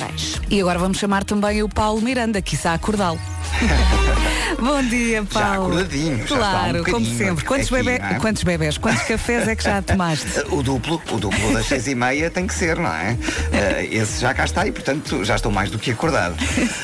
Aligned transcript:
Guimarães. 0.00 0.40
E 0.50 0.60
agora 0.60 0.78
vamos 0.78 0.98
chamar 0.98 1.24
também 1.24 1.62
o 1.62 1.68
Paulo 1.68 2.00
Miranda, 2.00 2.40
que 2.40 2.54
está 2.54 2.72
a 2.72 2.74
acordá-lo. 2.74 3.20
Bom 4.60 4.82
dia, 4.82 5.24
Já 5.30 5.40
Paulo. 5.40 5.72
acordadinho, 5.72 6.16
já 6.18 6.22
está 6.24 6.34
um 6.34 6.38
Claro, 6.38 6.84
como 6.84 7.06
sempre. 7.06 7.44
Quantos, 7.44 7.72
aqui, 7.72 7.82
bebê- 7.82 8.02
é? 8.04 8.14
quantos 8.20 8.42
bebés, 8.42 8.76
quantos 8.78 9.02
cafés 9.04 9.48
é 9.48 9.56
que 9.56 9.64
já 9.64 9.80
tomaste? 9.80 10.26
O 10.50 10.62
duplo, 10.62 11.00
o 11.12 11.16
duplo 11.18 11.52
das 11.54 11.66
seis 11.66 11.86
e 11.86 11.94
meia 11.94 12.30
tem 12.30 12.46
que 12.46 12.54
ser, 12.54 12.76
não 12.76 12.92
é? 12.92 13.16
Eh, 13.52 13.88
esse 13.92 14.20
já 14.20 14.34
cá 14.34 14.44
está 14.44 14.66
e, 14.66 14.72
portanto, 14.72 15.24
já 15.24 15.36
estou 15.36 15.50
mais 15.50 15.70
do 15.70 15.78
que 15.78 15.90
acordado. 15.92 16.34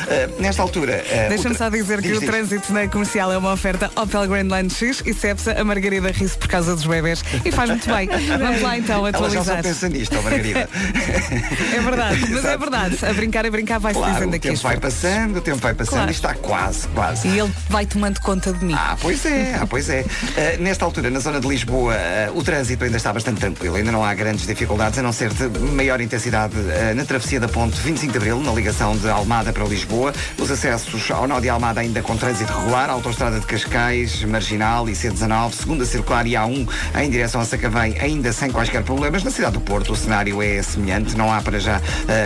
Eh, 0.08 0.29
nesta 0.39 0.62
altura. 0.62 1.04
eh, 1.11 1.26
Deixa-me 1.29 1.54
o 1.54 1.58
só 1.58 1.68
dizer 1.68 2.00
que 2.00 2.08
Diz, 2.08 2.16
o 2.16 2.20
diz. 2.20 2.30
trânsito 2.30 2.72
na 2.72 2.89
comercial 2.89 3.30
é 3.32 3.36
uma 3.39 3.52
oferta 3.52 3.90
Opel 3.96 4.27
Grandland 4.27 4.72
X 4.72 5.02
e 5.04 5.12
Cepsa, 5.12 5.52
a 5.61 5.64
Margarida 5.64 6.11
ri-se 6.11 6.38
por 6.38 6.48
causa 6.48 6.74
dos 6.74 6.86
bebés 6.86 7.22
e 7.45 7.52
faz 7.52 7.68
muito 7.70 7.86
bem. 7.93 8.08
Vamos 8.38 8.62
lá 8.62 8.79
então 8.79 9.06
Ela 9.06 9.12
já 9.12 9.18
só 9.18 9.24
atualizar. 9.52 9.62
pensa 9.62 9.88
nisto, 9.88 10.14
Margarida. 10.22 10.68
É 11.77 11.80
verdade, 11.80 12.20
mas 12.20 12.30
é 12.30 12.38
Exato. 12.38 12.58
verdade. 12.58 12.98
A 13.04 13.12
brincar, 13.12 13.45
a 13.46 13.50
brincar, 13.50 13.79
vai-se 13.79 13.98
Claro, 13.98 14.14
dizendo 14.14 14.32
o 14.32 14.36
aqui. 14.36 14.40
tempo 14.48 14.54
as 14.54 14.62
vai 14.62 14.77
passando, 14.79 15.36
o 15.36 15.40
tempo 15.40 15.58
vai 15.58 15.74
passando 15.74 15.94
Claro. 15.96 16.11
e 16.11 16.14
está 16.14 16.35
quase, 16.35 16.88
quase. 16.88 17.29
E 17.29 17.38
ele 17.38 17.52
vai 17.68 17.86
tomando 17.86 18.20
conta 18.20 18.52
de 18.52 18.64
mim. 18.64 18.75
Ah, 18.76 18.96
pois 19.00 19.25
é, 19.26 19.58
ah, 19.61 19.66
pois 19.66 19.88
é. 19.88 20.02
Uh, 20.02 20.62
nesta 20.62 20.84
altura, 20.84 21.11
na 21.11 21.20
zona 21.20 21.40
de 21.40 21.48
Lisboa, 21.48 21.94
uh, 21.94 22.38
o 22.38 22.43
trânsito 22.43 22.84
ainda 22.84 22.96
está 22.96 23.12
bastante 23.12 23.40
tranquilo. 23.40 23.76
Ainda 23.76 23.93
não 23.93 24.04
há 24.04 24.14
grandes 24.14 24.46
dificuldades, 24.46 24.98
a 24.98 25.02
não 25.02 25.12
ser 25.12 25.32
de 25.32 25.48
maior 25.58 26.00
intensidade 26.00 26.54
uh, 26.57 26.94
na 26.94 27.04
travessia 27.04 27.40
da 27.40 27.48
ponte 27.48 27.79
25 27.80 28.12
de 28.12 28.18
Abril, 28.18 28.40
na 28.40 28.52
ligação 28.52 28.96
de 28.96 29.08
Almada 29.08 29.52
para 29.52 29.64
Lisboa. 29.64 30.12
Os 30.38 30.50
acessos 30.50 31.10
ao 31.10 31.26
nó 31.26 31.40
de 31.40 31.48
Almada 31.48 31.80
ainda 31.80 32.02
com 32.02 32.16
trânsito 32.16 32.52
regular, 32.52 32.88
autoestrada 32.91 33.41
de 33.41 33.47
Cascais, 33.47 34.22
Marginal 34.24 34.88
e 34.88 34.92
C19, 34.92 35.52
segunda 35.52 35.84
circular 35.84 36.27
e 36.27 36.33
A1 36.33 36.69
em 37.00 37.10
direção 37.10 37.41
a 37.41 37.44
Sacavém, 37.44 37.96
ainda 37.98 38.33
sem 38.33 38.50
quaisquer 38.50 38.83
problemas. 38.83 39.24
Na 39.24 39.30
cidade 39.30 39.55
do 39.55 39.60
Porto, 39.60 39.92
o 39.92 39.96
cenário 39.96 40.41
é 40.42 40.62
semelhante, 40.62 41.16
não 41.16 41.33
há 41.33 41.41
para 41.41 41.58
já 41.58 41.80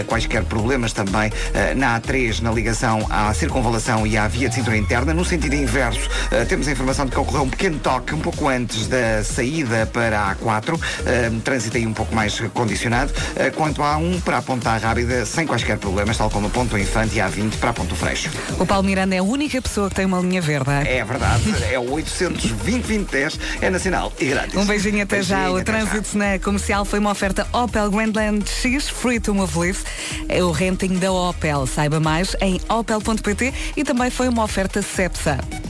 quaisquer 0.07 0.45
problemas 0.45 0.93
também 0.93 1.33
na 1.77 1.99
A3, 2.01 2.41
na 2.41 2.53
ligação 2.53 3.07
à 3.11 3.33
circunvalação 3.35 4.07
e 4.07 4.17
à 4.17 4.27
via 4.29 4.49
de 4.49 4.55
cintura 4.55 4.77
interna. 4.77 5.15
No 5.15 5.25
sentido 5.31 5.55
inverso, 5.55 6.09
uh, 6.09 6.47
temos 6.47 6.67
a 6.69 6.73
informação 6.73 7.07
de 7.07 7.13
que 7.13 7.19
ocorreu 7.19 7.43
um 7.43 7.49
pequeno 7.49 7.79
toque 7.79 8.15
um 8.15 8.21
pouco 8.21 8.49
antes 8.49 8.87
da 8.89 9.23
saída 9.25 9.87
para 9.87 10.21
a 10.21 10.35
A4, 10.37 10.75
uh, 10.75 11.41
trânsito 11.41 11.77
aí 11.77 11.87
um 11.87 11.93
pouco 11.93 12.15
mais 12.15 12.39
condicionado, 12.53 13.13
uh, 13.13 13.55
quanto 13.55 13.83
a 13.83 13.97
A1 13.97 14.21
para 14.23 14.39
a 14.39 14.43
Ponta 14.43 14.77
Rábida, 14.77 15.25
sem 15.25 15.47
quaisquer 15.47 15.79
problemas, 15.79 16.17
tal 16.19 16.29
como 16.31 16.49
a 16.49 16.51
Ponto 16.51 16.77
Infante 16.77 17.17
e 17.17 17.21
a 17.21 17.29
A20 17.31 17.57
para 17.59 17.71
a 17.71 17.73
Ponto 17.73 17.95
Freixo. 17.95 18.29
O 18.59 18.67
Paulo 18.67 18.85
Miranda 18.85 19.15
é 19.15 19.19
a 19.19 19.23
única 19.23 19.61
pessoa 19.63 19.89
que 19.89 19.95
tem 19.95 20.05
uma 20.05 20.21
linha 20.21 20.41
verde. 20.41 20.71
é? 20.87 21.05
Verdade, 21.05 21.55
é 21.71 21.79
o 21.79 21.93
820 21.93 22.81
2010 22.81 23.39
é 23.61 23.71
nacional 23.71 24.13
e 24.19 24.27
grátis. 24.27 24.57
Um 24.57 24.65
beijinho 24.65 25.03
até 25.03 25.23
já. 25.23 25.37
Beijinho, 25.37 25.55
O 25.55 25.59
já. 25.59 25.65
trânsito 25.65 26.19
na 26.19 26.39
comercial 26.39 26.85
foi 26.85 26.99
uma 26.99 27.11
oferta 27.11 27.47
Opel 27.53 27.91
Grandland 27.91 28.49
X 28.49 28.89
Free 28.89 29.21
to 29.21 29.35
Move 29.35 29.59
Live. 29.59 29.79
É 30.29 30.43
o 30.43 30.51
renting 30.51 30.99
da 30.99 31.13
Opel. 31.13 31.67
Saiba 31.67 32.01
mais 32.01 32.35
em 32.41 32.61
opel.pt 32.69 33.53
e 33.77 33.85
também 33.85 34.11
foi 34.11 34.29
uma 34.29 34.45
oferta 34.45 34.83
Cepsa. 35.21 35.70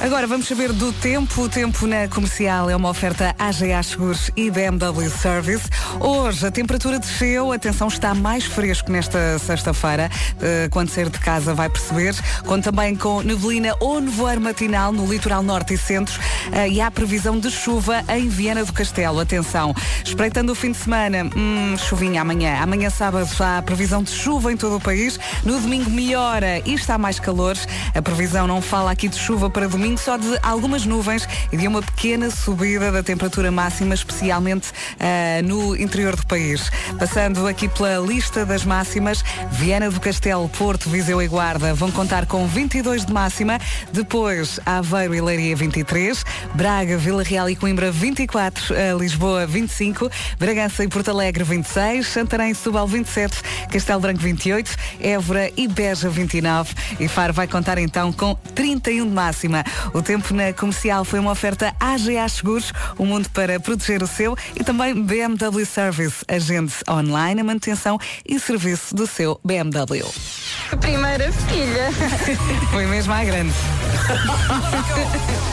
Agora 0.00 0.28
vamos 0.28 0.46
saber 0.46 0.72
do 0.72 0.92
tempo. 0.92 1.42
O 1.42 1.48
tempo 1.48 1.84
na 1.86 2.06
comercial 2.06 2.70
é 2.70 2.76
uma 2.76 2.88
oferta 2.88 3.34
AGA 3.36 3.82
Seguros 3.82 4.30
e 4.36 4.48
BMW 4.48 5.10
Service. 5.10 5.64
Hoje 5.98 6.46
a 6.46 6.50
temperatura 6.52 7.00
desceu, 7.00 7.52
atenção, 7.52 7.88
está 7.88 8.14
mais 8.14 8.44
fresco 8.44 8.92
nesta 8.92 9.38
sexta-feira. 9.40 10.08
Eh, 10.40 10.68
quando 10.70 10.90
sair 10.90 11.10
de 11.10 11.18
casa 11.18 11.52
vai 11.52 11.68
perceber. 11.68 12.14
Conto 12.46 12.64
também 12.64 12.94
com 12.94 13.22
neblina 13.22 13.74
ou 13.80 14.00
nevoeiro 14.00 14.40
matinal 14.40 14.92
no 14.92 15.04
litoral 15.04 15.42
norte 15.42 15.74
e 15.74 15.78
centro. 15.78 16.18
Eh, 16.52 16.68
e 16.68 16.80
há 16.80 16.90
previsão 16.90 17.38
de 17.38 17.50
chuva 17.50 18.04
em 18.08 18.28
Viana 18.28 18.64
do 18.64 18.72
Castelo. 18.72 19.18
Atenção, 19.18 19.74
espreitando 20.04 20.52
o 20.52 20.54
fim 20.54 20.70
de 20.70 20.78
semana, 20.78 21.28
hum, 21.36 21.76
chuvinha 21.76 22.22
amanhã. 22.22 22.58
Amanhã 22.60 22.88
sábado 22.88 23.28
há 23.40 23.60
previsão 23.62 24.02
de 24.02 24.10
chuva 24.10 24.52
em 24.52 24.56
todo 24.56 24.76
o 24.76 24.80
país. 24.80 25.18
No 25.44 25.60
domingo 25.60 25.90
melhora 25.90 26.62
e 26.64 26.74
está 26.74 26.96
mais 26.96 27.18
calor. 27.18 27.56
A 27.94 28.00
previsão 28.00 28.46
não 28.46 28.62
fala 28.62 28.92
aqui 28.92 29.08
de 29.08 29.18
chuva 29.18 29.50
para 29.50 29.66
domingo, 29.66 29.87
só 29.96 30.16
de 30.16 30.38
algumas 30.42 30.84
nuvens 30.84 31.28
e 31.52 31.56
de 31.56 31.66
uma 31.66 31.82
pequena 31.82 32.30
subida 32.30 32.90
da 32.90 33.02
temperatura 33.02 33.50
máxima, 33.50 33.94
especialmente 33.94 34.70
ah, 34.98 35.42
no 35.42 35.76
interior 35.76 36.16
do 36.16 36.26
país. 36.26 36.70
Passando 36.98 37.46
aqui 37.46 37.68
pela 37.68 37.98
lista 37.98 38.44
das 38.44 38.64
máximas, 38.64 39.24
Viana 39.52 39.90
do 39.90 40.00
Castelo, 40.00 40.48
Porto, 40.48 40.88
Viseu 40.90 41.22
e 41.22 41.28
Guarda 41.28 41.74
vão 41.74 41.90
contar 41.90 42.26
com 42.26 42.46
22 42.46 43.06
de 43.06 43.12
máxima, 43.12 43.58
depois 43.92 44.60
Aveiro 44.66 45.14
e 45.14 45.20
Leiria 45.20 45.56
23, 45.56 46.24
Braga, 46.54 46.96
Vila 46.98 47.22
Real 47.22 47.48
e 47.48 47.56
Coimbra 47.56 47.90
24, 47.90 48.74
eh, 48.74 48.92
Lisboa 48.98 49.46
25, 49.46 50.10
Bragança 50.38 50.84
e 50.84 50.88
Porto 50.88 51.10
Alegre 51.10 51.44
26, 51.44 52.06
Santarém 52.06 52.50
e 52.50 52.54
Setúbal 52.54 52.86
27, 52.86 53.42
Castelo 53.70 54.00
Branco 54.00 54.20
28, 54.20 54.70
Évora 55.00 55.50
e 55.56 55.68
Beja 55.68 56.08
29 56.08 56.74
e 56.98 57.08
Faro 57.08 57.32
vai 57.32 57.46
contar 57.46 57.78
então 57.78 58.12
com 58.12 58.34
31 58.54 59.06
de 59.06 59.14
máxima. 59.14 59.64
O 59.92 60.02
tempo 60.02 60.34
na 60.34 60.52
comercial 60.52 61.04
foi 61.04 61.18
uma 61.18 61.32
oferta 61.32 61.74
AGA 61.80 62.28
Seguros, 62.28 62.72
o 62.96 63.04
mundo 63.04 63.28
para 63.30 63.58
proteger 63.60 64.02
o 64.02 64.06
seu 64.06 64.36
e 64.54 64.64
também 64.64 64.94
BMW 64.94 65.64
Service, 65.64 66.24
agente 66.28 66.76
online, 66.88 67.40
a 67.40 67.44
manutenção 67.44 67.98
e 68.26 68.38
serviço 68.38 68.94
do 68.94 69.06
seu 69.06 69.40
BMW. 69.44 70.04
Primeira 70.80 71.32
filha. 71.32 71.90
Foi 72.70 72.86
mesmo 72.86 73.12
à 73.12 73.24
grande. 73.24 73.54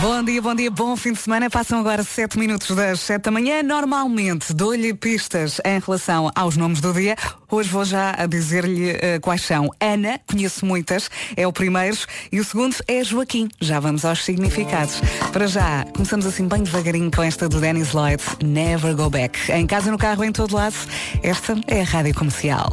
Bom 0.00 0.22
dia, 0.22 0.40
bom 0.40 0.54
dia, 0.54 0.70
bom 0.70 0.96
fim 0.96 1.12
de 1.12 1.18
semana. 1.18 1.50
Passam 1.50 1.80
agora 1.80 2.04
7 2.04 2.38
minutos 2.38 2.74
das 2.76 3.00
7 3.00 3.24
da 3.24 3.30
manhã. 3.32 3.64
Normalmente 3.64 4.54
dou-lhe 4.54 4.94
pistas 4.94 5.60
em 5.64 5.80
relação 5.80 6.30
aos 6.36 6.56
nomes 6.56 6.80
do 6.80 6.92
dia. 6.92 7.16
Hoje 7.50 7.68
vou 7.68 7.84
já 7.84 8.14
a 8.16 8.24
dizer-lhe 8.26 8.90
eh, 8.90 9.18
quais 9.18 9.42
são. 9.42 9.68
Ana, 9.80 10.20
conheço 10.24 10.64
muitas, 10.64 11.10
é 11.36 11.48
o 11.48 11.52
primeiro. 11.52 11.98
E 12.30 12.38
o 12.38 12.44
segundo 12.44 12.76
é 12.86 13.02
Joaquim. 13.02 13.48
Já 13.60 13.80
vamos 13.80 14.04
aos 14.04 14.24
significados. 14.24 15.00
Para 15.32 15.48
já, 15.48 15.84
começamos 15.92 16.26
assim 16.26 16.46
bem 16.46 16.62
devagarinho 16.62 17.10
com 17.10 17.22
esta 17.22 17.48
do 17.48 17.60
Dennis 17.60 17.92
Lloyd, 17.92 18.22
Never 18.44 18.94
Go 18.94 19.10
Back. 19.10 19.50
Em 19.50 19.66
casa, 19.66 19.90
no 19.90 19.98
carro, 19.98 20.22
em 20.22 20.30
todo 20.30 20.54
lado. 20.54 20.76
Esta 21.24 21.56
é 21.66 21.80
a 21.80 21.84
Rádio 21.84 22.14
Comercial. 22.14 22.70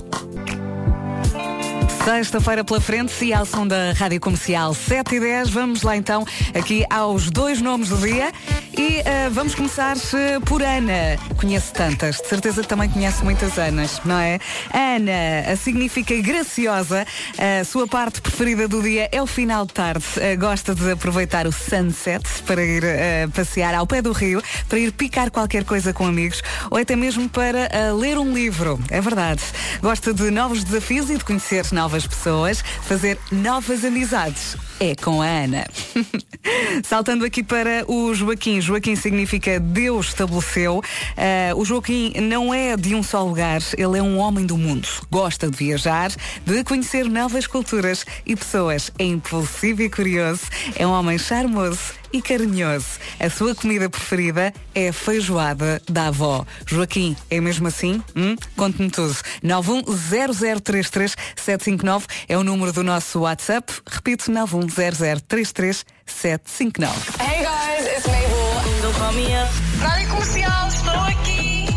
Sexta-feira 2.05 2.63
pela 2.63 2.79
frente 2.79 3.25
e 3.25 3.33
ao 3.33 3.47
som 3.47 3.66
da 3.66 3.91
Rádio 3.93 4.19
Comercial 4.19 4.75
7 4.75 5.16
e 5.16 5.19
10. 5.19 5.49
Vamos 5.49 5.81
lá 5.81 5.97
então 5.97 6.23
aqui 6.53 6.85
aos 6.88 7.31
dois 7.31 7.59
nomes 7.61 7.89
do 7.89 7.97
dia 7.97 8.31
e 8.77 9.01
eh, 9.03 9.27
vamos 9.31 9.55
começar 9.55 9.97
eh, 10.13 10.39
por 10.45 10.61
Ana. 10.61 11.17
Conheço 11.35 11.73
tantas, 11.73 12.17
de 12.17 12.27
certeza 12.27 12.63
também 12.63 12.89
conhece 12.89 13.23
muitas 13.23 13.57
Anas, 13.57 13.99
não 14.05 14.19
é? 14.19 14.39
Ana 14.71 15.55
significa 15.55 16.16
graciosa. 16.21 17.07
A 17.39 17.63
sua 17.63 17.88
parte 17.88 18.22
preferida 18.22 18.67
do 18.67 18.83
dia 18.83 19.09
é 19.11 19.19
o 19.19 19.25
final 19.25 19.66
de 19.66 19.73
tarde. 19.73 20.05
Eh, 20.17 20.35
gosta 20.35 20.75
de 20.75 20.91
aproveitar 20.91 21.47
o 21.47 21.51
sunset 21.51 22.23
para 22.45 22.63
ir 22.63 22.83
eh, 22.83 23.27
passear 23.33 23.73
ao 23.73 23.87
pé 23.87 24.03
do 24.03 24.11
rio, 24.11 24.43
para 24.69 24.77
ir 24.77 24.91
picar 24.91 25.31
qualquer 25.31 25.63
coisa 25.63 25.91
com 25.91 26.05
amigos 26.05 26.43
ou 26.69 26.77
até 26.77 26.95
mesmo 26.95 27.27
para 27.27 27.91
ler 27.93 28.19
um 28.19 28.31
livro. 28.31 28.79
É 28.91 29.01
verdade. 29.01 29.41
Gosta 29.81 30.13
de 30.13 30.29
novos 30.29 30.63
desafios 30.63 31.09
e 31.09 31.17
de 31.17 31.23
conhecer 31.23 31.66
novas 31.72 31.94
pessoas, 32.03 32.63
fazer 32.81 33.19
novas 33.31 33.85
amizades. 33.85 34.57
É 34.80 34.94
com 34.94 35.22
a 35.22 35.25
Ana. 35.25 35.66
Saltando 36.84 37.24
aqui 37.24 37.41
para 37.41 37.86
o 37.88 38.13
Joaquim. 38.13 38.59
Joaquim 38.59 38.96
significa 38.96 39.59
Deus 39.59 40.08
estabeleceu. 40.08 40.81
Ah, 41.16 41.56
o 41.56 41.63
Joaquim 41.63 42.13
não 42.22 42.53
é 42.53 42.75
de 42.75 42.94
um 42.94 43.02
só 43.02 43.24
lugar, 43.24 43.62
ele 43.78 43.97
é 43.97 44.03
um 44.03 44.18
homem 44.18 44.46
do 44.46 44.58
mundo. 44.58 44.88
Gosta 45.09 45.50
de 45.50 45.58
viajar, 45.58 46.12
de 46.46 46.64
conhecer 46.64 47.06
novas 47.06 47.47
culturas 47.47 48.06
e 48.25 48.35
pessoas. 48.35 48.91
É 49.00 49.06
impulsivo 49.06 49.81
e 49.81 49.90
curioso. 49.90 50.41
É 50.75 50.85
um 50.85 50.91
homem 50.91 51.18
charmoso 51.18 51.94
e 52.12 52.22
carinhoso. 52.22 53.00
A 53.19 53.30
sua 53.30 53.53
comida 53.53 53.90
preferida 53.90 54.53
é 54.74 54.88
a 54.90 54.94
feijoada 54.94 55.81
da 55.90 56.08
avó. 56.08 56.46
Joaquim, 56.66 57.16
é 57.30 57.41
mesmo 57.41 57.67
assim? 57.67 58.02
Hum? 58.16 58.38
Conte-me 58.55 58.90
tudo. 58.90 59.14
910033759 59.44 62.05
é 62.29 62.38
o 62.38 62.44
número 62.44 62.72
do 62.72 62.84
nosso 62.84 63.20
WhatsApp. 63.22 63.73
Repito, 63.85 64.32
910033759. 64.67 67.20
Hey 67.20 67.44
guys, 67.44 67.85
it's 67.85 68.08
Mabel. 68.08 68.62
Don't 68.82 68.96
call 68.97 69.14
me 69.14 69.35
up. 69.35 69.50
Rádio 69.79 70.08
Comercial, 70.09 70.67
estou 70.67 70.94
aqui. 70.94 71.67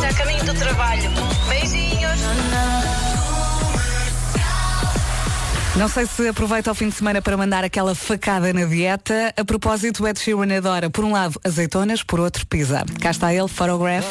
Já 0.00 0.08
a 0.08 0.14
caminho 0.14 0.44
do 0.44 0.54
trabalho. 0.54 1.10
Beijinhos. 1.48 2.20
Não 5.76 5.88
sei 5.88 6.06
se 6.06 6.26
aproveita 6.26 6.70
o 6.70 6.74
fim 6.74 6.88
de 6.88 6.94
semana 6.94 7.20
para 7.20 7.36
mandar 7.36 7.62
aquela 7.62 7.94
facada 7.94 8.50
na 8.50 8.64
dieta. 8.64 9.34
A 9.36 9.44
propósito, 9.44 10.04
o 10.04 10.08
Ed 10.08 10.18
Sheeran 10.18 10.56
adora, 10.56 10.88
por 10.88 11.04
um 11.04 11.12
lado, 11.12 11.38
azeitonas, 11.44 12.02
por 12.02 12.18
outro, 12.18 12.46
pizza. 12.46 12.82
Cá 12.98 13.10
está 13.10 13.34
ele, 13.34 13.46
Photograph. 13.46 14.06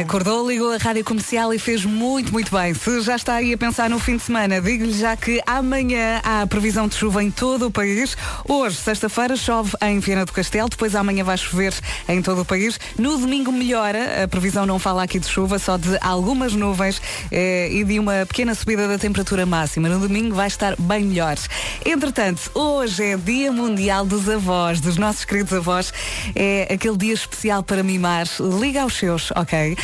Acordou, 0.00 0.48
ligou 0.48 0.72
a 0.72 0.76
rádio 0.78 1.04
comercial 1.04 1.52
e 1.52 1.58
fez 1.58 1.84
muito, 1.84 2.32
muito 2.32 2.50
bem. 2.50 2.72
Se 2.72 3.00
já 3.02 3.16
está 3.16 3.34
aí 3.34 3.52
a 3.52 3.58
pensar 3.58 3.90
no 3.90 3.98
fim 3.98 4.16
de 4.16 4.22
semana, 4.22 4.60
digo-lhe 4.60 4.92
já 4.92 5.16
que 5.16 5.40
amanhã 5.46 6.20
há 6.24 6.46
previsão 6.46 6.88
de 6.88 6.94
chuva 6.94 7.22
em 7.22 7.30
todo 7.30 7.66
o 7.66 7.70
país. 7.70 8.16
Hoje, 8.48 8.76
sexta-feira, 8.76 9.36
chove 9.36 9.72
em 9.82 9.98
Viana 9.98 10.24
do 10.24 10.32
Castelo, 10.32 10.68
depois 10.68 10.94
amanhã 10.94 11.22
vai 11.24 11.36
chover 11.36 11.74
em 12.08 12.22
todo 12.22 12.40
o 12.40 12.44
país. 12.44 12.80
No 12.98 13.18
domingo 13.18 13.52
melhora, 13.52 14.24
a 14.24 14.28
previsão 14.28 14.64
não 14.64 14.78
fala 14.78 15.02
aqui 15.02 15.18
de 15.18 15.28
chuva, 15.28 15.58
só 15.58 15.76
de 15.76 15.98
algumas 16.00 16.54
nuvens 16.54 17.00
eh, 17.30 17.68
e 17.70 17.84
de 17.84 17.98
uma 17.98 18.24
pequena 18.26 18.54
subida 18.54 18.88
da 18.88 18.98
temperatura 18.98 19.44
máxima. 19.44 19.88
No 19.88 20.00
domingo 20.00 20.34
vai 20.34 20.46
estar 20.46 20.74
bem 20.78 21.04
melhor. 21.04 21.36
Entretanto, 21.84 22.50
hoje 22.54 23.04
é 23.04 23.16
Dia 23.16 23.52
Mundial 23.52 24.06
dos 24.06 24.28
Avós, 24.28 24.80
dos 24.80 24.96
nossos 24.96 25.24
queridos 25.24 25.52
avós. 25.52 25.92
É 26.34 26.72
aquele 26.72 26.96
dia 26.96 27.14
especial 27.14 27.62
para 27.62 27.82
mimar. 27.90 28.26
Liga 28.60 28.82
aos 28.82 28.96
seus, 28.96 29.30
ok? 29.32 29.72
Uh, 29.72 29.76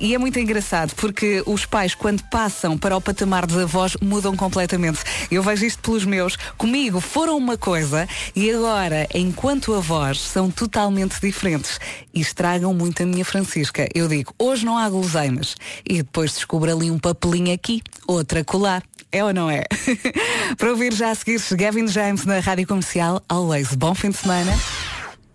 e 0.00 0.14
é 0.14 0.18
muito 0.18 0.38
engraçado 0.38 0.94
porque 0.94 1.42
os 1.46 1.64
pais, 1.64 1.94
quando 1.94 2.22
passam 2.24 2.76
para 2.76 2.96
o 2.96 3.00
patamar 3.00 3.46
dos 3.46 3.58
avós, 3.58 3.96
mudam 4.02 4.36
completamente. 4.36 5.00
Eu 5.30 5.42
vejo 5.42 5.64
isto 5.64 5.82
pelos 5.82 6.04
meus. 6.04 6.36
Comigo 6.58 7.00
foram 7.00 7.36
uma 7.36 7.56
coisa 7.56 8.06
e 8.36 8.50
agora, 8.50 9.08
enquanto 9.14 9.74
avós, 9.74 10.20
são 10.20 10.50
totalmente 10.50 11.20
diferentes 11.20 11.78
e 12.12 12.20
estragam 12.20 12.74
muito 12.74 13.02
a 13.02 13.06
minha 13.06 13.24
Francisca. 13.24 13.88
Eu 13.94 14.06
digo, 14.08 14.34
hoje 14.38 14.64
não 14.64 14.76
há 14.76 14.88
guloseimas. 14.88 15.56
E 15.88 15.98
depois 15.98 16.32
descubro 16.32 16.70
ali 16.70 16.90
um 16.90 16.98
papelinho 16.98 17.54
aqui, 17.54 17.82
outra 18.06 18.44
colar. 18.44 18.82
É 19.10 19.24
ou 19.24 19.32
não 19.32 19.48
é? 19.48 19.62
Para 20.58 20.70
ouvir 20.70 20.92
já 20.92 21.10
a 21.10 21.14
seguir 21.14 21.40
Gavin 21.52 21.86
James 21.86 22.24
na 22.24 22.40
Rádio 22.40 22.66
Comercial. 22.66 23.22
Always. 23.28 23.72
Bom 23.74 23.94
fim 23.94 24.10
de 24.10 24.16
semana. 24.16 24.52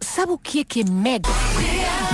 Sabe 0.02 0.34
o 0.34 0.38
que 0.38 0.60
é 0.60 0.64
que 0.66 0.82
é 0.82 0.84
mega? 0.84 1.30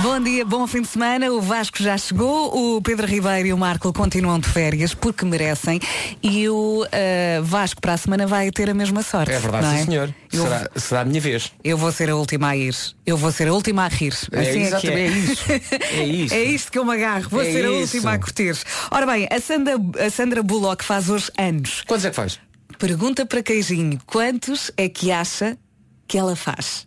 Bom 0.06 0.20
dia, 0.20 0.44
bom 0.44 0.68
fim 0.68 0.82
de 0.82 0.86
semana. 0.86 1.32
O 1.32 1.40
Vasco 1.40 1.82
já 1.82 1.98
chegou, 1.98 2.76
o 2.76 2.80
Pedro 2.80 3.08
Ribeiro 3.08 3.48
e 3.48 3.52
o 3.52 3.58
Marco 3.58 3.92
continuam 3.92 4.38
de 4.38 4.48
férias 4.48 4.94
porque 4.94 5.24
merecem 5.24 5.80
e 6.22 6.48
o 6.48 6.84
uh, 6.84 7.42
Vasco 7.42 7.80
para 7.80 7.94
a 7.94 7.96
semana 7.96 8.24
vai 8.24 8.52
ter 8.52 8.70
a 8.70 8.72
mesma 8.72 9.02
sorte. 9.02 9.32
É 9.32 9.38
verdade, 9.40 9.66
é? 9.66 9.78
sim 9.78 9.86
senhor. 9.86 10.14
Eu, 10.32 10.44
será, 10.44 10.70
será 10.76 11.00
a 11.00 11.04
minha 11.04 11.20
vez. 11.20 11.52
Eu 11.64 11.76
vou 11.76 11.90
ser 11.90 12.08
a 12.08 12.14
última 12.14 12.50
a 12.50 12.56
ir. 12.56 12.72
Eu 13.04 13.16
vou 13.16 13.32
ser 13.32 13.48
a 13.48 13.52
última 13.52 13.86
a 13.86 13.88
rir. 13.88 14.14
É, 14.30 14.40
assim 14.42 14.62
é, 14.62 14.94
é. 14.94 15.00
é 15.02 15.08
isso. 15.08 15.44
É 15.50 16.04
isso. 16.06 16.34
é 16.34 16.44
isto 16.44 16.70
que 16.70 16.78
eu 16.78 16.84
me 16.84 16.94
agarro. 16.94 17.28
Vou 17.28 17.42
É 17.42 17.50
ser 17.50 17.66
a 17.66 17.70
isso. 17.72 17.96
última 17.96 18.12
a 18.12 18.18
curtir. 18.20 18.56
Ora 18.92 19.06
bem, 19.06 19.26
a 19.28 19.40
Sandra, 19.40 19.74
a 20.06 20.08
Sandra 20.08 20.40
Bullock 20.40 20.84
faz 20.84 21.10
hoje 21.10 21.32
anos. 21.36 21.82
Quantos 21.84 22.04
é 22.04 22.10
que 22.10 22.16
faz? 22.16 22.38
Pergunta 22.78 23.26
para 23.26 23.42
Queijinho, 23.42 23.98
quantos 24.06 24.70
é 24.76 24.88
que 24.88 25.10
acha 25.10 25.58
que 26.06 26.16
ela 26.16 26.36
faz? 26.36 26.86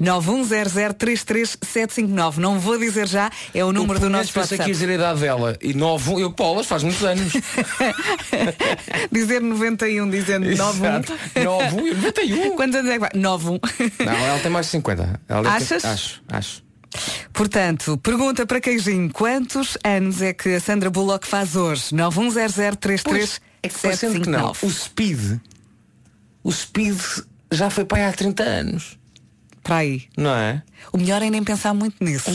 910033759. 0.00 2.36
Não 2.36 2.58
vou 2.58 2.78
dizer 2.78 3.06
já, 3.06 3.30
é 3.54 3.64
o 3.64 3.72
número 3.72 3.94
Eu, 3.94 4.00
do 4.00 4.10
nosso 4.10 4.36
WhatsApp. 4.38 4.62
ia 4.62 4.72
dizer 4.72 4.90
a 4.90 4.94
idade 4.94 5.20
dela. 5.20 5.56
E 5.60 5.74
nove, 5.74 6.20
eu, 6.20 6.32
Paulas, 6.32 6.66
faz 6.66 6.82
muitos 6.82 7.04
anos. 7.04 7.32
dizer 9.10 9.40
91, 9.40 10.10
dizendo 10.10 10.50
91. 10.50 10.86
Exato. 10.86 11.12
Nove, 11.44 11.90
eu 11.90 11.96
91. 11.96 12.56
Quantos 12.56 12.76
anos 12.76 12.90
é 12.90 12.94
que 12.94 13.00
vai? 13.00 13.10
91. 13.14 13.60
Não, 14.04 14.12
ela 14.12 14.38
tem 14.40 14.50
mais 14.50 14.66
de 14.66 14.72
50. 14.72 15.20
Ela 15.28 15.50
Achas? 15.50 15.84
Acho, 15.84 16.22
acho. 16.28 16.62
Portanto, 17.32 17.96
pergunta 17.98 18.44
para 18.44 18.60
Queijinho, 18.60 19.10
quantos 19.12 19.78
anos 19.84 20.20
é 20.20 20.32
que 20.32 20.56
a 20.56 20.60
Sandra 20.60 20.90
Bullock 20.90 21.24
faz 21.26 21.54
hoje? 21.54 21.94
910033 21.94 23.40
é 23.62 23.68
que 23.68 23.78
parecendo 23.78 24.20
que 24.20 24.28
não. 24.28 24.50
O 24.62 24.70
Speed, 24.70 25.38
o 26.42 26.50
Speed 26.50 26.98
já 27.52 27.70
foi 27.70 27.84
para 27.84 27.98
aí 27.98 28.04
há 28.04 28.12
30 28.12 28.42
anos. 28.42 28.98
Para 29.62 29.76
aí. 29.76 30.04
Não 30.16 30.34
é? 30.34 30.62
O 30.92 30.96
melhor 30.98 31.20
é 31.22 31.28
nem 31.30 31.44
pensar 31.44 31.74
muito 31.74 32.02
nisso. 32.02 32.30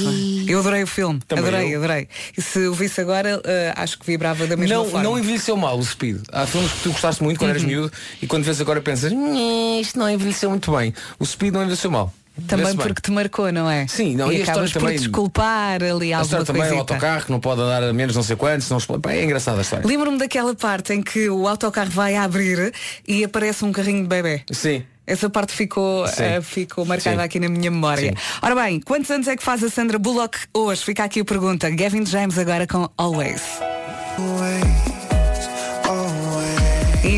Eu 0.47 0.59
adorei 0.59 0.83
o 0.83 0.87
filme. 0.87 1.19
Também 1.27 1.45
adorei, 1.47 1.73
eu. 1.75 1.79
adorei. 1.83 2.07
E 2.37 2.41
se 2.41 2.59
o 2.67 2.73
visse 2.73 3.01
agora, 3.01 3.41
eh, 3.43 3.73
acho 3.75 3.97
que 3.99 4.05
vibrava 4.05 4.45
da 4.45 4.55
mesma 4.55 4.75
Não, 4.75 4.85
forma. 4.85 5.03
não 5.03 5.17
envelheceu 5.17 5.57
mal 5.57 5.77
o 5.77 5.83
Speed. 5.83 6.21
Há 6.31 6.45
filmes 6.45 6.71
que 6.71 6.79
tu 6.83 6.91
gostaste 6.91 7.23
muito 7.23 7.39
quando 7.39 7.49
eras 7.49 7.63
Uhum. 7.63 7.67
miúdo 7.67 7.91
e 8.21 8.27
quando 8.27 8.43
vês 8.43 8.61
agora 8.61 8.79
pensas, 8.79 9.11
"Nhê, 9.11 9.81
isto 9.81 9.97
não 9.97 10.09
envelheceu 10.09 10.49
muito 10.49 10.71
bem. 10.75 10.93
O 11.19 11.25
Speed 11.25 11.53
não 11.53 11.61
envelheceu 11.63 11.89
mal. 11.89 12.13
Também 12.47 12.75
porque 12.75 13.01
te 13.01 13.11
marcou, 13.11 13.49
não 13.51 13.69
é? 13.71 13.87
Sim, 13.87 14.13
não, 14.17 14.29
e, 14.31 14.37
e 14.37 14.41
a 14.41 14.43
acabas 14.43 14.71
por 14.73 14.81
também- 14.81 14.97
desculpar 14.97 15.81
ali 15.81 16.13
A 16.13 16.17
alguma 16.19 16.21
história 16.41 16.45
também 16.45 16.61
é 16.63 16.73
o 16.73 16.79
autocarro 16.79 17.25
que 17.25 17.31
não 17.31 17.39
pode 17.39 17.61
andar 17.61 17.81
a 17.81 17.93
menos 17.93 18.13
não 18.13 18.23
sei 18.23 18.35
quantos, 18.35 18.69
não 18.69 18.77
É 19.09 19.23
engraçada 19.23 19.57
a 19.59 19.61
história. 19.61 19.87
Lembro-me 19.87 20.17
daquela 20.17 20.53
parte 20.53 20.91
em 20.93 21.01
que 21.01 21.29
o 21.29 21.47
autocarro 21.47 21.89
vai 21.91 22.15
abrir 22.17 22.73
e 23.07 23.23
aparece 23.23 23.63
um 23.63 23.71
carrinho 23.71 24.01
de 24.03 24.09
bebê. 24.09 24.41
Sim. 24.51 24.83
Essa 25.07 25.29
parte 25.29 25.53
ficou, 25.53 26.05
eh, 26.05 26.41
ficou 26.41 26.85
marcada 26.85 27.17
Sim. 27.17 27.23
aqui 27.23 27.39
na 27.39 27.47
minha 27.49 27.69
memória. 27.69 28.09
Sim. 28.11 28.39
Ora 28.41 28.55
bem, 28.55 28.79
quantos 28.79 29.09
anos 29.11 29.27
é 29.27 29.35
que 29.35 29.43
faz 29.43 29.63
a 29.63 29.69
Sandra 29.69 29.99
Bullock 29.99 30.37
hoje? 30.53 30.83
Fica 30.83 31.03
aqui 31.03 31.19
a 31.19 31.25
pergunta. 31.25 31.69
Gavin 31.69 32.05
James 32.05 32.37
agora 32.37 32.65
com 32.65 32.89
Always. 32.97 33.41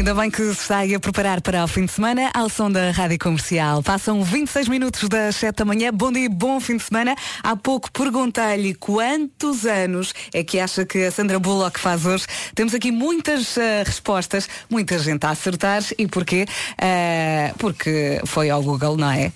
Ainda 0.07 0.21
bem 0.21 0.31
que 0.31 0.41
se 0.41 0.51
está 0.51 0.77
aí 0.77 0.95
a 0.95 0.99
preparar 1.01 1.41
para 1.41 1.65
o 1.65 1.67
fim 1.67 1.83
de 1.83 1.91
semana 1.91 2.31
ao 2.33 2.47
som 2.47 2.71
da 2.71 2.91
Rádio 2.91 3.19
Comercial. 3.19 3.83
Passam 3.83 4.23
26 4.23 4.69
minutos 4.69 5.09
das 5.09 5.35
7 5.35 5.57
da 5.57 5.65
manhã. 5.65 5.91
Bom 5.93 6.13
dia, 6.13 6.29
bom 6.29 6.61
fim 6.61 6.77
de 6.77 6.83
semana. 6.83 7.13
Há 7.43 7.57
pouco 7.57 7.91
perguntei-lhe 7.91 8.73
quantos 8.73 9.65
anos 9.65 10.13
é 10.33 10.45
que 10.45 10.61
acha 10.61 10.85
que 10.85 11.03
a 11.03 11.11
Sandra 11.11 11.37
Bullock 11.39 11.77
faz 11.77 12.05
hoje. 12.05 12.25
Temos 12.55 12.73
aqui 12.73 12.89
muitas 12.89 13.57
eh, 13.57 13.83
respostas, 13.85 14.47
muita 14.69 14.97
gente 14.97 15.25
a 15.25 15.31
acertar. 15.31 15.83
E 15.97 16.07
porquê? 16.07 16.45
Eh, 16.77 17.51
porque 17.57 18.21
foi 18.25 18.49
ao 18.49 18.63
Google, 18.63 18.95
não 18.95 19.11
é? 19.11 19.33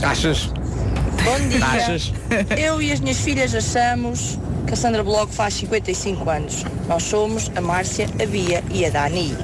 Achas? 0.00 0.48
Bom 1.24 1.48
dia. 1.48 1.64
Achas? 1.64 2.12
Eu 2.58 2.82
e 2.82 2.92
as 2.92 3.00
minhas 3.00 3.20
filhas 3.20 3.54
achamos 3.54 4.38
que 4.66 4.74
a 4.74 4.76
Sandra 4.76 5.02
Bloco 5.02 5.32
faz 5.32 5.54
55 5.54 6.28
anos. 6.28 6.64
Nós 6.88 7.02
somos 7.04 7.50
a 7.54 7.60
Márcia, 7.60 8.06
a 8.20 8.26
Bia 8.26 8.62
e 8.70 8.84
a 8.84 8.90
Dani. 8.90 9.36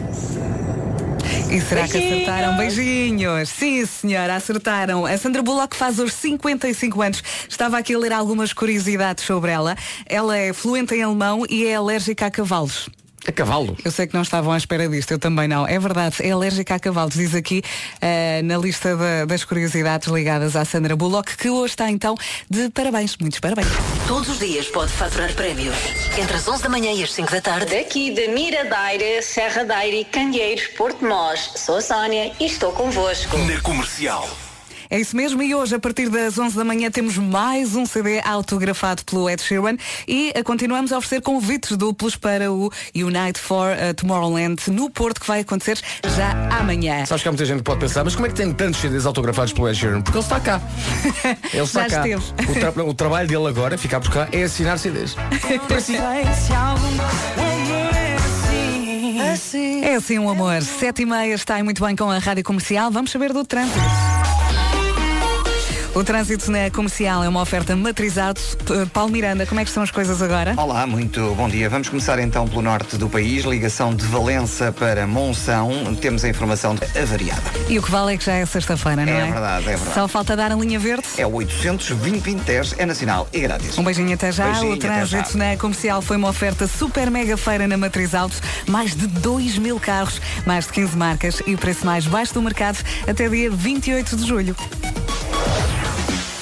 E 1.50 1.60
será 1.60 1.86
que 1.86 1.94
Beijinhos. 1.94 2.28
acertaram? 2.28 2.56
Beijinhos! 2.56 3.48
Sim, 3.48 3.86
senhora, 3.86 4.36
acertaram. 4.36 5.06
A 5.06 5.16
Sandra 5.16 5.42
Bullock 5.42 5.76
faz 5.76 5.98
hoje 5.98 6.12
55 6.12 7.00
anos. 7.00 7.22
Estava 7.48 7.78
aqui 7.78 7.94
a 7.94 7.98
ler 7.98 8.12
algumas 8.12 8.52
curiosidades 8.52 9.24
sobre 9.24 9.50
ela. 9.50 9.76
Ela 10.04 10.36
é 10.36 10.52
fluente 10.52 10.94
em 10.94 11.02
alemão 11.02 11.44
e 11.48 11.64
é 11.64 11.74
alérgica 11.76 12.26
a 12.26 12.30
cavalos. 12.30 12.88
A 13.28 13.32
cavalo. 13.32 13.76
Eu 13.84 13.90
sei 13.90 14.06
que 14.06 14.14
não 14.14 14.22
estavam 14.22 14.50
à 14.52 14.56
espera 14.56 14.88
disto, 14.88 15.10
eu 15.10 15.18
também 15.18 15.46
não. 15.46 15.66
É 15.68 15.78
verdade, 15.78 16.16
é 16.20 16.30
alérgica 16.30 16.76
a 16.76 16.78
cavalos, 16.80 17.12
diz 17.14 17.34
aqui 17.34 17.62
eh, 18.00 18.40
na 18.42 18.56
lista 18.56 18.96
da- 18.96 19.26
das 19.26 19.44
curiosidades 19.44 20.08
ligadas 20.08 20.56
à 20.56 20.64
Sandra 20.64 20.96
Bullock, 20.96 21.36
que 21.36 21.50
hoje 21.50 21.72
está 21.74 21.90
então 21.90 22.14
de 22.48 22.70
parabéns, 22.70 23.18
muitos 23.20 23.38
parabéns. 23.38 23.68
Todos 24.06 24.30
os 24.30 24.38
dias 24.38 24.66
pode 24.68 24.90
faturar 24.92 25.30
prémios. 25.34 25.76
Entre 26.18 26.34
as 26.36 26.48
11 26.48 26.62
da 26.62 26.68
manhã 26.70 26.90
e 26.92 27.04
as 27.04 27.12
5 27.12 27.30
da 27.30 27.40
tarde. 27.42 27.66
Daqui 27.76 28.10
de 28.14 28.28
Miradeira, 28.28 29.20
Serra 29.22 29.62
da 29.62 29.76
Aire, 29.76 30.06
Candeeiros, 30.06 30.66
Porto 30.68 31.04
Mós. 31.04 31.50
Sou 31.56 31.76
a 31.76 31.82
Sónia 31.82 32.32
e 32.40 32.46
estou 32.46 32.72
convosco. 32.72 33.36
Na 33.36 33.60
comercial. 33.60 34.26
É 34.90 34.98
isso 34.98 35.14
mesmo, 35.16 35.42
e 35.42 35.54
hoje, 35.54 35.74
a 35.74 35.78
partir 35.78 36.08
das 36.08 36.38
11 36.38 36.56
da 36.56 36.64
manhã, 36.64 36.90
temos 36.90 37.16
mais 37.18 37.74
um 37.76 37.84
CD 37.84 38.20
autografado 38.24 39.04
pelo 39.04 39.28
Ed 39.28 39.42
Sheeran 39.42 39.76
e 40.06 40.32
eh, 40.34 40.42
continuamos 40.42 40.92
a 40.92 40.98
oferecer 40.98 41.20
convites 41.20 41.76
duplos 41.76 42.16
para 42.16 42.50
o 42.50 42.70
Unite 42.94 43.38
for 43.38 43.70
eh, 43.70 43.92
Tomorrowland 43.92 44.62
no 44.70 44.88
Porto, 44.90 45.20
que 45.20 45.26
vai 45.26 45.40
acontecer 45.40 45.78
já 46.16 46.30
amanhã. 46.58 47.04
Sabes 47.06 47.22
que 47.22 47.28
há 47.28 47.32
muita 47.32 47.44
gente 47.44 47.58
que 47.58 47.64
pode 47.64 47.80
pensar, 47.80 48.02
mas 48.04 48.14
como 48.14 48.26
é 48.26 48.30
que 48.30 48.36
tem 48.36 48.52
tantos 48.52 48.80
CDs 48.80 49.04
autografados 49.04 49.52
pelo 49.52 49.68
Ed 49.68 49.78
Sheeran? 49.78 50.00
Porque 50.00 50.18
ele 50.18 50.24
está 50.24 50.40
cá. 50.40 50.60
Ele 51.52 51.62
está 51.62 51.84
cá. 51.88 52.02
O, 52.48 52.72
tra- 52.72 52.84
o 52.84 52.94
trabalho 52.94 53.28
dele 53.28 53.46
agora, 53.46 53.76
ficar 53.76 54.00
por 54.00 54.10
cá, 54.10 54.28
é 54.32 54.42
assinar 54.44 54.78
CDs. 54.78 55.14
É 59.82 59.94
assim 59.94 60.18
um 60.18 60.28
amor. 60.30 60.62
Sete 60.62 61.02
e 61.02 61.06
meia 61.06 61.34
está 61.34 61.56
aí 61.56 61.62
muito 61.62 61.84
bem 61.84 61.94
com 61.94 62.10
a 62.10 62.18
rádio 62.18 62.42
comercial. 62.44 62.90
Vamos 62.90 63.10
saber 63.10 63.32
do 63.32 63.44
trânsito. 63.44 63.78
O 65.98 66.04
trânsito 66.04 66.48
na 66.52 66.70
comercial 66.70 67.24
é 67.24 67.28
uma 67.28 67.42
oferta 67.42 67.74
matrizado. 67.74 68.40
P- 68.64 68.86
Paulo 68.92 69.10
Miranda, 69.10 69.44
como 69.44 69.58
é 69.60 69.64
que 69.64 69.70
estão 69.70 69.82
as 69.82 69.90
coisas 69.90 70.22
agora? 70.22 70.54
Olá, 70.56 70.86
muito 70.86 71.34
bom 71.34 71.48
dia. 71.48 71.68
Vamos 71.68 71.88
começar 71.88 72.20
então 72.20 72.46
pelo 72.46 72.62
norte 72.62 72.96
do 72.96 73.08
país, 73.08 73.44
ligação 73.44 73.92
de 73.92 74.04
Valença 74.06 74.70
para 74.70 75.08
Monção. 75.08 75.96
Temos 76.00 76.22
a 76.24 76.28
informação 76.28 76.76
avariada. 77.02 77.42
E 77.68 77.76
o 77.80 77.82
que 77.82 77.90
vale 77.90 78.14
é 78.14 78.16
que 78.16 78.24
já 78.24 78.34
é 78.34 78.46
sexta-feira, 78.46 79.04
não 79.04 79.12
é? 79.12 79.22
É 79.28 79.32
verdade, 79.32 79.64
é 79.64 79.70
verdade. 79.76 79.92
Só 79.94 80.06
falta 80.06 80.36
dar 80.36 80.52
a 80.52 80.54
linha 80.54 80.78
verde. 80.78 81.02
É 81.16 81.26
o 81.26 81.32
820 81.34 82.32
é 82.78 82.86
nacional 82.86 83.28
e 83.32 83.40
grátis. 83.40 83.76
Um 83.76 83.82
beijinho 83.82 84.14
até 84.14 84.30
já. 84.30 84.44
Beijinho, 84.44 84.74
o 84.74 84.76
trânsito 84.76 85.32
já. 85.32 85.38
na 85.38 85.56
comercial 85.56 86.00
foi 86.00 86.16
uma 86.16 86.28
oferta 86.28 86.68
super 86.68 87.10
mega 87.10 87.36
feira 87.36 87.66
na 87.66 87.76
Matriz 87.76 88.14
Autos. 88.14 88.40
Mais 88.68 88.94
de 88.94 89.08
2 89.08 89.58
mil 89.58 89.80
carros, 89.80 90.20
mais 90.46 90.64
de 90.66 90.72
15 90.74 90.96
marcas 90.96 91.42
e 91.44 91.56
o 91.56 91.58
preço 91.58 91.84
mais 91.84 92.06
baixo 92.06 92.34
do 92.34 92.40
mercado 92.42 92.78
até 93.08 93.28
dia 93.28 93.50
28 93.50 94.16
de 94.16 94.24
julho. 94.24 94.54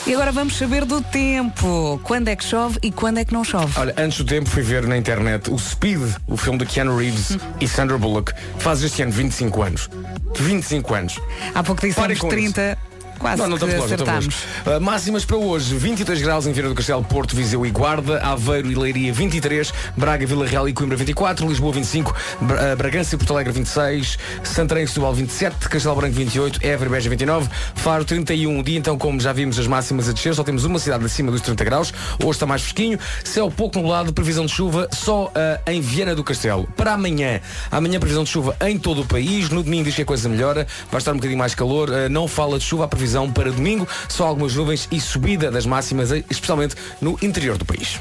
E 0.06 0.14
agora 0.14 0.30
vamos 0.30 0.56
saber 0.56 0.84
do 0.84 1.02
tempo. 1.02 2.00
Quando 2.04 2.28
é 2.28 2.36
que 2.36 2.44
chove 2.44 2.78
e 2.80 2.92
quando 2.92 3.18
é 3.18 3.24
que 3.24 3.32
não 3.32 3.42
chove? 3.42 3.72
Olha, 3.76 3.92
antes 3.98 4.18
do 4.18 4.24
tempo 4.24 4.48
fui 4.48 4.62
ver 4.62 4.86
na 4.86 4.96
internet 4.96 5.50
o 5.50 5.58
Speed, 5.58 6.00
o 6.28 6.36
filme 6.36 6.60
de 6.60 6.66
Keanu 6.66 6.96
Reeves 6.96 7.36
e 7.60 7.66
Sandra 7.66 7.98
Bullock, 7.98 8.32
faz 8.58 8.84
este 8.84 9.02
ano 9.02 9.10
25 9.10 9.62
anos. 9.62 9.90
25 10.38 10.94
anos. 10.94 11.20
Há 11.52 11.60
pouco 11.64 11.84
dissemos 11.84 12.20
com 12.20 12.28
30. 12.28 12.78
Quase 13.18 13.40
não, 13.42 13.48
não 13.48 13.56
estamos 13.56 13.74
longe, 13.76 13.94
acertámos. 13.94 14.24
longe. 14.24 14.78
Uh, 14.78 14.80
máximas 14.80 15.24
para 15.24 15.36
hoje, 15.36 15.74
22 15.74 16.20
graus 16.22 16.46
em 16.46 16.52
Vieira 16.52 16.68
do 16.68 16.74
Castelo, 16.74 17.02
Porto, 17.02 17.34
Viseu 17.34 17.64
e 17.64 17.70
Guarda, 17.70 18.18
Aveiro 18.20 18.70
e 18.70 18.74
Leiria 18.74 19.12
23, 19.12 19.72
Braga, 19.96 20.26
Vila 20.26 20.46
Real 20.46 20.68
e 20.68 20.72
Coimbra 20.72 20.96
24, 20.96 21.48
Lisboa 21.48 21.72
25, 21.72 22.14
Bra- 22.42 22.72
uh, 22.72 22.76
Bragança 22.76 23.14
e 23.14 23.18
Porto 23.18 23.32
Alegre 23.32 23.52
26, 23.52 24.18
Santarém 24.44 24.84
e 24.84 24.88
Setúbal 24.88 25.14
27, 25.14 25.68
Castelo 25.68 25.96
Branco 25.96 26.14
28, 26.14 26.60
Évora 26.62 26.90
e 26.90 26.92
Beja 26.92 27.08
29, 27.10 27.48
Faro 27.74 28.04
31. 28.04 28.58
O 28.60 28.62
dia 28.62 28.78
então, 28.78 28.98
como 28.98 29.18
já 29.18 29.32
vimos 29.32 29.58
as 29.58 29.66
máximas 29.66 30.08
a 30.08 30.12
descer, 30.12 30.34
só 30.34 30.44
temos 30.44 30.64
uma 30.64 30.78
cidade 30.78 31.04
acima 31.04 31.32
dos 31.32 31.40
30 31.40 31.64
graus, 31.64 31.94
hoje 32.22 32.30
está 32.32 32.44
mais 32.46 32.62
fresquinho, 32.62 32.98
céu 33.24 33.50
pouco 33.50 33.78
nublado, 33.78 34.12
previsão 34.12 34.44
de 34.44 34.52
chuva 34.52 34.88
só 34.92 35.26
uh, 35.26 35.30
em 35.70 35.80
Viana 35.80 36.14
do 36.14 36.22
Castelo. 36.22 36.68
Para 36.76 36.92
amanhã, 36.92 37.40
amanhã 37.70 37.98
previsão 37.98 38.24
de 38.24 38.30
chuva 38.30 38.54
em 38.60 38.78
todo 38.78 39.02
o 39.02 39.06
país, 39.06 39.48
no 39.48 39.62
domingo 39.62 39.84
diz 39.84 39.94
que 39.94 40.02
a 40.02 40.04
coisa 40.04 40.28
melhora, 40.28 40.66
vai 40.90 40.98
estar 40.98 41.12
um 41.12 41.16
bocadinho 41.16 41.38
mais 41.38 41.54
calor, 41.54 41.88
uh, 41.88 42.08
não 42.10 42.28
fala 42.28 42.58
de 42.58 42.64
chuva, 42.64 42.84
a 42.84 42.88
previsão 42.88 43.05
para 43.32 43.50
domingo, 43.50 43.86
só 44.08 44.26
algumas 44.26 44.54
nuvens 44.54 44.88
e 44.90 45.00
subida 45.00 45.50
das 45.50 45.66
máximas, 45.66 46.10
eh, 46.12 46.24
especialmente 46.28 46.74
no 47.00 47.18
interior 47.22 47.56
do 47.56 47.64
país. 47.64 48.00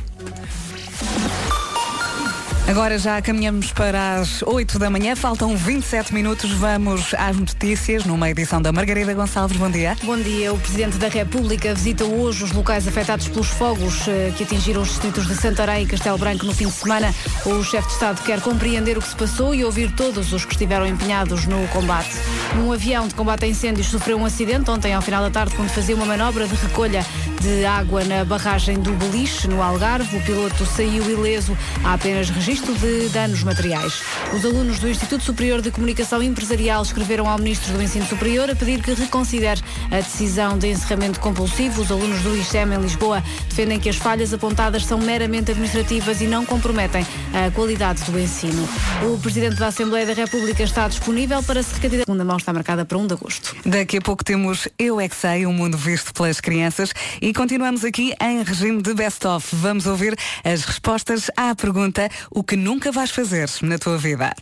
Agora 2.67 2.97
já 2.97 3.21
caminhamos 3.21 3.71
para 3.71 4.15
as 4.15 4.41
8 4.41 4.79
da 4.79 4.89
manhã, 4.89 5.15
faltam 5.15 5.55
27 5.55 6.11
minutos, 6.11 6.51
vamos 6.53 7.13
às 7.13 7.37
notícias 7.37 8.05
numa 8.05 8.27
edição 8.27 8.59
da 8.59 8.71
Margarida 8.71 9.13
Gonçalves. 9.13 9.55
Bom 9.55 9.69
dia. 9.69 9.95
Bom 10.01 10.17
dia. 10.17 10.51
O 10.51 10.57
Presidente 10.57 10.97
da 10.97 11.07
República 11.07 11.75
visita 11.75 12.05
hoje 12.05 12.43
os 12.43 12.51
locais 12.51 12.87
afetados 12.87 13.27
pelos 13.27 13.49
fogos 13.49 14.07
eh, 14.07 14.33
que 14.35 14.43
atingiram 14.43 14.81
os 14.81 14.87
distritos 14.87 15.27
de 15.27 15.35
Santarém 15.35 15.83
e 15.83 15.85
Castelo 15.85 16.17
Branco 16.17 16.43
no 16.43 16.55
fim 16.55 16.65
de 16.65 16.73
semana. 16.73 17.13
O 17.45 17.63
chefe 17.63 17.87
de 17.87 17.93
Estado 17.93 18.23
quer 18.23 18.41
compreender 18.41 18.97
o 18.97 19.01
que 19.01 19.09
se 19.09 19.15
passou 19.15 19.53
e 19.53 19.63
ouvir 19.63 19.91
todos 19.91 20.33
os 20.33 20.43
que 20.43 20.53
estiveram 20.53 20.87
empenhados 20.87 21.45
no 21.45 21.67
combate. 21.67 22.15
Um 22.57 22.71
avião 22.71 23.07
de 23.07 23.13
combate 23.13 23.45
a 23.45 23.47
incêndios 23.47 23.87
sofreu 23.87 24.17
um 24.17 24.25
acidente 24.25 24.71
ontem 24.71 24.91
ao 24.91 25.03
final 25.03 25.21
da 25.21 25.29
tarde 25.29 25.53
quando 25.55 25.69
fazia 25.69 25.95
uma 25.95 26.05
manobra 26.05 26.47
de 26.47 26.55
recolha 26.55 27.05
de 27.41 27.63
água 27.63 28.03
na 28.03 28.25
barragem 28.25 28.79
do 28.79 28.91
Beliche, 28.93 29.47
no 29.47 29.61
Algarve. 29.61 30.17
O 30.17 30.21
piloto 30.23 30.65
saiu 30.65 31.07
ileso. 31.07 31.55
Há 31.83 31.93
apenas 31.93 32.27
registro 32.31 32.54
de 32.61 33.09
danos 33.09 33.43
materiais. 33.43 34.01
Os 34.33 34.45
alunos 34.45 34.79
do 34.79 34.87
Instituto 34.87 35.23
Superior 35.23 35.61
de 35.61 35.71
Comunicação 35.71 36.23
Empresarial 36.23 36.81
escreveram 36.83 37.27
ao 37.27 37.37
Ministro 37.37 37.73
do 37.73 37.81
Ensino 37.81 38.05
Superior 38.05 38.49
a 38.49 38.55
pedir 38.55 38.81
que 38.81 38.93
reconsidere 38.93 39.61
a 39.91 39.97
decisão 39.97 40.57
de 40.57 40.67
encerramento 40.67 41.19
compulsivo. 41.19 41.81
Os 41.81 41.91
alunos 41.91 42.21
do 42.21 42.35
ICEM 42.37 42.73
em 42.73 42.81
Lisboa 42.81 43.21
defendem 43.49 43.79
que 43.79 43.89
as 43.89 43.97
falhas 43.97 44.33
apontadas 44.33 44.85
são 44.85 44.97
meramente 44.99 45.51
administrativas 45.51 46.21
e 46.21 46.27
não 46.27 46.45
comprometem 46.45 47.05
a 47.33 47.51
qualidade 47.51 48.03
do 48.03 48.19
ensino. 48.19 48.67
O 49.03 49.17
Presidente 49.19 49.55
da 49.55 49.67
Assembleia 49.67 50.05
da 50.05 50.13
República 50.13 50.63
está 50.63 50.87
disponível 50.87 51.43
para 51.43 51.61
se 51.61 51.73
recandidatar. 51.73 52.03
A 52.03 52.05
segunda 52.05 52.25
mão 52.25 52.37
está 52.37 52.53
marcada 52.53 52.85
para 52.85 52.97
1 52.97 53.07
de 53.07 53.13
agosto. 53.13 53.55
Daqui 53.65 53.97
a 53.97 54.01
pouco 54.01 54.23
temos 54.23 54.67
Eu 54.79 55.01
É 55.01 55.09
Que 55.09 55.15
Sei, 55.15 55.45
um 55.45 55.53
mundo 55.53 55.77
visto 55.77 56.13
pelas 56.13 56.39
crianças 56.39 56.91
e 57.21 57.33
continuamos 57.33 57.83
aqui 57.83 58.13
em 58.21 58.43
regime 58.43 58.81
de 58.81 58.93
best-of. 58.93 59.55
Vamos 59.55 59.85
ouvir 59.85 60.15
as 60.43 60.63
respostas 60.63 61.29
à 61.35 61.53
pergunta 61.53 62.09
o 62.31 62.43
que 62.45 62.55
nunca 62.55 62.91
vais 62.91 63.11
fazer 63.11 63.49
na 63.61 63.77
tua 63.77 63.97
vida. 63.97 64.35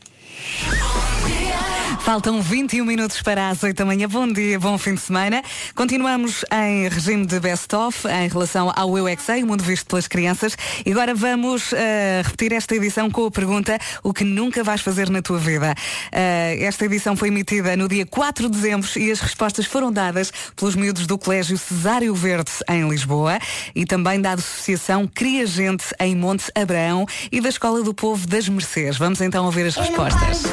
Faltam 2.03 2.41
21 2.41 2.83
minutos 2.83 3.21
para 3.21 3.47
as 3.47 3.63
8 3.63 3.77
da 3.77 3.85
manhã. 3.85 4.09
Bom 4.09 4.27
dia, 4.27 4.59
bom 4.59 4.77
fim 4.77 4.93
de 4.93 4.99
semana. 4.99 5.41
Continuamos 5.73 6.43
em 6.51 6.89
regime 6.89 7.25
de 7.25 7.39
best-of 7.39 8.05
em 8.09 8.27
relação 8.27 8.73
ao 8.75 8.97
Eu 8.97 9.07
é 9.07 9.15
Sei, 9.15 9.41
o 9.41 9.47
mundo 9.47 9.63
visto 9.63 9.85
pelas 9.87 10.05
crianças. 10.05 10.57
E 10.85 10.91
agora 10.91 11.15
vamos 11.15 11.71
eh, 11.71 12.21
repetir 12.25 12.51
esta 12.51 12.75
edição 12.75 13.09
com 13.09 13.25
a 13.25 13.31
pergunta 13.31 13.79
o 14.03 14.13
que 14.13 14.25
nunca 14.25 14.65
vais 14.65 14.81
fazer 14.81 15.09
na 15.09 15.21
tua 15.21 15.39
vida. 15.39 15.73
Eh, 16.11 16.57
esta 16.59 16.83
edição 16.83 17.15
foi 17.15 17.29
emitida 17.29 17.77
no 17.77 17.87
dia 17.87 18.05
4 18.05 18.49
de 18.49 18.57
dezembro 18.57 18.89
e 18.97 19.09
as 19.09 19.21
respostas 19.21 19.65
foram 19.65 19.89
dadas 19.89 20.29
pelos 20.57 20.75
miúdos 20.75 21.07
do 21.07 21.17
Colégio 21.17 21.57
Cesário 21.57 22.13
Verde 22.13 22.51
em 22.69 22.89
Lisboa 22.89 23.39
e 23.73 23.85
também 23.85 24.19
da 24.19 24.33
Associação 24.33 25.07
Cria 25.07 25.47
Gente 25.47 25.85
em 26.01 26.17
Monte 26.17 26.51
Abraão 26.53 27.05
e 27.31 27.39
da 27.39 27.47
Escola 27.47 27.81
do 27.81 27.93
Povo 27.93 28.27
das 28.27 28.49
Mercês. 28.49 28.97
Vamos 28.97 29.21
então 29.21 29.45
ouvir 29.45 29.67
as 29.67 29.77
respostas. 29.77 30.43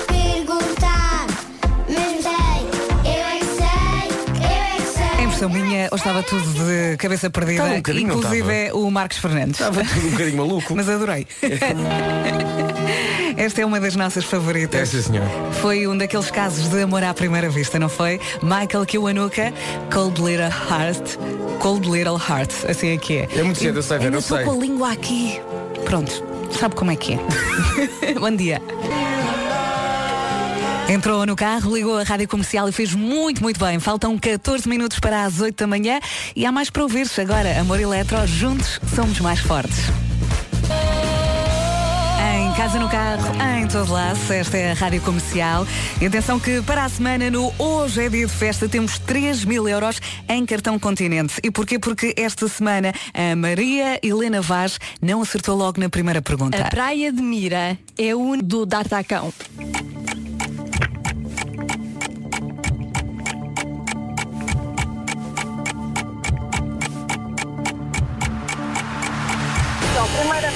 perguntar, 0.51 1.27
impressão 5.41 5.49
minha, 5.49 5.89
ou 5.91 5.97
estava 5.97 6.23
tudo 6.23 6.43
de 6.53 6.97
cabeça 6.99 7.31
perdida, 7.31 7.53
Estava 7.63 7.73
um 7.73 7.77
bocadinho, 7.77 8.09
inclusive 8.09 8.53
é 8.53 8.73
o 8.73 8.91
Marcos 8.91 9.19
Fernandes. 9.19 9.61
Estava 9.61 9.83
tudo 9.85 10.07
um 10.07 10.11
bocadinho 10.11 10.37
maluco. 10.37 10.75
Mas 10.77 10.89
adorei. 10.89 11.27
Esta 13.37 13.63
é 13.63 13.67
uma 13.67 13.81
das 13.81 13.97
nossas 13.97 14.25
favoritas. 14.25 14.91
sim, 14.91 15.01
senhor. 15.01 15.25
Foi 15.63 15.87
um 15.87 15.97
daqueles 15.97 16.31
casos 16.31 16.69
de 16.69 16.83
amor 16.83 17.03
à 17.03 17.15
primeira 17.15 17.49
vista, 17.49 17.79
não 17.79 17.89
foi? 17.89 18.21
Michael 18.43 18.85
Kiwanuka, 18.85 19.53
Cold 19.93 20.21
Little 20.21 20.51
Heart. 20.51 21.17
Cold 21.59 21.89
Little 21.89 22.19
Heart, 22.19 22.53
assim 22.69 22.89
é 22.89 22.99
que 22.99 23.19
é. 23.19 23.29
É 23.37 23.43
muito 23.43 23.59
cedo, 23.59 23.79
eu 23.79 23.83
sei, 23.83 23.97
Ainda 23.99 24.17
eu 24.17 24.21
estou 24.21 24.37
sei. 24.37 24.47
com 24.47 24.53
a 24.53 24.57
língua 24.57 24.93
aqui. 24.93 25.41
Pronto, 25.85 26.23
sabe 26.59 26.75
como 26.75 26.91
é 26.91 26.97
que 26.97 27.15
é. 27.15 27.19
Bom 28.19 28.35
dia. 28.35 28.61
Entrou 30.91 31.25
no 31.25 31.37
carro, 31.37 31.73
ligou 31.73 31.97
a 31.97 32.03
rádio 32.03 32.27
comercial 32.27 32.69
e 32.69 32.73
fez 32.73 32.93
muito, 32.97 33.41
muito 33.45 33.65
bem. 33.65 33.79
Faltam 33.79 34.19
14 34.19 34.69
minutos 34.69 34.99
para 34.99 35.23
as 35.23 35.41
8 35.41 35.57
da 35.57 35.65
manhã 35.65 36.01
e 36.35 36.45
há 36.45 36.51
mais 36.51 36.69
para 36.69 36.83
ouvir-se 36.83 37.21
agora. 37.21 37.61
Amor 37.61 37.79
Eletro, 37.79 38.27
juntos 38.27 38.81
somos 38.93 39.21
mais 39.21 39.39
fortes. 39.39 39.79
Em 42.35 42.53
casa, 42.55 42.81
no 42.81 42.89
carro, 42.89 43.23
em 43.57 43.69
todo 43.69 43.93
lado, 43.93 44.19
esta 44.33 44.57
é 44.57 44.73
a 44.73 44.75
Rádio 44.75 45.01
Comercial. 45.03 45.65
E 46.01 46.07
atenção 46.07 46.41
que 46.41 46.61
para 46.63 46.85
a 46.85 46.89
semana, 46.89 47.31
no 47.31 47.55
Hoje 47.57 48.07
é 48.07 48.09
Dia 48.09 48.27
de 48.27 48.33
Festa, 48.33 48.69
temos 48.69 48.99
3 48.99 49.45
mil 49.45 49.69
euros 49.69 50.01
em 50.29 50.45
cartão 50.45 50.77
continente. 50.77 51.35
E 51.45 51.53
porquê? 51.53 51.79
Porque 51.79 52.13
esta 52.17 52.49
semana 52.49 52.93
a 53.15 53.37
Maria 53.37 54.01
Helena 54.03 54.43
Vaz 54.43 54.81
não 55.01 55.23
acertou 55.23 55.57
logo 55.57 55.81
na 55.81 55.89
primeira 55.89 56.21
pergunta. 56.21 56.61
A 56.61 56.65
Praia 56.69 57.13
de 57.13 57.23
Mira 57.23 57.79
é 57.97 58.13
o 58.13 58.37
do 58.43 58.67
D'Artacão. 58.67 59.33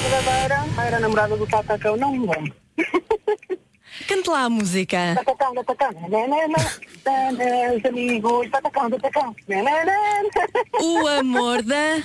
Verdadeira, 0.09 0.65
era 0.85 0.97
a 0.97 0.99
namorada 0.99 1.35
do 1.35 1.47
Tatacão, 1.47 1.97
não 1.97 2.11
me 2.11 2.27
lembro. 2.27 2.53
Cante 4.07 4.29
lá 4.29 4.43
a 4.43 4.49
música. 4.49 4.97
Tatacão, 5.15 5.55
Tatacão, 5.55 6.09
nanana, 6.09 6.57
os 7.75 7.85
amigos, 7.85 8.49
Tatacão, 8.51 8.89
Tatacão, 8.89 9.35
nanana. 9.47 9.93
O 10.81 11.07
amor 11.07 11.63
da. 11.63 12.03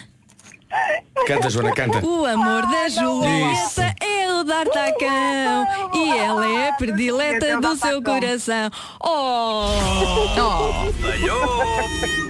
Canta, 1.26 1.50
Joana, 1.50 1.74
canta. 1.74 2.06
O 2.06 2.24
amor 2.24 2.62
da. 2.66 2.88
Julieta 2.88 3.94
é 4.00 4.32
o 4.34 4.44
D'Artacão 4.44 5.66
e 5.94 6.16
ela 6.16 6.48
é 6.48 6.68
a 6.68 6.72
predileta 6.74 7.60
do 7.60 7.76
seu 7.76 8.00
coração. 8.02 8.70
Oh! 9.00 9.70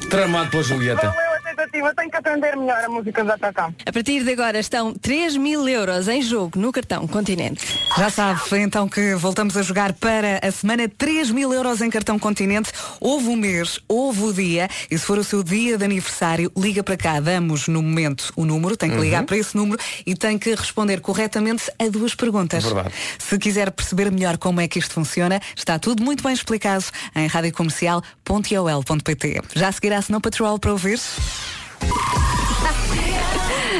Tramado 0.08 0.50
pela 0.50 0.62
Julieta. 0.62 1.14
Valeu 1.60 1.60
a 1.60 1.62
tentativa, 1.66 1.94
tenho 1.94 2.10
que 2.10 2.16
aprender 2.16 2.56
melhor 2.56 2.82
a 2.84 2.88
música 2.88 3.22
do 3.22 3.28
Tatacão. 3.28 3.74
A 3.84 3.92
partir 3.92 4.24
de 4.24 4.32
agora 4.32 4.58
estão 4.58 4.94
3 4.94 5.36
mil 5.36 5.68
euros 5.68 6.08
em 6.08 6.22
jogo 6.22 6.58
no 6.58 6.72
cartão 6.72 7.06
Continente. 7.06 7.60
Já 7.98 8.08
sabe, 8.08 8.40
então 8.54 8.88
que 8.88 9.14
voltamos 9.14 9.54
a 9.56 9.62
jogar 9.62 9.92
para 9.92 10.40
a 10.42 10.50
semana 10.50 10.88
3 10.88 11.30
mil 11.30 11.52
euros 11.52 11.82
em 11.82 11.90
cartão 11.90 12.18
continente. 12.18 12.72
Houve 13.00 13.28
o 13.28 13.36
mês, 13.36 13.78
houve 13.88 14.22
o 14.22 14.32
dia, 14.32 14.68
e 14.90 14.96
se 14.98 15.04
for 15.04 15.18
o 15.18 15.24
seu 15.24 15.42
dia 15.42 15.76
de 15.76 15.84
aniversário, 15.84 16.50
liga 16.56 16.82
para 16.82 16.96
cá, 16.96 17.20
damos 17.20 17.68
no 17.68 17.82
momento 17.82 18.32
o 18.36 18.44
número, 18.46 18.74
tem 18.76 18.88
que 18.90 18.96
Uhum. 18.96 19.02
ligar 19.02 19.24
para 19.24 19.36
esse 19.36 19.54
número 19.56 19.78
e 20.06 20.14
tem 20.14 20.38
que 20.38 20.54
responder 20.54 21.00
corretamente 21.00 21.70
a 21.78 21.88
duas 21.88 22.14
perguntas. 22.14 22.64
Verdade. 22.64 22.94
Se 23.18 23.38
quiser 23.38 23.70
perceber 23.70 24.10
melhor 24.10 24.38
como 24.38 24.60
é 24.60 24.68
que 24.68 24.78
isto 24.78 24.94
funciona, 24.94 25.40
está 25.56 25.78
tudo 25.78 26.02
muito 26.02 26.22
bem 26.22 26.32
explicado 26.32 26.84
em 27.14 27.26
radiocomercial.ol.pt. 27.26 29.42
Já 29.54 29.68
a 29.68 29.72
seguir 29.72 29.92
a 29.92 29.98
Snow 30.00 30.20
Patrol 30.20 30.58
para 30.58 30.72
ouvir? 30.72 30.98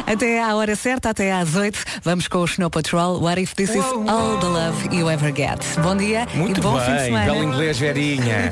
Até 0.07 0.43
à 0.43 0.55
hora 0.57 0.75
certa, 0.75 1.11
até 1.11 1.33
às 1.33 1.55
8, 1.55 1.79
vamos 2.03 2.27
com 2.27 2.39
o 2.39 2.45
Snow 2.45 2.69
Patrol. 2.71 3.21
What 3.23 3.41
if 3.41 3.55
this 3.55 3.71
is 3.71 3.85
all 3.85 4.39
the 4.41 4.47
love 4.47 4.89
you 4.95 5.09
ever 5.09 5.33
get? 5.33 5.61
Bom 5.83 5.97
dia 5.97 6.27
Muito 6.35 6.59
e 6.59 6.63
bom 6.63 6.79
fim 6.81 6.87
de 6.87 6.97
bem, 6.97 7.05
semana. 7.07 7.25
belo 7.33 7.45
inglês, 7.45 7.79
Verinha. 7.79 8.51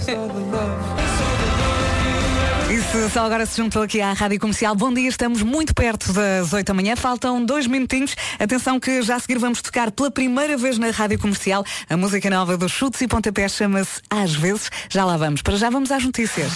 Se 2.92 3.10
só 3.10 3.26
agora 3.26 3.44
se 3.44 3.56
juntou 3.56 3.82
aqui 3.82 4.00
à 4.00 4.12
Rádio 4.14 4.38
Comercial, 4.40 4.74
bom 4.74 4.92
dia, 4.92 5.08
estamos 5.08 5.42
muito 5.42 5.74
perto 5.74 6.10
das 6.12 6.52
8 6.52 6.66
da 6.68 6.72
manhã, 6.74 6.96
faltam 6.96 7.44
dois 7.44 7.66
minutinhos. 7.66 8.14
Atenção 8.38 8.80
que 8.80 9.02
já 9.02 9.16
a 9.16 9.20
seguir 9.20 9.38
vamos 9.38 9.60
tocar 9.60 9.90
pela 9.90 10.10
primeira 10.10 10.56
vez 10.56 10.78
na 10.78 10.90
Rádio 10.90 11.18
Comercial 11.18 11.64
a 11.90 11.96
música 11.96 12.30
nova 12.30 12.56
dos 12.56 12.72
chutes 12.72 13.00
e 13.02 13.08
pontapés 13.08 13.52
chama-se 13.52 14.00
Às 14.08 14.34
vezes. 14.34 14.70
Já 14.88 15.04
lá 15.04 15.16
vamos. 15.16 15.42
Para 15.42 15.56
já 15.56 15.68
vamos 15.68 15.90
às 15.90 16.02
notícias. 16.04 16.52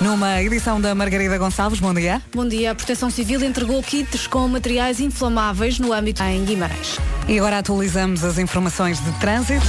Numa 0.00 0.40
edição 0.40 0.80
da 0.80 0.94
Margarida 0.94 1.36
Gonçalves, 1.36 1.80
bom 1.80 1.92
dia. 1.92 2.22
Bom 2.32 2.46
dia. 2.46 2.70
A 2.70 2.74
Proteção 2.74 3.10
Civil 3.10 3.42
entregou 3.42 3.82
kits 3.82 4.28
com 4.28 4.46
materiais 4.46 5.00
inflamáveis 5.00 5.80
no 5.80 5.92
âmbito 5.92 6.22
em 6.22 6.44
Guimarães. 6.44 6.98
E 7.26 7.36
agora 7.36 7.58
atualizamos 7.58 8.22
as 8.22 8.38
informações 8.38 9.02
de 9.02 9.10
trânsito. 9.18 9.66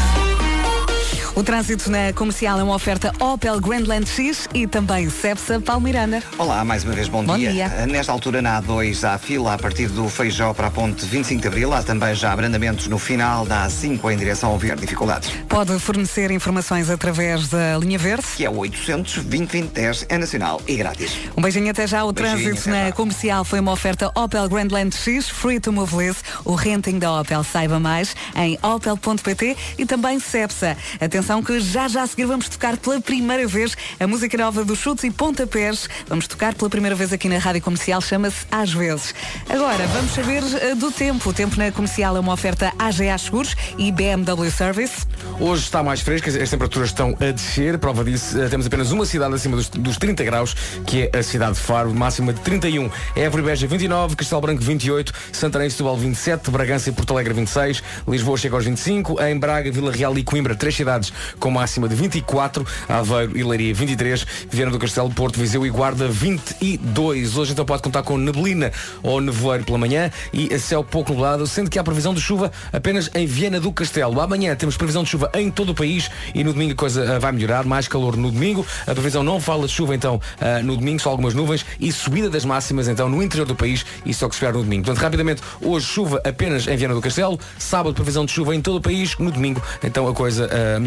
O 1.39 1.43
trânsito 1.43 1.89
na 1.89 2.11
comercial 2.11 2.59
é 2.59 2.63
uma 2.63 2.75
oferta 2.75 3.13
Opel 3.17 3.61
Grandland 3.61 4.05
X 4.05 4.45
e 4.53 4.67
também 4.67 5.09
Cepsa 5.09 5.57
Palmiranda. 5.57 6.21
Olá, 6.37 6.65
mais 6.65 6.83
uma 6.83 6.91
vez 6.91 7.07
bom, 7.07 7.23
Bom 7.23 7.37
dia. 7.37 7.49
dia. 7.49 7.69
Nesta 7.87 8.11
altura 8.11 8.41
na 8.41 8.61
A2 8.61 9.07
há 9.07 9.17
fila 9.17 9.53
a 9.53 9.57
partir 9.57 9.87
do 9.87 10.09
Feijó 10.09 10.53
para 10.53 10.67
a 10.67 10.69
ponte 10.69 11.05
25 11.05 11.41
de 11.41 11.47
Abril. 11.47 11.73
Há 11.73 11.81
também 11.81 12.13
já 12.13 12.33
abrandamentos 12.33 12.87
no 12.87 12.99
final 12.99 13.45
da 13.45 13.65
A5 13.67 14.11
em 14.11 14.17
direção 14.17 14.49
ao 14.49 14.57
Verde. 14.57 14.81
Dificuldades. 14.81 15.31
Pode 15.47 15.79
fornecer 15.79 16.29
informações 16.29 16.89
através 16.89 17.47
da 17.47 17.77
linha 17.77 17.97
verde. 17.97 18.25
Que 18.35 18.43
é 18.43 18.49
o 18.49 18.57
800 18.57 19.23
2010 19.23 20.07
é 20.09 20.17
nacional 20.17 20.61
e 20.67 20.75
grátis. 20.75 21.13
Um 21.37 21.41
beijinho 21.41 21.71
até 21.71 21.87
já. 21.87 22.03
O 22.03 22.11
Beijinho, 22.11 22.43
trânsito 22.49 22.69
na 22.69 22.87
já. 22.87 22.91
comercial 22.91 23.45
foi 23.45 23.61
uma 23.61 23.71
oferta 23.71 24.11
Opel 24.13 24.49
Grandland 24.49 24.93
X, 24.93 25.29
Free 25.29 25.61
to 25.61 25.71
Move 25.71 25.95
Less, 25.95 26.19
o 26.43 26.53
renting 26.53 26.99
da 26.99 27.21
Opel. 27.21 27.45
Saiba 27.45 27.79
mais 27.79 28.13
em 28.35 28.59
opel.pt 28.61 29.55
e 29.77 29.85
também 29.85 30.19
Cepsa. 30.19 30.75
Atenção 30.99 31.28
que 31.37 31.59
já 31.59 31.87
já 31.87 32.01
a 32.01 32.07
seguir 32.07 32.25
vamos 32.25 32.49
tocar 32.49 32.75
pela 32.75 32.99
primeira 32.99 33.45
vez 33.47 33.77
a 33.99 34.07
música 34.07 34.35
nova 34.35 34.65
dos 34.65 34.79
chutes 34.79 35.03
e 35.03 35.11
pontapés. 35.11 35.87
Vamos 36.07 36.27
tocar 36.27 36.55
pela 36.55 36.71
primeira 36.71 36.95
vez 36.95 37.13
aqui 37.13 37.29
na 37.29 37.37
Rádio 37.37 37.61
Comercial, 37.61 38.01
chama-se 38.01 38.47
Às 38.51 38.73
vezes. 38.73 39.13
Agora, 39.47 39.85
vamos 39.87 40.11
saber 40.11 40.41
eh, 40.59 40.73
do 40.73 40.91
tempo. 40.91 41.29
O 41.29 41.33
tempo 41.33 41.55
na 41.55 41.71
comercial 41.71 42.17
é 42.17 42.19
uma 42.19 42.33
oferta 42.33 42.73
AGA 42.79 43.15
Seguros 43.19 43.55
e 43.77 43.91
BMW 43.91 44.49
Service. 44.49 45.05
Hoje 45.39 45.65
está 45.65 45.83
mais 45.83 46.01
fresco, 46.01 46.27
as 46.29 46.49
temperaturas 46.49 46.89
estão 46.89 47.15
a 47.21 47.31
descer. 47.31 47.77
Prova 47.77 48.03
disso, 48.03 48.35
eh, 48.41 48.49
temos 48.49 48.65
apenas 48.65 48.91
uma 48.91 49.05
cidade 49.05 49.35
acima 49.35 49.55
dos, 49.55 49.69
dos 49.69 49.97
30 49.97 50.23
graus, 50.23 50.55
que 50.87 51.11
é 51.13 51.19
a 51.19 51.21
cidade 51.21 51.53
de 51.53 51.59
Faro, 51.59 51.93
máxima 51.93 52.33
de 52.33 52.41
31. 52.41 52.89
Évora 53.15 53.43
e 53.43 53.45
Beja 53.45 53.67
29, 53.67 54.15
Castelo 54.15 54.41
Branco 54.41 54.63
28, 54.63 55.13
Santarém 55.31 55.67
e 55.67 55.71
Setúbal 55.71 55.95
27, 55.95 56.49
Bragança 56.49 56.89
e 56.89 56.91
Porto 56.91 57.13
Alegre 57.13 57.35
26, 57.35 57.83
Lisboa 58.07 58.35
chega 58.35 58.55
aos 58.55 58.65
25, 58.65 59.21
em 59.21 59.37
Braga, 59.37 59.71
Vila 59.71 59.91
Real 59.91 60.17
e 60.17 60.23
Coimbra, 60.23 60.55
três 60.55 60.75
cidades 60.75 61.13
com 61.39 61.51
máxima 61.51 61.87
de 61.87 61.95
24, 61.95 62.65
Aveiro 62.87 63.37
e 63.37 63.43
Leiria 63.43 63.73
23, 63.73 64.25
Viana 64.49 64.71
do 64.71 64.79
Castelo, 64.79 65.09
Porto, 65.11 65.39
Viseu 65.39 65.65
e 65.65 65.69
Guarda 65.69 66.07
22. 66.07 67.37
Hoje 67.37 67.51
então 67.51 67.65
pode 67.65 67.83
contar 67.83 68.03
com 68.03 68.17
neblina 68.17 68.71
ou 69.03 69.21
nevoeiro 69.21 69.63
pela 69.63 69.77
manhã 69.77 70.11
e 70.33 70.57
céu 70.59 70.83
pouco 70.83 71.13
nublado, 71.19 71.45
sendo 71.45 71.69
que 71.69 71.77
há 71.77 71.83
previsão 71.83 72.13
de 72.13 72.21
chuva 72.21 72.51
apenas 72.71 73.09
em 73.13 73.25
Viana 73.25 73.59
do 73.59 73.71
Castelo. 73.71 74.21
Amanhã 74.21 74.55
temos 74.55 74.77
previsão 74.77 75.03
de 75.03 75.09
chuva 75.09 75.29
em 75.33 75.51
todo 75.51 75.69
o 75.71 75.75
país 75.75 76.09
e 76.33 76.43
no 76.43 76.53
domingo 76.53 76.73
a 76.73 76.75
coisa 76.75 77.15
ah, 77.15 77.19
vai 77.19 77.31
melhorar, 77.31 77.65
mais 77.65 77.87
calor 77.87 78.15
no 78.15 78.31
domingo. 78.31 78.65
A 78.87 78.93
previsão 78.93 79.21
não 79.21 79.39
fala 79.41 79.67
de 79.67 79.73
chuva 79.73 79.95
então 79.95 80.21
ah, 80.39 80.61
no 80.63 80.77
domingo, 80.77 81.01
só 81.01 81.09
algumas 81.09 81.33
nuvens 81.33 81.65
e 81.79 81.91
subida 81.91 82.29
das 82.29 82.45
máximas 82.45 82.87
então 82.87 83.09
no 83.09 83.21
interior 83.21 83.45
do 83.45 83.55
país 83.55 83.85
e 84.05 84.13
só 84.13 84.29
que 84.29 84.35
se 84.35 84.45
no 84.45 84.63
domingo. 84.63 84.85
Portanto, 84.85 85.03
rapidamente, 85.03 85.41
hoje 85.61 85.85
chuva 85.85 86.21
apenas 86.25 86.67
em 86.67 86.77
Viana 86.77 86.93
do 86.93 87.01
Castelo, 87.01 87.39
sábado 87.57 87.93
previsão 87.93 88.25
de 88.25 88.31
chuva 88.31 88.55
em 88.55 88.61
todo 88.61 88.77
o 88.77 88.81
país, 88.81 89.17
no 89.17 89.31
domingo 89.31 89.61
então 89.83 90.07
a 90.07 90.13
coisa 90.13 90.49
ah, 90.51 90.79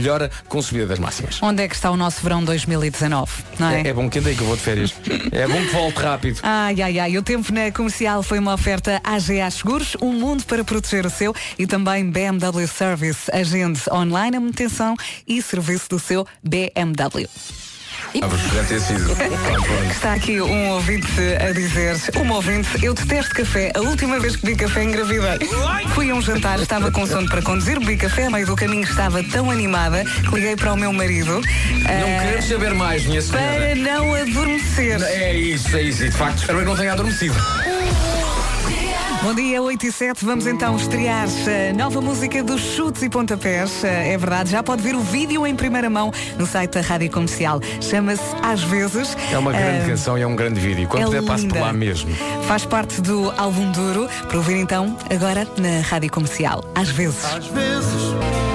com 0.48 0.60
subida 0.60 0.86
das 0.86 0.98
máximas. 0.98 1.42
Onde 1.42 1.62
é 1.62 1.68
que 1.68 1.74
está 1.74 1.90
o 1.90 1.96
nosso 1.96 2.22
verão 2.22 2.44
2019? 2.44 3.30
Não 3.58 3.68
é? 3.68 3.82
É, 3.82 3.88
é 3.88 3.92
bom 3.92 4.08
que 4.08 4.18
andei 4.18 4.34
que 4.34 4.42
eu 4.42 4.46
vou 4.46 4.56
de 4.56 4.62
férias. 4.62 4.94
é 5.30 5.46
bom 5.46 5.60
que 5.60 5.72
volte 5.72 6.00
rápido. 6.00 6.40
Ai, 6.42 6.80
ai, 6.80 6.98
ai. 6.98 7.18
O 7.18 7.22
tempo 7.22 7.52
na 7.52 7.70
comercial 7.70 8.22
foi 8.22 8.38
uma 8.38 8.54
oferta 8.54 9.00
AGA 9.04 9.50
Seguros, 9.50 9.96
um 10.00 10.12
mundo 10.12 10.44
para 10.44 10.64
proteger 10.64 11.06
o 11.06 11.10
seu 11.10 11.34
e 11.58 11.66
também 11.66 12.10
BMW 12.10 12.66
Service, 12.66 13.30
agende 13.32 13.80
online 13.90 14.36
a 14.36 14.40
manutenção 14.40 14.94
e 15.26 15.40
serviço 15.42 15.88
do 15.88 15.98
seu 15.98 16.26
BMW. 16.42 17.28
Deve 18.12 18.68
ter 18.68 18.80
sido. 18.80 19.12
Está 19.90 20.14
aqui 20.14 20.40
um 20.40 20.70
ouvinte 20.70 21.06
a 21.40 21.52
dizer, 21.52 21.96
uma 22.16 22.36
ouvinte, 22.36 22.68
eu 22.84 22.94
detesto 22.94 23.34
café. 23.34 23.72
A 23.74 23.80
última 23.80 24.18
vez 24.20 24.36
que 24.36 24.44
bebi 24.46 24.58
café 24.58 24.84
engravidei. 24.84 25.48
Fui 25.94 26.10
a 26.10 26.14
um 26.14 26.20
jantar, 26.22 26.60
estava 26.60 26.90
com 26.90 27.06
sono 27.06 27.28
para 27.28 27.40
conduzir, 27.42 27.78
bebi 27.80 27.96
café, 27.96 28.26
a 28.26 28.30
meio 28.30 28.46
do 28.46 28.56
caminho 28.56 28.84
estava 28.84 29.22
tão 29.22 29.50
animada 29.50 30.04
que 30.04 30.34
liguei 30.34 30.56
para 30.56 30.72
o 30.72 30.76
meu 30.76 30.92
marido 30.92 31.40
Não 31.40 32.18
queremos 32.20 32.44
saber 32.46 32.74
mais, 32.74 33.04
minha 33.06 33.22
senhora. 33.22 33.46
para 33.46 33.74
não 33.76 34.14
adormecer. 34.14 35.02
É 35.02 35.34
isso, 35.34 35.76
é 35.76 35.82
isso. 35.82 36.04
E 36.04 36.10
de 36.10 36.16
facto, 36.16 36.38
espero 36.38 36.58
que 36.58 36.64
não 36.64 36.76
tenha 36.76 36.92
adormecido. 36.92 37.34
Bom 39.22 39.34
dia, 39.34 39.62
8 39.62 39.86
e 39.86 39.92
7. 39.92 40.24
Vamos 40.24 40.46
então 40.46 40.76
estrear 40.76 41.26
a 41.28 41.72
nova 41.72 42.00
música 42.00 42.42
dos 42.42 42.60
chutes 42.60 43.02
e 43.02 43.08
pontapés. 43.08 43.84
Eh, 43.84 44.12
É 44.14 44.18
verdade, 44.18 44.50
já 44.50 44.62
pode 44.62 44.82
ver 44.82 44.96
o 44.96 45.00
vídeo 45.00 45.46
em 45.46 45.54
primeira 45.54 45.88
mão 45.88 46.12
no 46.36 46.44
site 46.46 46.72
da 46.72 46.80
Rádio 46.80 47.08
Comercial. 47.10 47.60
Chama-se 47.80 48.22
Às 48.42 48.62
vezes. 48.64 49.16
É 49.30 49.38
uma 49.38 49.52
grande 49.52 49.84
Eh, 49.84 49.88
canção 49.90 50.18
e 50.18 50.22
é 50.22 50.26
um 50.26 50.34
grande 50.34 50.58
vídeo. 50.60 50.88
Quando 50.88 51.02
é 51.02 51.06
puder, 51.06 51.22
passo 51.22 51.46
por 51.46 51.58
lá 51.60 51.72
mesmo. 51.72 52.10
Faz 52.48 52.64
parte 52.66 53.00
do 53.00 53.32
álbum 53.38 53.70
duro. 53.70 54.08
Para 54.26 54.36
ouvir 54.38 54.56
então, 54.56 54.96
agora 55.08 55.46
na 55.56 55.80
Rádio 55.88 56.10
Comercial. 56.10 56.64
Às 56.74 56.88
vezes, 56.88 57.24
às 57.24 57.46
vezes. 57.46 58.51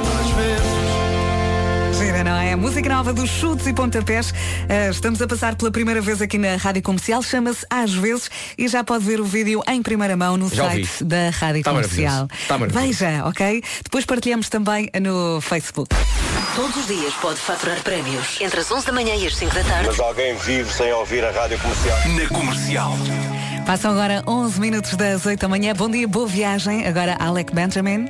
Não 2.24 2.36
é? 2.38 2.56
Música 2.56 2.90
nova 2.90 3.14
dos 3.14 3.30
chutes 3.30 3.68
e 3.68 3.74
pontapés. 3.74 4.34
Eh, 4.68 4.90
estamos 4.90 5.22
a 5.22 5.28
passar 5.28 5.56
pela 5.56 5.72
primeira 5.72 6.02
vez 6.02 6.22
aqui 6.22 6.38
na 6.38 6.56
Rádio 6.56 6.82
Comercial. 6.82 7.22
Chama-se 7.22 7.66
Às 7.70 7.94
vezes 7.94 8.30
e 8.58 8.68
já 8.68 8.84
pode 8.84 9.06
ver 9.06 9.20
o 9.20 9.26
vídeo 9.26 9.62
em 9.68 9.82
primeira 9.82 10.18
mão 10.18 10.36
no 10.38 10.50
Já 10.50 10.64
ouvi. 10.66 10.86
site 10.86 11.04
da 11.04 11.30
Rádio 11.30 11.60
Está 11.60 11.72
Comercial. 11.72 12.28
Está 12.42 12.58
maravilhoso. 12.58 12.88
Veja, 12.88 13.26
ok? 13.26 13.64
Depois 13.84 14.06
partilhamos 14.06 14.50
também 14.50 14.90
no 15.02 15.40
Facebook. 15.42 15.96
Todos 16.56 16.76
os 16.76 16.88
dias 16.88 17.14
pode 17.22 17.40
faturar 17.40 17.82
prémios. 17.84 18.40
Entre 18.42 18.60
as 18.60 18.72
11 18.72 18.86
da 18.88 18.92
manhã 18.94 19.16
e 19.16 19.28
as 19.28 19.36
5 19.36 19.54
da 19.54 19.64
tarde. 19.64 19.88
Mas 19.88 20.00
alguém 20.00 20.36
vive 20.38 20.74
sem 20.74 20.92
ouvir 20.94 21.24
a 21.24 21.32
rádio 21.32 21.60
comercial. 21.60 21.98
Na 22.10 22.28
comercial. 22.28 22.94
Passam 23.66 23.92
agora 23.92 24.24
11 24.28 24.60
minutos 24.60 24.96
das 24.96 25.26
8 25.26 25.40
da 25.42 25.48
manhã. 25.48 25.74
Bom 25.76 25.90
dia, 25.90 26.08
boa 26.08 26.26
viagem. 26.28 26.88
Agora 26.88 27.16
Alec 27.20 27.54
Benjamin. 27.54 28.08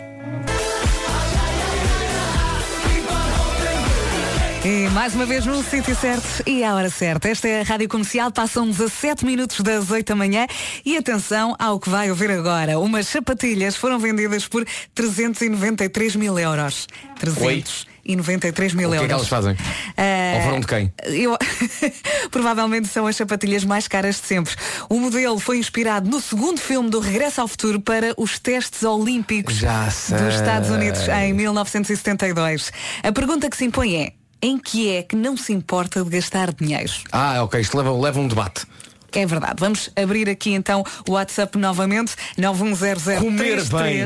E 4.66 4.90
mais 4.90 5.16
uma 5.16 5.26
vez 5.26 5.46
no 5.46 5.64
sítio 5.64 5.96
certo 5.96 6.44
e 6.46 6.64
à 6.64 6.76
hora 6.76 6.90
certa. 6.90 7.30
Esta 7.30 7.48
é 7.48 7.62
a 7.62 7.64
Rádio 7.64 7.88
Comercial, 7.88 8.32
passam 8.32 8.68
17 8.70 9.26
minutos 9.26 9.62
das 9.62 9.90
8 9.90 10.06
da 10.08 10.16
manhã 10.16 10.46
e 10.84 10.98
atenção 10.98 11.56
ao 11.58 11.80
que 11.80 11.90
vai 11.90 12.10
ouvir 12.10 12.30
agora. 12.32 12.78
Umas 12.80 13.08
sapatilhas 13.08 13.78
foram 13.78 13.98
vendidas 13.98 14.46
por 14.48 14.66
393 14.94 16.16
mil 16.18 16.38
euros. 16.38 16.86
393 17.20 18.74
mil 18.74 18.90
O 18.90 18.92
que 18.92 18.98
é 18.98 19.00
euros. 19.00 19.08
que 19.08 19.14
elas 19.14 19.28
fazem? 19.30 19.56
Ah, 19.96 20.36
Ou 20.36 20.42
foram 20.42 20.60
de 20.60 20.68
quem? 20.68 20.94
eu... 21.06 21.38
Provavelmente 22.30 22.88
são 22.90 23.08
as 23.08 23.16
sapatilhas 23.16 23.64
mais 23.64 23.88
caras 23.88 24.20
de 24.20 24.28
sempre. 24.28 24.54
O 24.90 25.00
modelo 25.00 25.40
foi 25.40 25.60
inspirado 25.60 26.10
no 26.10 26.20
segundo 26.20 26.60
filme 26.60 26.90
do 26.90 27.00
Regresso 27.00 27.40
ao 27.42 27.48
Futuro 27.48 27.80
para 27.80 28.14
os 28.18 28.38
testes 28.38 28.84
olímpicos 28.84 29.60
dos 29.62 30.36
Estados 30.36 30.70
Unidos 30.70 31.08
em 31.08 31.32
1972. 31.34 32.72
A 33.04 33.12
pergunta 33.14 33.50
que 33.50 33.56
se 33.56 33.64
impõe 33.66 33.96
é 33.96 34.14
em 34.42 34.58
que 34.58 34.90
é 34.90 35.04
que 35.04 35.16
não 35.16 35.36
se 35.38 35.52
importa 35.54 36.04
de 36.04 36.10
gastar 36.10 36.54
dinheiro? 36.54 36.92
Ah, 37.12 37.44
ok. 37.44 37.60
Isto 37.60 37.78
leva, 37.78 37.92
leva 37.92 38.20
um 38.20 38.28
debate. 38.28 38.66
É 39.14 39.26
verdade. 39.26 39.56
Vamos 39.60 39.90
abrir 39.96 40.30
aqui 40.30 40.52
então 40.54 40.84
o 41.08 41.14
WhatsApp 41.14 41.58
novamente. 41.58 42.14
9100 42.38 43.20
Comer 43.20 43.64
bem. 43.66 44.06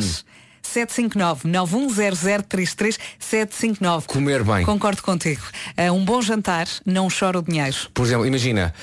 759 0.64 1.48
910033 1.50 2.98
759 3.20 4.08
Comer 4.08 4.44
bem. 4.44 4.64
Concordo 4.64 5.02
contigo. 5.02 5.42
Uh, 5.78 5.92
um 5.92 6.06
bom 6.06 6.22
jantar 6.22 6.68
não 6.86 7.08
chora 7.10 7.40
o 7.40 7.42
dinheiro. 7.42 7.76
Por 7.94 8.06
exemplo, 8.06 8.26
imagina, 8.26 8.74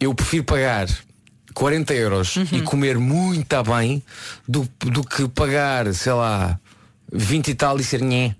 eu 0.00 0.14
prefiro 0.14 0.42
pagar 0.44 0.88
40 1.54 1.94
euros 1.94 2.36
Uhum. 2.36 2.46
e 2.52 2.62
comer 2.62 2.98
muito 2.98 3.62
bem 3.62 4.02
do, 4.48 4.66
do 4.80 5.04
que 5.04 5.28
pagar, 5.28 5.92
sei 5.94 6.12
lá, 6.14 6.58
20 7.12 7.48
e 7.48 7.54
tal 7.54 7.78
e 7.78 7.84
ser 7.84 8.00
nhé. 8.00 8.34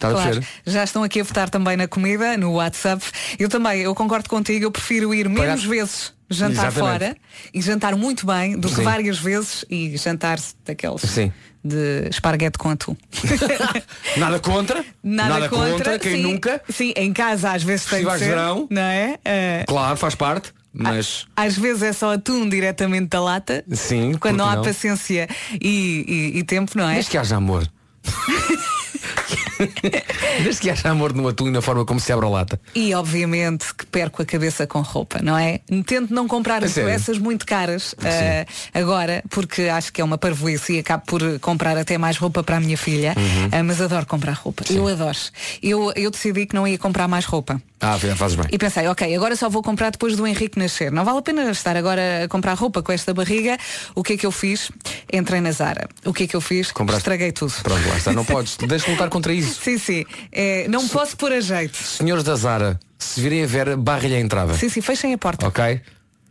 Estás 0.00 0.14
a 0.14 0.16
Claro, 0.16 0.30
perceber? 0.36 0.46
já 0.66 0.82
estão 0.84 1.02
aqui 1.02 1.20
a 1.20 1.22
votar 1.24 1.50
também 1.50 1.76
na 1.76 1.86
comida, 1.86 2.34
no 2.38 2.52
WhatsApp. 2.54 3.04
Eu 3.38 3.50
também, 3.50 3.82
eu 3.82 3.94
concordo 3.94 4.30
contigo, 4.30 4.64
eu 4.64 4.70
prefiro 4.70 5.12
ir 5.14 5.28
Pagar- 5.28 5.42
menos 5.48 5.64
vezes 5.64 6.12
jantar 6.30 6.68
Exatamente. 6.68 6.78
fora 6.78 7.16
e 7.52 7.60
jantar 7.60 7.94
muito 7.96 8.24
bem 8.26 8.58
do 8.58 8.68
que 8.68 8.76
Sim. 8.76 8.82
várias 8.82 9.18
vezes 9.18 9.64
e 9.68 9.94
jantar 9.98 10.38
daqueles 10.64 11.02
Sim. 11.02 11.30
de 11.62 12.08
esparguete 12.08 12.56
com 12.56 12.70
atum. 12.70 12.96
Nada 14.16 14.38
contra. 14.40 14.82
Nada, 15.02 15.48
contra, 15.50 15.98
quem 15.98 16.12
sim, 16.22 16.40
sim. 16.66 16.72
Sim, 16.72 16.92
em 16.96 17.12
casa 17.12 17.50
às 17.52 17.62
vezes 17.62 17.84
tem 17.84 18.02
de 18.06 18.10
ser, 18.18 18.24
verão. 18.26 18.66
não 18.70 18.80
é? 18.80 19.18
Eh, 19.22 19.64
Claro, 19.68 19.96
faz 19.98 20.14
parte. 20.14 20.50
Mas 20.72 21.26
às 21.36 21.58
vezes 21.58 21.82
é 21.82 21.92
só 21.92 22.12
atum 22.14 22.48
diretamente 22.48 23.08
da 23.08 23.20
lata. 23.20 23.62
sim, 23.72 24.14
Quando 24.18 24.36
não 24.38 24.48
há 24.48 24.62
paciência 24.62 25.28
e, 25.60 26.32
e- 26.34 26.38
e 26.38 26.42
tempo, 26.44 26.72
não 26.76 26.88
é? 26.88 26.94
Desde 26.94 27.10
que 27.10 27.18
haja 27.18 27.36
amor. 27.36 27.68
Desde 30.42 30.60
que 30.60 30.70
haja 30.70 30.88
amor 30.88 31.12
no 31.12 31.28
atum 31.28 31.48
e 31.48 31.50
na 31.50 31.60
forma 31.62 31.84
como 31.84 32.00
se 32.00 32.12
abre 32.12 32.26
a 32.26 32.28
lata. 32.28 32.60
E 32.74 32.94
obviamente 32.94 33.74
que 33.74 33.86
perco 33.86 34.22
a 34.22 34.24
cabeça 34.24 34.66
com 34.66 34.80
roupa, 34.80 35.20
não 35.22 35.36
é? 35.36 35.60
Tento 35.86 36.12
não 36.14 36.26
comprar 36.26 36.64
A 36.64 36.68
sério? 36.68 36.90
peças 36.90 37.18
muito 37.18 37.44
caras 37.46 37.94
eh, 38.02 38.46
agora, 38.74 39.22
porque 39.30 39.62
acho 39.62 39.92
que 39.92 40.00
é 40.00 40.04
uma 40.04 40.18
parvoíce 40.18 40.74
e 40.74 40.78
acabo 40.78 41.04
por 41.06 41.38
comprar 41.40 41.76
até 41.76 41.98
mais 41.98 42.16
roupa 42.16 42.42
para 42.42 42.56
a 42.56 42.60
minha 42.60 42.76
filha, 42.78 43.14
Uhum. 43.16 43.48
Eh, 43.52 43.62
mas 43.62 43.80
adoro 43.80 44.06
comprar 44.06 44.32
roupa. 44.32 44.64
Eu 44.70 44.86
adoro. 44.86 45.18
Eu, 45.62 45.92
eu 45.96 46.10
decidi 46.10 46.46
que 46.46 46.54
não 46.54 46.66
ia 46.66 46.78
comprar 46.78 47.06
mais 47.08 47.24
roupa. 47.24 47.60
Ah, 47.80 47.98
fazes 48.16 48.36
bem. 48.36 48.46
E 48.52 48.58
pensei, 48.58 48.86
ok, 48.88 49.14
agora 49.16 49.34
só 49.34 49.48
vou 49.48 49.62
comprar 49.62 49.90
depois 49.90 50.14
do 50.14 50.26
Henrique 50.26 50.58
nascer. 50.58 50.92
Não 50.92 51.04
vale 51.04 51.18
a 51.18 51.22
pena 51.22 51.50
estar 51.50 51.76
agora 51.76 52.24
a 52.24 52.28
comprar 52.28 52.52
roupa 52.54 52.82
com 52.82 52.92
esta 52.92 53.14
barriga. 53.14 53.56
O 53.94 54.02
que 54.02 54.12
é 54.12 54.16
que 54.18 54.26
eu 54.26 54.30
fiz? 54.30 54.70
Entrei 55.12 55.40
na 55.40 55.50
Zara. 55.50 55.88
O 56.04 56.12
que 56.12 56.24
é 56.24 56.26
que 56.26 56.36
eu 56.36 56.40
fiz? 56.40 56.70
Compraste- 56.72 57.00
Estraguei 57.00 57.32
tudo. 57.32 57.52
Pronto, 57.62 57.88
lá 57.88 57.96
está. 57.96 58.12
Não 58.12 58.24
podes. 58.26 58.56
Deixa 58.58 58.90
lutar 58.90 59.08
contra 59.08 59.32
isso. 59.32 59.60
Sim, 59.62 59.78
sim. 59.78 60.04
É, 60.30 60.68
não 60.68 60.86
posso 60.88 61.16
pôr 61.16 61.32
a 61.32 61.40
jeito. 61.40 61.76
Senhores 61.76 62.22
da 62.22 62.34
Zara, 62.36 62.78
se 62.98 63.20
virem 63.20 63.44
a 63.44 63.46
ver, 63.46 63.74
barra-lhe 63.76 64.14
a 64.14 64.20
entrada. 64.20 64.52
Sim, 64.54 64.68
sim, 64.68 64.80
fechem 64.82 65.14
a 65.14 65.18
porta. 65.18 65.46
Ok? 65.48 65.80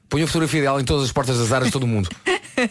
Ponha 0.10 0.26
a 0.26 0.28
fotografia 0.28 0.62
dela 0.62 0.82
em 0.82 0.84
todas 0.84 1.06
as 1.06 1.12
portas 1.12 1.38
das 1.38 1.48
Zaras 1.48 1.67
de 1.67 1.72
todo 1.72 1.84
o 1.84 1.88
mundo. 1.88 2.10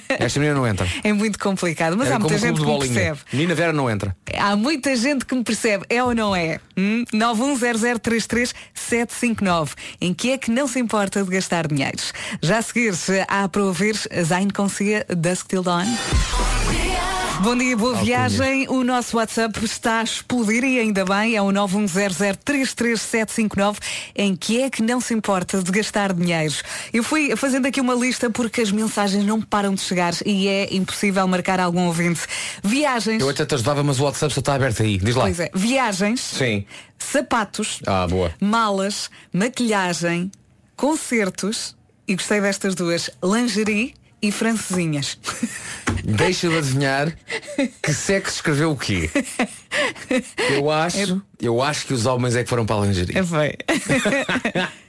Esta 0.08 0.40
menina 0.40 0.58
não 0.58 0.66
entra. 0.66 0.86
É 1.02 1.12
muito 1.12 1.38
complicado, 1.38 1.96
mas 1.96 2.08
Era 2.08 2.16
há 2.16 2.18
muita 2.18 2.36
gente 2.36 2.60
que 2.60 2.66
me 2.66 2.78
percebe. 2.78 3.18
Menina 3.32 3.54
Vera 3.54 3.72
não 3.72 3.88
entra. 3.88 4.14
Há 4.36 4.54
muita 4.56 4.94
gente 4.96 5.24
que 5.24 5.34
me 5.34 5.42
percebe, 5.42 5.86
é 5.88 6.02
ou 6.02 6.14
não 6.14 6.36
é? 6.36 6.60
Hum? 6.76 7.04
910033759. 7.14 9.70
Em 10.00 10.12
que 10.12 10.32
é 10.32 10.38
que 10.38 10.50
não 10.50 10.66
se 10.68 10.78
importa 10.78 11.22
de 11.22 11.30
gastar 11.30 11.66
dinheiros? 11.68 12.12
Já 12.42 12.58
a 12.58 12.62
seguir, 12.62 12.94
se 12.94 13.24
há 13.28 13.48
para 13.48 13.62
ouvir 13.62 13.96
Zayn 14.22 14.50
Consia 14.50 15.06
Dusk 15.08 15.46
Till 15.46 15.62
Dawn. 15.62 15.86
Bom 17.42 17.56
dia, 17.56 17.76
boa 17.76 17.94
viagem. 18.02 18.66
O 18.68 18.82
nosso 18.82 19.16
WhatsApp 19.16 19.64
está 19.64 20.00
a 20.00 20.02
explodir 20.02 20.64
e 20.64 20.80
ainda 20.80 21.04
bem, 21.04 21.36
é 21.36 21.42
o 21.42 21.46
910033759. 21.52 23.76
Em 24.14 24.34
que 24.34 24.60
é 24.60 24.68
que 24.68 24.82
não 24.82 25.00
se 25.00 25.14
importa 25.14 25.62
de 25.62 25.70
gastar 25.70 26.12
dinheiro? 26.12 26.52
Eu 26.92 27.04
fui 27.04 27.34
fazendo 27.36 27.66
aqui 27.66 27.80
uma 27.80 27.94
lista 27.94 28.28
porque 28.28 28.60
as 28.60 28.72
mensagens 28.72 29.24
não 29.24 29.40
param 29.40 29.72
de 29.74 29.80
chegar 29.80 30.12
e 30.26 30.48
é 30.48 30.74
impossível 30.74 31.26
marcar 31.28 31.60
algum 31.60 31.86
ouvinte. 31.86 32.20
Viagens. 32.62 33.22
Eu 33.22 33.28
até 33.30 33.46
te 33.46 33.54
ajudava, 33.54 33.82
mas 33.84 34.00
o 34.00 34.04
WhatsApp 34.04 34.34
só 34.34 34.40
está 34.40 34.54
aberto 34.54 34.82
aí. 34.82 34.98
Diz 34.98 35.14
lá. 35.14 35.22
Pois 35.24 35.38
é, 35.38 35.48
viagens, 35.54 36.20
Sim. 36.20 36.64
sapatos, 36.98 37.78
Ah, 37.86 38.06
boa. 38.08 38.32
malas, 38.40 39.08
maquilhagem, 39.32 40.30
concertos 40.76 41.76
e 42.06 42.16
gostei 42.16 42.40
destas 42.40 42.74
duas, 42.74 43.10
lingerie 43.22 43.94
e 44.20 44.32
francesinhas. 44.32 45.18
Deixa 46.04 46.48
de 46.48 46.56
adivinhar 46.56 47.16
que 47.82 47.92
sexo 47.92 48.36
escreveu 48.36 48.72
o 48.72 48.76
quê? 48.76 49.10
Eu 50.50 50.70
acho, 50.70 51.22
eu 51.40 51.62
acho 51.62 51.86
que 51.86 51.92
os 51.94 52.06
homens 52.06 52.34
é 52.34 52.42
que 52.42 52.48
foram 52.48 52.64
para 52.64 52.82
a 52.82 52.86
lingerie. 52.86 53.16
É 53.16 53.22
bem. 53.22 53.54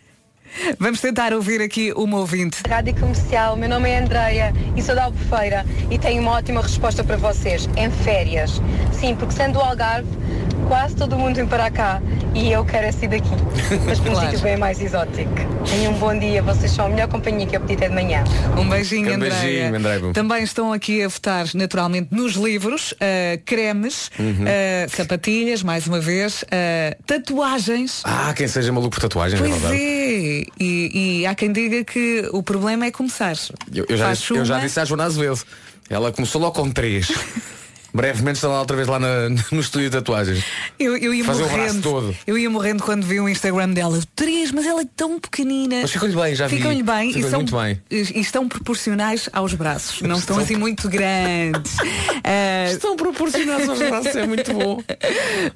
Vamos 0.80 1.00
tentar 1.02 1.34
ouvir 1.34 1.62
aqui 1.62 1.92
uma 1.94 2.18
ouvinte. 2.20 2.58
Rádio 2.68 2.96
Comercial, 2.96 3.56
meu 3.56 3.70
nome 3.70 3.90
é 3.90 4.00
Andreia 4.00 4.54
e 4.76 4.82
sou 4.82 4.96
da 4.96 5.06
Albufeira 5.06 5.66
e 5.90 5.98
tenho 5.98 6.22
uma 6.22 6.32
ótima 6.32 6.62
resposta 6.62 7.04
para 7.04 7.18
vocês. 7.18 7.70
Em 7.78 7.90
férias. 7.92 8.62
Sim, 8.92 9.16
porque 9.16 9.34
sendo 9.34 9.54
do 9.54 9.60
Algarve, 9.62 10.08
quase 10.68 10.96
todo 10.96 11.18
mundo 11.18 11.36
vem 11.36 11.48
para 11.48 11.70
cá 11.72 12.02
e 12.36 12.52
eu 12.52 12.64
quero 12.66 12.88
é 12.88 12.92
sair 12.92 13.08
daqui. 13.10 13.30
Mas 13.86 14.00
para 14.00 14.10
um 14.12 14.14
Claro. 14.14 14.30
sítio 14.32 14.44
bem 14.44 14.58
mais 14.58 14.80
exótico. 14.82 15.30
Tenham 15.70 15.94
um 15.94 15.98
bom 15.98 16.18
dia, 16.18 16.42
vocês 16.42 16.72
são 16.72 16.86
a 16.86 16.90
melhor 16.90 17.08
companhia 17.08 17.46
que 17.48 17.56
eu 17.56 17.62
pedi 17.62 17.74
até 17.76 17.90
de 17.90 17.96
manhã. 17.96 18.24
Um 18.58 18.68
beijinho, 18.68 19.14
Um 19.16 19.20
beijinho, 19.20 19.76
Andréia. 19.76 20.14
Também 20.14 20.44
estão 20.44 20.72
aqui 20.74 21.04
a 21.04 21.08
votar 21.08 21.46
naturalmente 21.54 22.10
nos 22.12 22.34
livros, 22.34 22.94
ah, 23.00 23.40
cremes, 23.46 24.10
Uhum. 24.20 24.46
ah, 24.46 24.88
sapatilhas, 24.90 25.64
mais 25.64 25.88
uma 25.88 26.00
vez, 26.00 26.44
ah, 26.52 26.96
tatuagens. 27.06 28.02
Ah, 28.04 28.34
quem 28.36 28.48
seja 28.48 28.72
maluco 28.72 28.92
por 28.96 29.02
tatuagens, 29.02 29.40
é 29.42 29.44
Pois 29.48 29.62
verdade. 29.62 29.82
é, 29.82 30.39
e, 30.60 31.22
e 31.22 31.26
há 31.26 31.36
quem 31.36 31.52
diga 31.52 31.84
que 31.84 32.28
o 32.32 32.44
problema 32.44 32.86
é 32.86 32.92
começar. 32.92 33.36
Eu, 33.74 33.86
eu 33.88 33.98
já, 33.98 34.14
disse, 34.14 34.34
eu 34.34 34.46
já 34.46 34.60
disse 34.60 34.80
à 34.80 34.86
Joana 34.86 35.06
Azevedo. 35.06 35.42
Ela 35.90 36.12
começou 36.12 36.40
logo 36.40 36.54
com 36.54 36.70
três. 36.70 37.08
Brevemente 37.94 38.36
está 38.38 38.48
lá 38.48 38.60
outra 38.60 38.76
vez 38.76 38.88
lá 38.88 39.00
na- 39.00 39.30
no 39.52 39.60
estúdio 39.60 39.90
de 39.90 39.98
tatuagens. 39.98 40.44
Eu, 40.78 40.96
eu 40.98 41.14
ia 41.14 41.24
Fazer 41.26 41.44
o 41.44 41.46
braço 41.48 41.58
morrendo. 41.60 41.82
todo. 41.82 42.16
Eu 42.28 42.38
ia 42.38 42.50
morrendo 42.50 42.84
quando 42.84 43.04
vi 43.06 43.20
o 43.20 43.28
Instagram 43.28 43.70
dela. 43.70 44.00
Três, 44.16 44.52
mas 44.52 44.66
ela 44.66 44.82
é 44.82 44.86
tão 44.96 45.20
pequenina. 45.20 45.82
Mas 45.82 45.92
ficam-lhe 45.92 46.16
bem, 46.16 46.36
já 46.36 46.48
vi. 46.48 46.58
Ficam-lhe 46.58 46.84
bem, 46.84 47.10
e, 47.10 47.14
Ficam-lhe 47.14 47.30
são, 47.50 47.60
bem. 47.62 47.82
e 47.90 48.20
estão 48.22 48.48
proporcionais 48.48 49.28
aos 49.34 49.54
braços. 49.54 50.02
Não 50.02 50.18
estão 50.20 50.40
Estão- 50.40 50.44
assim 50.44 50.56
muito 50.56 50.88
grandes. 50.90 51.76
Ah, 52.24 52.70
Estão 52.72 52.96
proporcionados 52.96 53.68
aos 53.68 53.80
braços, 53.80 54.16
é 54.16 54.26
muito 54.28 54.54
bom. 54.54 54.82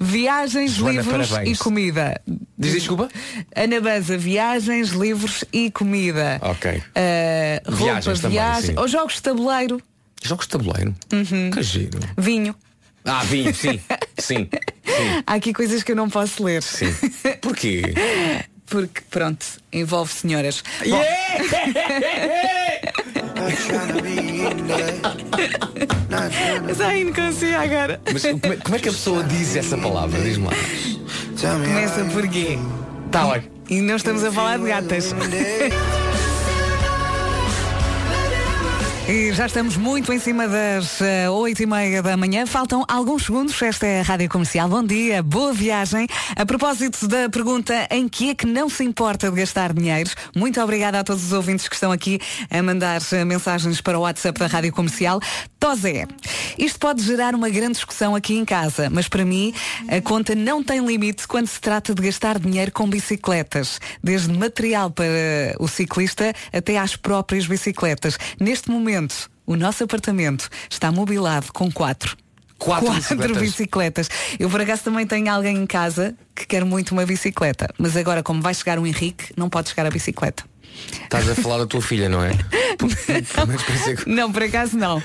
Viagens, 0.00 0.72
Joana, 0.72 1.00
livros 1.02 1.28
parabéns. 1.30 1.58
e 1.58 1.62
comida. 1.62 2.20
Diz 2.58 2.72
desculpa? 2.72 3.08
Ana 3.54 3.80
Baza, 3.80 4.16
viagens, 4.16 4.90
livros 4.90 5.44
e 5.52 5.70
comida. 5.70 6.38
Ok. 6.42 6.82
Roupa, 7.66 7.84
Viagens 7.84 8.20
também, 8.20 8.38
sim. 8.62 8.74
ou 8.76 8.88
jogos 8.88 9.14
de 9.14 9.22
tabuleiro, 9.22 9.80
Jogos 10.24 10.46
de 10.46 10.52
tabuleiro. 10.52 10.94
Uhum. 11.12 11.50
Que 11.50 11.62
giro. 11.62 12.00
vinho. 12.16 12.56
Ah, 13.04 13.22
vinho, 13.24 13.54
sim. 13.54 13.78
Sim. 14.18 14.48
Há 15.26 15.34
aqui 15.34 15.52
coisas 15.52 15.82
que 15.82 15.92
eu 15.92 15.96
não 15.96 16.08
posso 16.08 16.42
ler. 16.42 16.62
Sim. 16.62 16.86
Porquê? 17.42 17.94
Porque, 18.66 19.02
pronto, 19.10 19.44
envolve 19.70 20.10
senhoras. 20.10 20.64
Bom, 26.08 26.72
Zayn 26.72 27.12
consigo 27.12 27.56
agora. 27.56 28.00
Mas 28.10 28.22
como 28.22 28.52
é, 28.52 28.56
como 28.56 28.76
é 28.76 28.78
que 28.78 28.88
a 28.88 28.92
pessoa 28.92 29.22
diz 29.24 29.54
essa 29.54 29.76
palavra? 29.76 30.18
Diz-me 30.22 30.46
lá. 30.46 30.52
Começa 31.62 32.04
por 32.06 32.26
quê? 32.28 32.58
Tá 33.10 33.26
bem. 33.26 33.50
E 33.68 33.82
não 33.82 33.96
estamos 33.96 34.24
a 34.24 34.32
falar 34.32 34.58
de 34.58 34.64
gatas. 34.64 35.14
E 39.06 39.34
já 39.34 39.44
estamos 39.44 39.76
muito 39.76 40.10
em 40.14 40.18
cima 40.18 40.48
das 40.48 40.98
eh, 41.02 41.28
oito 41.28 41.62
e 41.62 41.66
meia 41.66 42.02
da 42.02 42.16
manhã. 42.16 42.46
Faltam 42.46 42.86
alguns 42.88 43.26
segundos. 43.26 43.60
Esta 43.60 43.86
é 43.86 44.00
a 44.00 44.02
Rádio 44.02 44.30
Comercial. 44.30 44.66
Bom 44.66 44.82
dia, 44.82 45.22
boa 45.22 45.52
viagem. 45.52 46.06
A 46.34 46.46
propósito 46.46 47.06
da 47.06 47.28
pergunta 47.28 47.86
em 47.90 48.08
que 48.08 48.30
é 48.30 48.34
que 48.34 48.46
não 48.46 48.66
se 48.70 48.82
importa 48.82 49.30
de 49.30 49.36
gastar 49.36 49.74
dinheiro, 49.74 50.10
muito 50.34 50.58
obrigada 50.58 51.00
a 51.00 51.04
todos 51.04 51.22
os 51.22 51.32
ouvintes 51.32 51.68
que 51.68 51.74
estão 51.74 51.92
aqui 51.92 52.18
a 52.50 52.62
mandar 52.62 53.02
eh, 53.12 53.24
mensagens 53.26 53.78
para 53.82 53.98
o 53.98 54.02
WhatsApp 54.02 54.40
da 54.40 54.46
Rádio 54.46 54.72
Comercial. 54.72 55.20
Tosé, 55.64 56.06
isto 56.58 56.78
pode 56.78 57.02
gerar 57.02 57.34
uma 57.34 57.48
grande 57.48 57.72
discussão 57.72 58.14
aqui 58.14 58.34
em 58.34 58.44
casa, 58.44 58.90
mas 58.90 59.08
para 59.08 59.24
mim 59.24 59.54
a 59.88 59.98
conta 59.98 60.34
não 60.34 60.62
tem 60.62 60.84
limite 60.84 61.26
quando 61.26 61.46
se 61.46 61.58
trata 61.58 61.94
de 61.94 62.02
gastar 62.02 62.38
dinheiro 62.38 62.70
com 62.70 62.86
bicicletas, 62.86 63.80
desde 64.02 64.30
material 64.30 64.90
para 64.90 65.06
o 65.58 65.66
ciclista 65.66 66.34
até 66.52 66.76
às 66.76 66.96
próprias 66.96 67.46
bicicletas. 67.46 68.18
Neste 68.38 68.70
momento, 68.70 69.30
o 69.46 69.56
nosso 69.56 69.82
apartamento 69.82 70.50
está 70.68 70.92
mobilado 70.92 71.50
com 71.50 71.72
quatro. 71.72 72.14
Quatro 72.58 72.92
bicicletas? 72.92 73.38
bicicletas. 73.38 74.10
Eu 74.38 74.50
por 74.50 74.60
acaso 74.60 74.82
também 74.82 75.06
tenho 75.06 75.32
alguém 75.32 75.56
em 75.56 75.66
casa 75.66 76.14
que 76.34 76.46
quer 76.46 76.62
muito 76.62 76.92
uma 76.92 77.06
bicicleta, 77.06 77.72
mas 77.78 77.96
agora 77.96 78.22
como 78.22 78.42
vai 78.42 78.52
chegar 78.52 78.78
o 78.78 78.86
Henrique, 78.86 79.32
não 79.34 79.48
pode 79.48 79.70
chegar 79.70 79.86
a 79.86 79.90
bicicleta. 79.90 80.44
Estás 81.04 81.28
a 81.30 81.34
falar 81.34 81.58
da 81.58 81.66
tua 81.66 81.80
filha, 81.80 82.08
não 82.08 82.22
é? 82.24 82.30
Não, 84.06 84.32
por 84.32 84.42
acaso 84.42 84.76
não. 84.76 85.02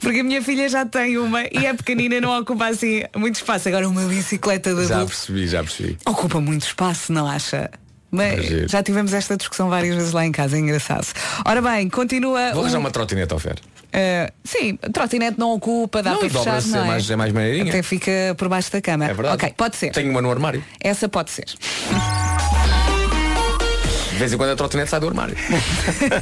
Porque 0.00 0.20
a 0.20 0.24
minha 0.24 0.42
filha 0.42 0.68
já 0.68 0.84
tem 0.86 1.18
uma 1.18 1.42
e 1.42 1.66
é 1.66 1.74
pequenina, 1.74 2.20
não 2.20 2.38
ocupa 2.38 2.66
assim 2.68 3.02
muito 3.16 3.36
espaço. 3.36 3.68
Agora 3.68 3.88
uma 3.88 4.02
bicicleta 4.02 4.74
de 4.74 4.86
Já 4.86 5.04
percebi, 5.04 5.46
já 5.46 5.62
percebi. 5.62 5.98
ocupa 6.06 6.40
muito 6.40 6.66
espaço, 6.66 7.12
não 7.12 7.26
acha? 7.26 7.56
É 7.56 7.70
Mas 8.10 8.46
giro. 8.46 8.68
já 8.68 8.82
tivemos 8.82 9.12
esta 9.12 9.36
discussão 9.36 9.68
várias 9.68 9.96
vezes 9.96 10.12
lá 10.12 10.24
em 10.24 10.30
casa, 10.30 10.56
é 10.56 10.60
engraçado. 10.60 11.06
Ora 11.44 11.60
bem, 11.60 11.88
continua. 11.90 12.50
Vou 12.52 12.58
o- 12.58 12.64
arranjar 12.64 12.78
uma 12.78 12.90
trotinete 12.90 13.32
ao 13.32 13.38
fer. 13.40 13.58
Uh, 13.94 14.32
sim, 14.44 14.76
trotinete 14.92 15.38
não 15.38 15.52
ocupa, 15.52 16.02
dá 16.02 16.12
Não, 16.12 16.18
para 16.18 16.28
fechar, 16.28 16.44
dobra-se, 16.44 16.68
não 16.70 16.78
é 16.80 16.82
é? 16.82 16.86
mais- 16.86 17.10
é 17.10 17.16
mais 17.16 17.32
maneirinha. 17.32 17.68
Até 17.70 17.82
fica 17.82 18.10
por 18.38 18.48
baixo 18.48 18.70
da 18.72 18.80
cama. 18.80 19.04
É 19.04 19.12
verdade. 19.14 19.34
Ok, 19.34 19.54
pode 19.56 19.76
ser. 19.76 19.90
Tenho 19.90 20.10
uma 20.10 20.22
no 20.22 20.30
armário. 20.30 20.64
Essa 20.80 21.08
pode 21.08 21.30
ser. 21.32 21.44
De 24.14 24.20
vez 24.20 24.32
em 24.32 24.36
quando 24.36 24.50
a 24.50 24.56
trotinete 24.56 24.90
sai 24.90 25.00
do 25.00 25.08
armário. 25.08 25.36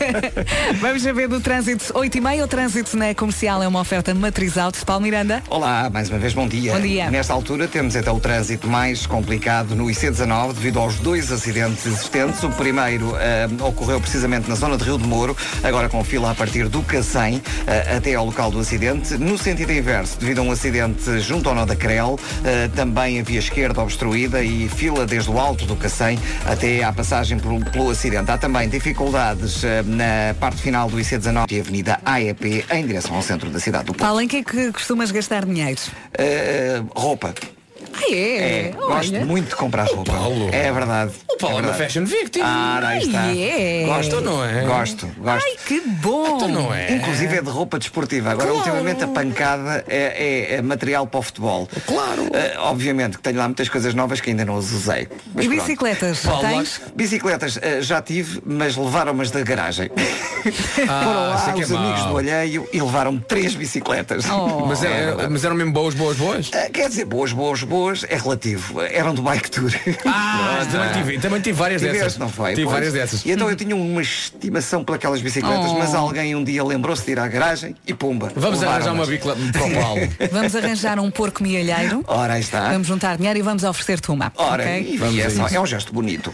Vamos 0.81 1.03
saber 1.03 1.29
do 1.29 1.41
trânsito 1.43 1.93
8 1.95 2.17
e 2.17 2.21
meia. 2.23 2.43
O 2.43 2.49
trânsito 2.49 2.97
na 2.97 3.15
comercial 3.15 3.63
é 3.63 3.69
uma 3.69 3.81
oferta 3.81 4.15
matriz 4.15 4.57
alto. 4.57 4.83
Paulo 4.87 5.03
Miranda. 5.03 5.43
Olá, 5.51 5.91
mais 5.91 6.09
uma 6.09 6.19
vez 6.19 6.33
bom 6.33 6.49
dia. 6.49 6.73
Bom 6.73 6.81
dia. 6.81 7.11
Nesta 7.11 7.35
altura 7.35 7.69
temos 7.69 7.95
então 7.95 8.17
o 8.17 8.21
trânsito 8.21 8.67
mais 8.67 9.05
complicado 9.05 9.75
no 9.75 9.89
IC19 9.89 10.55
devido 10.55 10.79
aos 10.79 10.97
dois 11.01 11.31
acidentes 11.31 11.85
existentes. 11.85 12.43
O 12.43 12.49
primeiro 12.49 13.15
eh, 13.19 13.47
ocorreu 13.61 14.01
precisamente 14.01 14.49
na 14.49 14.55
zona 14.55 14.79
de 14.79 14.85
Rio 14.85 14.97
de 14.97 15.07
Moro, 15.07 15.37
agora 15.63 15.87
com 15.91 16.03
fila 16.03 16.31
a 16.31 16.35
partir 16.35 16.69
do 16.69 16.83
Cacém 16.83 17.43
eh, 17.67 17.97
até 17.99 18.15
ao 18.15 18.25
local 18.25 18.51
do 18.51 18.59
acidente. 18.59 19.19
No 19.19 19.37
sentido 19.37 19.71
inverso, 19.71 20.19
devido 20.19 20.39
a 20.39 20.43
um 20.43 20.51
acidente 20.51 21.21
junto 21.21 21.47
ao 21.47 21.55
nó 21.55 21.67
da 21.67 21.77
Crel, 21.77 22.19
eh, 22.43 22.71
também 22.75 23.21
a 23.21 23.23
via 23.23 23.39
esquerda 23.39 23.83
obstruída 23.83 24.43
e 24.43 24.67
fila 24.71 25.05
desde 25.05 25.31
o 25.31 25.39
alto 25.39 25.67
do 25.67 25.77
Cacém 25.77 26.19
até 26.47 26.83
à 26.83 26.91
passagem 26.91 27.39
pelo, 27.39 27.61
pelo 27.83 27.91
acidente. 27.91 28.31
Há 28.31 28.39
também 28.39 28.69
dificuldades 28.69 29.65
eh, 29.65 29.83
na 29.83 30.35
parte 30.39 30.63
final 30.63 30.89
do 30.89 30.97
IC19 30.97 31.51
e 31.51 31.61
Avenida 31.61 32.01
AEP 32.05 32.65
em 32.71 32.87
direção 32.87 33.17
ao 33.17 33.23
centro 33.23 33.51
da 33.51 33.59
cidade 33.59 33.87
do 33.87 33.95
Porto. 33.95 34.21
Em 34.21 34.29
que 34.29 34.37
é 34.37 34.45
que 34.45 34.73
costumas 34.73 35.11
gastar 35.11 35.45
dinheiro? 35.45 35.81
Uh, 36.13 36.89
roupa. 36.95 37.35
Ah, 37.95 38.13
é? 38.15 38.73
gosto 38.75 39.15
Olha. 39.15 39.25
muito 39.27 39.49
de 39.51 39.57
comprar 39.57 39.87
roupa. 39.87 40.13
Paulo. 40.13 40.49
É 40.53 40.73
verdade. 40.73 41.13
O 41.31 41.37
Paulo 41.37 41.59
é 41.59 41.61
uma 41.61 41.69
verdade. 41.73 41.93
fashion 41.93 42.05
victim. 42.05 42.41
Ah, 42.43 42.81
aí 42.85 42.99
está. 43.03 43.21
Ai, 43.23 43.43
é. 43.43 43.85
Gosto, 43.87 44.21
não 44.21 44.45
é? 44.45 44.63
Gosto, 44.65 45.07
gosto. 45.19 45.45
Ai, 45.45 45.57
que 45.67 45.81
bom! 45.81 46.37
Então 46.37 46.49
não 46.49 46.75
é? 46.75 46.93
Inclusive 46.93 47.37
é 47.37 47.43
de 47.43 47.51
roupa 47.51 47.79
desportiva. 47.79 48.31
Agora, 48.31 48.53
ultimamente, 48.53 49.05
a 49.05 49.09
pancada 49.09 49.85
é, 49.89 50.53
é- 50.53 50.55
é 50.57 50.63
material 50.63 51.07
para 51.07 51.21
o 51.21 51.23
futebol. 51.23 51.69
Claro. 51.87 52.29
Eh, 52.33 52.55
obviamente 52.59 53.17
que 53.17 53.23
tenho 53.23 53.37
lá 53.39 53.47
muitas 53.47 53.69
coisas 53.69 53.95
novas 53.95 54.21
que 54.21 54.31
ainda 54.31 54.45
não 54.45 54.57
as 54.57 54.71
usei. 54.73 55.09
Mas 55.35 55.45
E 55.45 55.49
pronto. 55.49 55.61
bicicletas? 55.63 56.21
Paulo, 56.21 56.43
Tens? 56.43 56.81
Bicicletas 56.95 57.59
eh, 57.61 57.81
já 57.83 58.01
tive, 58.03 58.41
mas 58.45 58.77
levaram-mas 58.77 59.31
da 59.31 59.43
garagem. 59.43 59.91
Foram 60.43 61.29
lá 61.29 61.45
é 61.57 61.61
é 61.61 61.63
os 61.63 61.73
amigos 61.73 62.01
mau. 62.01 62.09
do 62.13 62.19
alheio 62.19 62.69
e 62.73 62.81
levaram 62.81 63.19
três 63.19 63.55
bicicletas. 63.55 64.25
Oh. 64.31 64.67
Mas, 64.67 64.83
É 64.83 65.15
é- 65.19 65.29
mas 65.29 65.45
eram 65.45 65.55
mesmo 65.57 65.73
boas, 65.73 65.95
boas, 65.95 66.17
boas? 66.17 66.51
Eh, 66.53 66.71
Quer 66.71 66.89
dizer, 66.89 67.05
boas, 67.05 67.33
boas, 67.33 67.63
boas, 67.63 67.82
é 68.09 68.17
relativo. 68.17 68.81
Eram 68.81 69.15
do 69.15 69.23
Bike 69.23 69.51
Tour. 69.51 69.71
Ah, 70.07 70.61
também 70.71 70.93
tive, 70.93 71.19
também 71.19 71.41
tive 71.41 71.59
várias 71.59 71.81
Tiveste, 71.81 72.03
dessas. 72.05 72.19
não 72.19 72.29
foi? 72.29 72.51
Tive 72.51 72.63
Pois. 72.65 72.75
várias 72.75 72.93
dessas. 72.93 73.25
E 73.25 73.31
então 73.33 73.49
eu 73.51 73.57
tinha 73.57 73.75
uma 73.75 74.01
estimação 74.03 74.85
por 74.85 74.95
aquelas 74.97 75.21
bicicletas, 75.21 75.71
Oh. 75.71 75.79
mas 75.79 75.95
alguém 75.95 76.35
um 76.35 76.43
dia 76.45 76.63
lembrou-se 76.65 77.05
de 77.05 77.13
ir 77.13 77.19
à 77.19 77.27
garagem 77.29 77.75
e 77.87 77.93
pumba. 77.95 78.33
Vamos 78.37 78.63
arranjar 78.63 78.93
uma 78.95 79.07
bicla 79.07 79.37
para 79.53 79.65
o 79.67 79.71
Paulo. 79.75 80.01
Vamos 80.33 80.57
arranjar 80.57 80.99
um 80.99 81.11
porco 81.11 81.43
mielheiro. 81.43 82.05
Ora, 82.07 82.35
aí 82.35 82.41
está. 82.41 82.71
Vamos 82.71 82.87
juntar 82.87 83.17
dinheiro 83.17 83.39
e 83.39 83.43
vamos 83.43 83.65
oferecer-te 83.65 84.11
uma. 84.11 84.33
Ora, 84.37 84.63
ok? 84.63 84.93
e 84.95 84.97
Vamos 84.97 85.53
é, 85.53 85.57
é 85.57 85.61
um 85.61 85.67
gesto 85.67 85.93
bonito. 85.93 86.33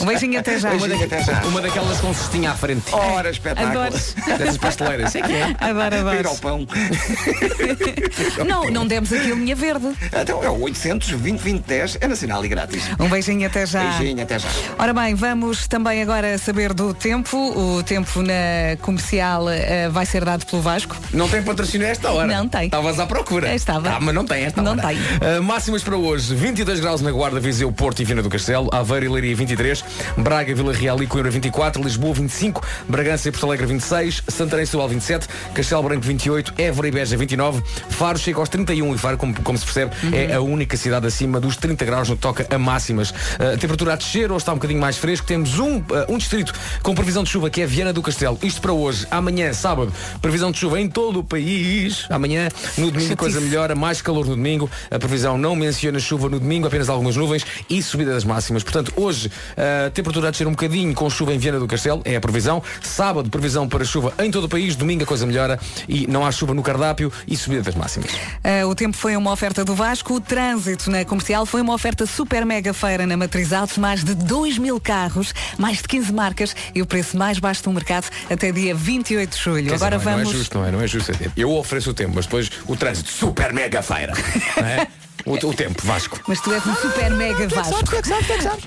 Um 0.00 0.06
beijinho 0.06 0.38
até 0.38 0.58
já. 0.58 0.70
Beijinho 0.70 1.04
até 1.04 1.22
já. 1.22 1.40
Uma 1.44 1.60
daquelas 1.60 2.00
com 2.00 2.12
cestinha 2.14 2.50
à 2.50 2.54
frente. 2.54 2.92
Ora, 2.92 3.30
espetáculo. 3.30 3.80
Adoro. 3.80 3.94
Dessas 4.38 4.56
pasteleiras. 4.56 5.12
Sei 5.12 5.22
que 5.22 5.32
é. 5.32 5.54
Adoro, 5.60 6.14
ir 6.14 6.26
ao 6.26 6.36
pão. 6.36 6.66
Não, 8.46 8.70
não 8.70 8.86
demos 8.86 9.12
aqui 9.12 9.32
a 9.32 9.34
linha 9.34 9.54
verde. 9.54 9.88
Então 10.20 10.42
é 10.42 10.48
o 10.50 10.60
800 10.62 10.87
20 10.96 11.38
20 11.42 11.64
10, 11.66 11.98
é 12.00 12.08
nacional 12.08 12.44
e 12.44 12.48
grátis. 12.48 12.82
Um 12.98 13.08
beijinho 13.08 13.46
até 13.46 13.66
já. 13.66 13.82
Beijinho, 13.98 14.22
até 14.22 14.38
já. 14.38 14.48
Ora 14.78 14.92
bem, 14.94 15.14
vamos 15.14 15.66
também 15.66 16.02
agora 16.02 16.38
saber 16.38 16.72
do 16.72 16.94
tempo. 16.94 17.36
O 17.36 17.82
tempo 17.82 18.22
na 18.22 18.76
comercial 18.80 19.48
eh, 19.50 19.88
vai 19.90 20.06
ser 20.06 20.24
dado 20.24 20.46
pelo 20.46 20.62
Vasco. 20.62 20.96
Não 21.12 21.28
tem 21.28 21.42
patrocínio 21.42 21.86
a 21.86 21.90
esta 21.90 22.10
hora. 22.10 22.26
Não 22.26 22.48
tem. 22.48 22.64
Estavas 22.66 22.98
à 22.98 23.06
procura. 23.06 23.54
Estava. 23.54 23.88
Ah, 23.90 23.98
mas 24.00 24.14
não 24.14 24.24
tem 24.24 24.44
esta 24.44 24.62
Não 24.62 24.72
hora. 24.72 24.82
tem. 24.88 24.98
Ah, 25.20 25.42
máximas 25.42 25.82
para 25.82 25.96
hoje. 25.96 26.34
22 26.34 26.80
graus 26.80 27.00
na 27.00 27.10
Guarda, 27.10 27.38
Viseu, 27.40 27.70
Porto 27.72 28.00
e 28.00 28.04
Viana 28.04 28.22
do 28.22 28.30
Castelo. 28.30 28.68
Aveiro 28.72 29.06
e 29.06 29.08
Leiria 29.08 29.36
23. 29.36 29.84
Braga, 30.16 30.54
Vila 30.54 30.72
Real 30.72 31.02
e 31.02 31.06
Coimbra 31.06 31.30
24. 31.30 31.82
Lisboa 31.82 32.14
25. 32.14 32.64
Bragança 32.88 33.28
e 33.28 33.32
Porto 33.32 33.46
Alegre 33.46 33.66
26. 33.66 34.22
Santarém 34.28 34.64
e 34.64 34.66
Setúbal 34.66 34.88
27. 34.88 35.28
Castelo 35.54 35.82
Branco 35.82 36.02
28. 36.02 36.54
Évora 36.58 36.88
e 36.88 36.90
Beja 36.90 37.16
29. 37.16 37.62
Faro 37.90 38.18
chega 38.18 38.38
aos 38.38 38.48
31 38.48 38.94
e 38.94 38.98
Faro, 38.98 39.16
como, 39.18 39.34
como 39.42 39.58
se 39.58 39.64
percebe, 39.64 39.92
é 40.12 40.34
a 40.34 40.40
única 40.40 40.76
cidade 40.78 41.06
acima 41.06 41.40
dos 41.40 41.56
30 41.56 41.84
graus 41.84 42.08
no 42.08 42.16
que 42.16 42.22
toca 42.22 42.46
a 42.50 42.58
máximas. 42.58 43.12
Ah, 43.38 43.54
a 43.54 43.58
temperatura 43.58 43.92
a 43.92 43.96
descer, 43.96 44.30
hoje 44.30 44.42
está 44.42 44.52
um 44.52 44.56
bocadinho 44.56 44.80
mais 44.80 44.96
fresco. 44.96 45.26
Temos 45.26 45.58
um, 45.58 45.82
ah, 45.90 46.06
um 46.08 46.18
distrito 46.18 46.52
com 46.82 46.94
previsão 46.94 47.22
de 47.22 47.30
chuva 47.30 47.50
que 47.50 47.60
é 47.60 47.66
Viana 47.66 47.92
do 47.92 48.02
Castelo. 48.02 48.38
Isto 48.42 48.60
para 48.60 48.72
hoje. 48.72 49.06
Amanhã, 49.10 49.52
sábado, 49.52 49.92
previsão 50.20 50.50
de 50.50 50.58
chuva 50.58 50.80
em 50.80 50.88
todo 50.88 51.20
o 51.20 51.24
país. 51.24 52.06
Amanhã, 52.08 52.48
no 52.76 52.90
domingo, 52.90 53.16
coisa 53.18 53.40
melhora. 53.40 53.74
Mais 53.74 54.00
calor 54.00 54.26
no 54.26 54.36
domingo. 54.36 54.70
A 54.90 54.98
previsão 54.98 55.36
não 55.36 55.54
menciona 55.54 55.98
chuva 55.98 56.28
no 56.28 56.38
domingo, 56.38 56.66
apenas 56.66 56.88
algumas 56.88 57.16
nuvens 57.16 57.44
e 57.68 57.82
subida 57.82 58.12
das 58.12 58.24
máximas. 58.24 58.62
Portanto, 58.62 58.92
hoje, 58.96 59.30
a 59.56 59.90
temperatura 59.90 60.28
a 60.28 60.30
descer 60.30 60.46
um 60.46 60.52
bocadinho 60.52 60.94
com 60.94 61.08
chuva 61.10 61.34
em 61.34 61.38
Viana 61.38 61.58
do 61.58 61.66
Castelo. 61.66 62.02
É 62.04 62.16
a 62.16 62.20
previsão. 62.20 62.62
Sábado, 62.82 63.28
previsão 63.30 63.68
para 63.68 63.84
chuva 63.84 64.12
em 64.18 64.30
todo 64.30 64.44
o 64.44 64.48
país. 64.48 64.76
Domingo, 64.76 65.02
a 65.02 65.06
coisa 65.06 65.26
melhora 65.26 65.58
e 65.88 66.06
não 66.06 66.24
há 66.24 66.32
chuva 66.32 66.54
no 66.54 66.62
cardápio 66.62 67.12
e 67.26 67.36
subida 67.36 67.62
das 67.62 67.74
máximas. 67.74 68.10
Eh, 68.42 68.64
o 68.64 68.74
tempo 68.74 68.96
foi 68.96 69.16
uma 69.16 69.32
oferta 69.32 69.64
do 69.64 69.74
Vasco, 69.74 70.14
o 70.14 70.20
trânsito 70.20 70.67
na 70.88 71.04
comercial 71.04 71.46
foi 71.46 71.60
uma 71.60 71.72
oferta 71.74 72.06
super 72.06 72.44
mega 72.44 72.72
feira 72.74 73.06
na 73.06 73.16
Matriz 73.16 73.52
Altos, 73.52 73.78
mais 73.78 74.02
de 74.04 74.14
2 74.14 74.58
mil 74.58 74.80
carros, 74.80 75.32
mais 75.58 75.78
de 75.78 75.84
15 75.84 76.12
marcas 76.12 76.54
e 76.74 76.82
o 76.82 76.86
preço 76.86 77.16
mais 77.16 77.38
baixo 77.38 77.62
do 77.62 77.72
mercado 77.72 78.08
até 78.30 78.52
dia 78.52 78.74
28 78.74 79.36
de 79.36 79.42
julho. 79.42 79.56
Quer 79.56 79.74
dizer, 79.74 79.74
Agora 79.76 79.96
não, 79.96 80.02
é- 80.02 80.04
vamos. 80.04 80.22
Não 80.24 80.30
é 80.30 80.38
justo, 80.38 80.58
não 80.58 80.66
é? 80.66 80.70
Não 80.70 80.80
é 80.80 80.86
justo. 80.86 81.12
Eu 81.36 81.50
ofereço 81.52 81.90
o 81.90 81.94
tempo, 81.94 82.12
mas 82.14 82.26
depois 82.26 82.50
o 82.66 82.76
trânsito 82.76 83.10
super 83.10 83.52
mega 83.52 83.82
feira. 83.82 84.12
é? 85.26 85.30
o, 85.30 85.48
o 85.48 85.54
tempo, 85.54 85.82
Vasco. 85.84 86.20
Mas 86.26 86.40
tu 86.40 86.52
és 86.52 86.66
um 86.66 86.74
super 86.74 87.10
mega 87.10 87.48
Vasco. 87.48 87.74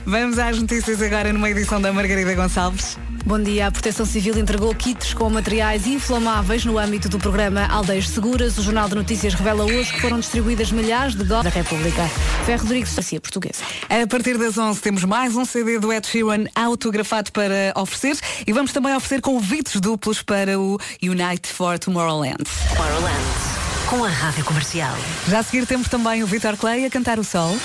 Vamos 0.06 0.40
às 0.40 0.60
notícias 0.60 1.02
agora 1.02 1.32
numa 1.34 1.50
edição 1.50 1.82
da 1.82 1.92
Margarida 1.92 2.34
Gonçalves. 2.34 2.98
Bom 3.26 3.40
dia. 3.42 3.68
A 3.68 3.72
Proteção 3.72 4.06
Civil 4.06 4.38
entregou 4.38 4.74
kits 4.74 5.14
com 5.14 5.30
materiais 5.30 5.86
inflamáveis 5.86 6.66
no 6.66 6.78
âmbito 6.78 7.08
do 7.08 7.20
programa 7.20 7.68
Aldeias 7.68 8.10
Seguras. 8.10 8.58
O 8.58 8.64
Jornal 8.64 8.90
de 8.90 8.96
Notícias 8.96 9.34
revela 9.34 9.64
hoje 9.64 9.94
que 9.94 10.02
foram 10.02 10.20
distribuídas 10.20 10.72
milhares 10.72 11.16
de 11.16 11.24
dólares 11.24 11.54
da 11.54 11.62
República. 11.62 12.08
Ferro 12.46 12.64
Rodrigues, 12.64 12.90
Estacia 12.90 13.22
Portuguesa. 13.22 13.64
A 13.90 14.08
partir 14.08 14.38
das 14.38 14.58
11 14.58 14.82
temos 14.82 15.04
mais 15.04 15.36
um 15.36 15.46
CD 15.46 15.80
do 15.80 15.94
Ed 15.94 16.08
Sheeran 16.08 16.46
autografado 16.56 17.32
para 17.32 17.74
oferecer 17.76 18.18
e 18.46 18.52
vamos 18.52 18.74
também 18.74 18.96
oferecer 18.96 19.22
convites 19.22 19.80
duplos 19.80 20.22
para 20.22 20.60
o 20.60 20.78
Unite 21.02 21.48
for 21.48 21.78
Tomorrowland. 21.78 22.44
Tomorrowland. 22.70 23.61
Com 23.92 24.06
a 24.06 24.08
Rádio 24.08 24.46
Comercial. 24.46 24.96
Já 25.28 25.40
a 25.40 25.44
seguir 25.44 25.66
temos 25.66 25.90
também 25.90 26.24
o 26.24 26.26
Vitor 26.26 26.56
Clay 26.56 26.86
a 26.86 26.90
cantar 26.90 27.20
o 27.20 27.26
sol. 27.26 27.58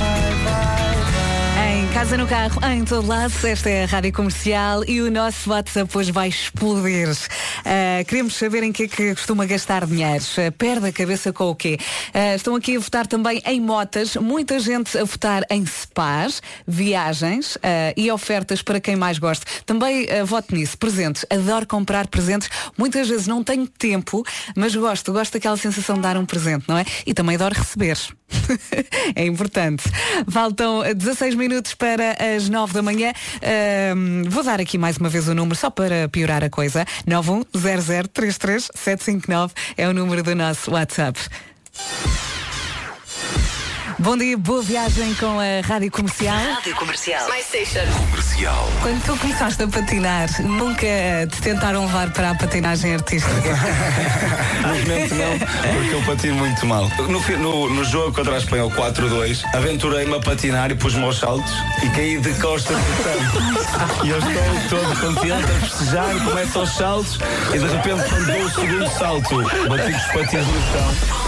Em 1.76 1.86
casa, 1.88 2.16
no 2.16 2.26
carro, 2.26 2.58
em 2.72 2.86
todo 2.86 3.06
lado, 3.06 3.34
esta 3.46 3.68
é 3.68 3.84
a 3.84 3.86
Rádio 3.86 4.10
Comercial 4.10 4.82
e 4.88 5.02
o 5.02 5.10
nosso 5.10 5.50
WhatsApp 5.50 5.98
hoje 5.98 6.10
vai 6.10 6.26
explodir. 6.28 7.06
Ah, 7.66 8.02
queremos 8.04 8.34
saber 8.34 8.62
em 8.62 8.72
que 8.72 8.84
é 8.84 8.88
que 8.88 9.14
costuma 9.14 9.44
gastar 9.44 9.84
dinheiro. 9.84 10.24
Ah, 10.38 10.50
perde 10.56 10.86
a 10.86 10.92
cabeça 10.92 11.34
com 11.34 11.50
o 11.50 11.54
quê? 11.54 11.76
Ah, 12.14 12.34
estão 12.34 12.56
aqui 12.56 12.76
a 12.76 12.80
votar 12.80 13.06
também 13.06 13.42
em 13.44 13.60
motas, 13.60 14.16
muita 14.16 14.58
gente 14.58 14.96
a 14.96 15.04
votar 15.04 15.42
em 15.50 15.66
spas, 15.66 16.40
viagens 16.66 17.58
e 17.94 18.10
ofertas 18.10 18.62
para 18.62 18.80
quem 18.80 18.96
mais 18.96 19.18
gosta. 19.18 19.44
Também 19.66 20.08
ah, 20.10 20.24
voto 20.24 20.54
nisso, 20.54 20.78
presentes. 20.78 21.26
Adoro 21.28 21.66
comprar 21.66 22.06
presentes. 22.06 22.48
Muitas 22.78 23.06
vezes 23.06 23.26
não 23.26 23.44
tenho 23.44 23.66
tempo, 23.66 24.24
mas 24.56 24.74
gosto, 24.74 25.12
gosto 25.12 25.34
daquela 25.34 25.58
sensação 25.58 25.96
de 25.96 26.02
dar 26.02 26.16
um 26.16 26.24
presente, 26.24 26.64
não 26.66 26.78
é? 26.78 26.86
E 27.04 27.12
também 27.12 27.34
adoro 27.36 27.54
receber. 27.54 27.98
é 29.14 29.24
importante. 29.24 29.84
Faltam 30.28 30.82
16 30.94 31.34
minutos 31.34 31.74
para 31.74 32.16
as 32.36 32.48
9 32.48 32.72
da 32.72 32.82
manhã. 32.82 33.12
Ahm, 33.42 34.22
vou 34.28 34.42
dar 34.42 34.60
aqui 34.60 34.76
mais 34.78 34.96
uma 34.96 35.08
vez 35.08 35.28
o 35.28 35.34
número, 35.34 35.54
só 35.56 35.70
para 35.70 36.08
piorar 36.08 36.42
a 36.44 36.50
coisa. 36.50 36.84
910033759 37.08 39.52
é 39.76 39.88
o 39.88 39.94
número 39.94 40.22
do 40.22 40.34
nosso 40.34 40.72
WhatsApp. 40.72 41.20
Bom 43.98 44.14
dia, 44.14 44.36
boa 44.36 44.62
viagem 44.62 45.14
com 45.14 45.40
a 45.40 45.66
Rádio 45.66 45.90
Comercial. 45.90 46.36
Rádio 46.36 46.74
Comercial. 46.76 47.26
My 47.30 47.42
station. 47.42 47.80
Comercial. 48.10 48.68
Quando 48.82 49.02
tu 49.04 49.16
começaste 49.16 49.62
a 49.62 49.68
patinar, 49.68 50.28
nunca 50.42 50.86
te 51.30 51.40
tentaram 51.40 51.86
levar 51.86 52.12
para 52.12 52.32
a 52.32 52.34
patinagem 52.34 52.92
artística? 52.92 53.32
Felizmente 54.62 55.14
não, 55.14 55.38
porque 55.38 55.94
eu 55.94 56.02
patino 56.02 56.34
muito 56.34 56.66
mal. 56.66 56.90
No, 57.08 57.38
no, 57.38 57.70
no 57.70 57.84
jogo 57.84 58.12
contra 58.12 58.34
a 58.34 58.38
Espanha, 58.38 58.66
o 58.66 58.70
4-2, 58.70 59.42
aventurei-me 59.54 60.14
a 60.14 60.20
patinar 60.20 60.70
e 60.70 60.74
pus-me 60.74 61.02
aos 61.02 61.18
saltos 61.18 61.54
e 61.82 61.88
caí 61.88 62.20
de 62.20 62.34
costas 62.34 62.76
chão. 62.76 64.04
E 64.04 64.10
eu 64.10 64.18
estou 64.18 64.80
todo 64.80 65.00
contente 65.00 65.32
a 65.32 65.60
festejar, 65.60 66.24
começo 66.24 66.58
aos 66.58 66.76
saltos 66.76 67.18
e 67.54 67.58
de 67.58 67.66
repente 67.66 68.10
quando 68.10 68.26
dou 68.26 68.42
o 68.42 68.50
segundo 68.50 68.90
salto, 68.90 69.42
bati 69.68 69.92
os 69.92 70.04
patins 70.12 70.46
no 70.46 70.60
chão. 70.72 71.25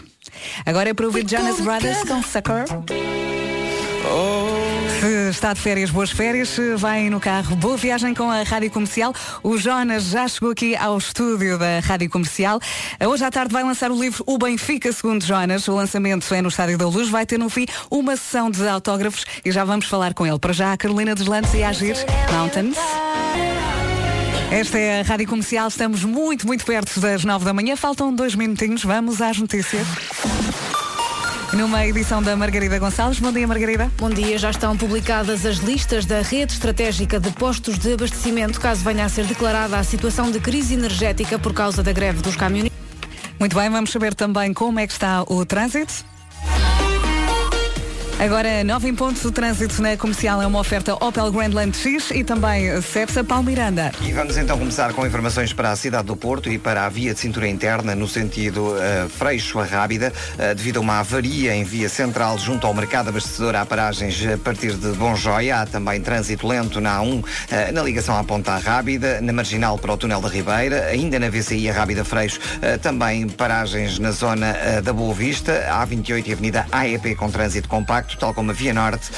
Agora 0.65 0.89
é 0.89 0.93
para 0.93 1.05
ouvir 1.05 1.25
Jonas 1.29 1.61
Brothers 1.61 2.03
com 2.07 2.23
Sucker. 2.23 2.65
Se 2.67 2.73
está 5.07 5.53
de 5.53 5.59
férias, 5.59 5.89
boas 5.89 6.11
férias. 6.11 6.49
Se 6.49 6.75
Vai 6.75 7.09
no 7.09 7.19
carro, 7.19 7.55
boa 7.55 7.75
viagem 7.75 8.13
com 8.13 8.29
a 8.29 8.43
Rádio 8.43 8.71
Comercial. 8.71 9.13
O 9.41 9.57
Jonas 9.57 10.05
já 10.05 10.27
chegou 10.27 10.51
aqui 10.51 10.75
ao 10.75 10.97
estúdio 10.97 11.57
da 11.57 11.79
Rádio 11.79 12.09
Comercial. 12.09 12.59
Hoje 13.05 13.23
à 13.23 13.31
tarde 13.31 13.53
vai 13.53 13.63
lançar 13.63 13.91
o 13.91 13.99
livro 13.99 14.23
O 14.25 14.37
Benfica, 14.37 14.91
segundo 14.91 15.23
Jonas. 15.25 15.67
O 15.67 15.75
lançamento 15.75 16.33
é 16.33 16.41
no 16.41 16.49
Estádio 16.49 16.77
da 16.77 16.87
Luz. 16.87 17.09
Vai 17.09 17.25
ter 17.25 17.37
no 17.37 17.49
fim 17.49 17.65
uma 17.89 18.15
sessão 18.15 18.49
de 18.49 18.67
autógrafos 18.67 19.25
e 19.43 19.51
já 19.51 19.65
vamos 19.65 19.87
falar 19.87 20.13
com 20.13 20.25
ele. 20.25 20.39
Para 20.39 20.53
já, 20.53 20.73
a 20.73 20.77
Carolina 20.77 21.13
dos 21.13 21.27
Landes 21.27 21.53
e 21.53 21.63
a 21.63 21.69
Agir 21.69 21.95
Mountains. 22.31 22.77
Esta 24.51 24.77
é 24.77 25.01
a 25.01 25.03
Rádio 25.03 25.27
Comercial, 25.27 25.67
estamos 25.67 26.03
muito, 26.03 26.45
muito 26.45 26.65
perto 26.65 26.99
das 26.99 27.25
nove 27.25 27.43
da 27.43 27.53
manhã. 27.53 27.75
Faltam 27.75 28.13
dois 28.13 28.35
minutinhos, 28.35 28.83
vamos 28.83 29.21
às 29.21 29.37
notícias. 29.37 29.87
Numa 31.53 31.85
edição 31.85 32.21
da 32.21 32.35
Margarida 32.35 32.79
Gonçalves. 32.79 33.19
Bom 33.19 33.31
dia, 33.31 33.47
Margarida. 33.47 33.91
Bom 33.99 34.09
dia, 34.09 34.39
já 34.39 34.49
estão 34.49 34.75
publicadas 34.75 35.45
as 35.45 35.57
listas 35.57 36.03
da 36.03 36.21
rede 36.21 36.53
estratégica 36.53 37.19
de 37.19 37.29
postos 37.31 37.77
de 37.77 37.93
abastecimento, 37.93 38.59
caso 38.59 38.83
venha 38.83 39.05
a 39.05 39.09
ser 39.09 39.25
declarada 39.25 39.77
a 39.77 39.83
situação 39.83 40.31
de 40.31 40.39
crise 40.39 40.73
energética 40.73 41.37
por 41.37 41.53
causa 41.53 41.83
da 41.83 41.91
greve 41.91 42.23
dos 42.23 42.35
caminhoneiros. 42.35 42.77
Muito 43.39 43.55
bem, 43.55 43.69
vamos 43.69 43.91
saber 43.91 44.15
também 44.15 44.51
como 44.51 44.79
é 44.79 44.87
que 44.87 44.93
está 44.93 45.21
o 45.23 45.45
trânsito. 45.45 45.93
Agora, 48.19 48.63
9 48.63 48.88
em 48.88 48.95
pontos, 48.95 49.26
o 49.26 49.32
trânsito 49.32 49.82
na 49.82 49.97
comercial 49.97 50.41
é 50.41 50.47
uma 50.47 50.60
oferta 50.60 50.93
Opel 50.93 51.32
Grandland 51.32 51.76
X 51.76 52.12
e 52.12 52.23
também 52.23 52.82
Cepsa 52.82 53.23
Palmiranda. 53.23 53.91
E 54.02 54.13
vamos 54.13 54.38
então 54.38 54.58
começar 54.58 54.93
com 54.93 55.06
informações 55.06 55.52
para 55.52 55.71
a 55.71 55.76
cidade 55.76 56.06
do 56.06 56.15
Porto 56.15 56.49
e 56.49 56.58
para 56.58 56.86
a 56.86 56.89
via 56.89 57.13
de 57.13 57.19
cintura 57.19 57.47
interna 57.47 57.95
no 57.95 58.08
sentido 58.08 58.76
uh, 58.76 59.10
Freixo 59.10 59.60
a 59.60 59.65
Rábida, 59.65 60.13
uh, 60.36 60.56
devido 60.56 60.78
a 60.78 60.80
uma 60.80 60.99
avaria 60.99 61.56
em 61.56 61.63
via 61.63 61.89
central 61.89 62.38
junto 62.38 62.65
ao 62.65 62.73
mercado 62.73 63.10
abastecedor 63.10 63.56
há 63.56 63.65
paragens 63.65 64.23
a 64.26 64.38
partir 64.38 64.73
de 64.73 64.89
Bom 64.89 65.15
Joia. 65.15 65.62
Há 65.62 65.65
também 65.65 65.99
trânsito 65.99 66.47
lento 66.47 66.80
na 66.80 66.99
A1 66.99 67.19
uh, 67.19 67.26
na 67.73 67.84
ligação 67.84 68.17
à 68.17 68.23
Ponta 68.23 68.56
Rábida, 68.58 69.19
na 69.21 69.34
marginal 69.34 69.78
para 69.78 69.91
o 69.91 69.97
túnel 69.97 70.21
da 70.21 70.30
Ribeira, 70.30 70.86
ainda 70.86 71.19
na 71.19 71.30
VCI 71.30 71.69
a 71.69 71.73
Rábida 71.73 72.06
Freixo, 72.06 72.39
também 72.82 73.28
paragens 73.28 73.99
na 73.99 74.12
zona 74.12 74.54
da 74.82 74.93
Boa 74.93 75.13
Vista, 75.13 75.65
a 75.69 75.86
A28 75.86 76.28
e 76.28 76.32
Avenida 76.34 76.65
AEP 76.71 77.15
com 77.15 77.30
trânsito 77.30 77.67
compacto, 77.67 78.02
tal 78.19 78.33
como 78.33 78.51
a 78.51 78.53
Via 78.53 78.73
Norte, 78.73 79.09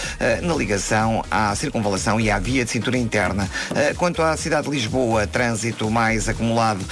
na 0.41 0.53
ligação 0.53 1.23
à 1.29 1.55
circunvalação 1.55 2.19
e 2.19 2.29
à 2.29 2.39
via 2.39 2.63
de 2.65 2.71
cintura 2.71 2.97
interna. 2.97 3.49
Quanto 3.97 4.21
à 4.21 4.35
cidade 4.37 4.67
de 4.67 4.73
Lisboa, 4.73 5.27
trânsito 5.27 5.89
mais 5.89 6.29
acumulado 6.29 6.83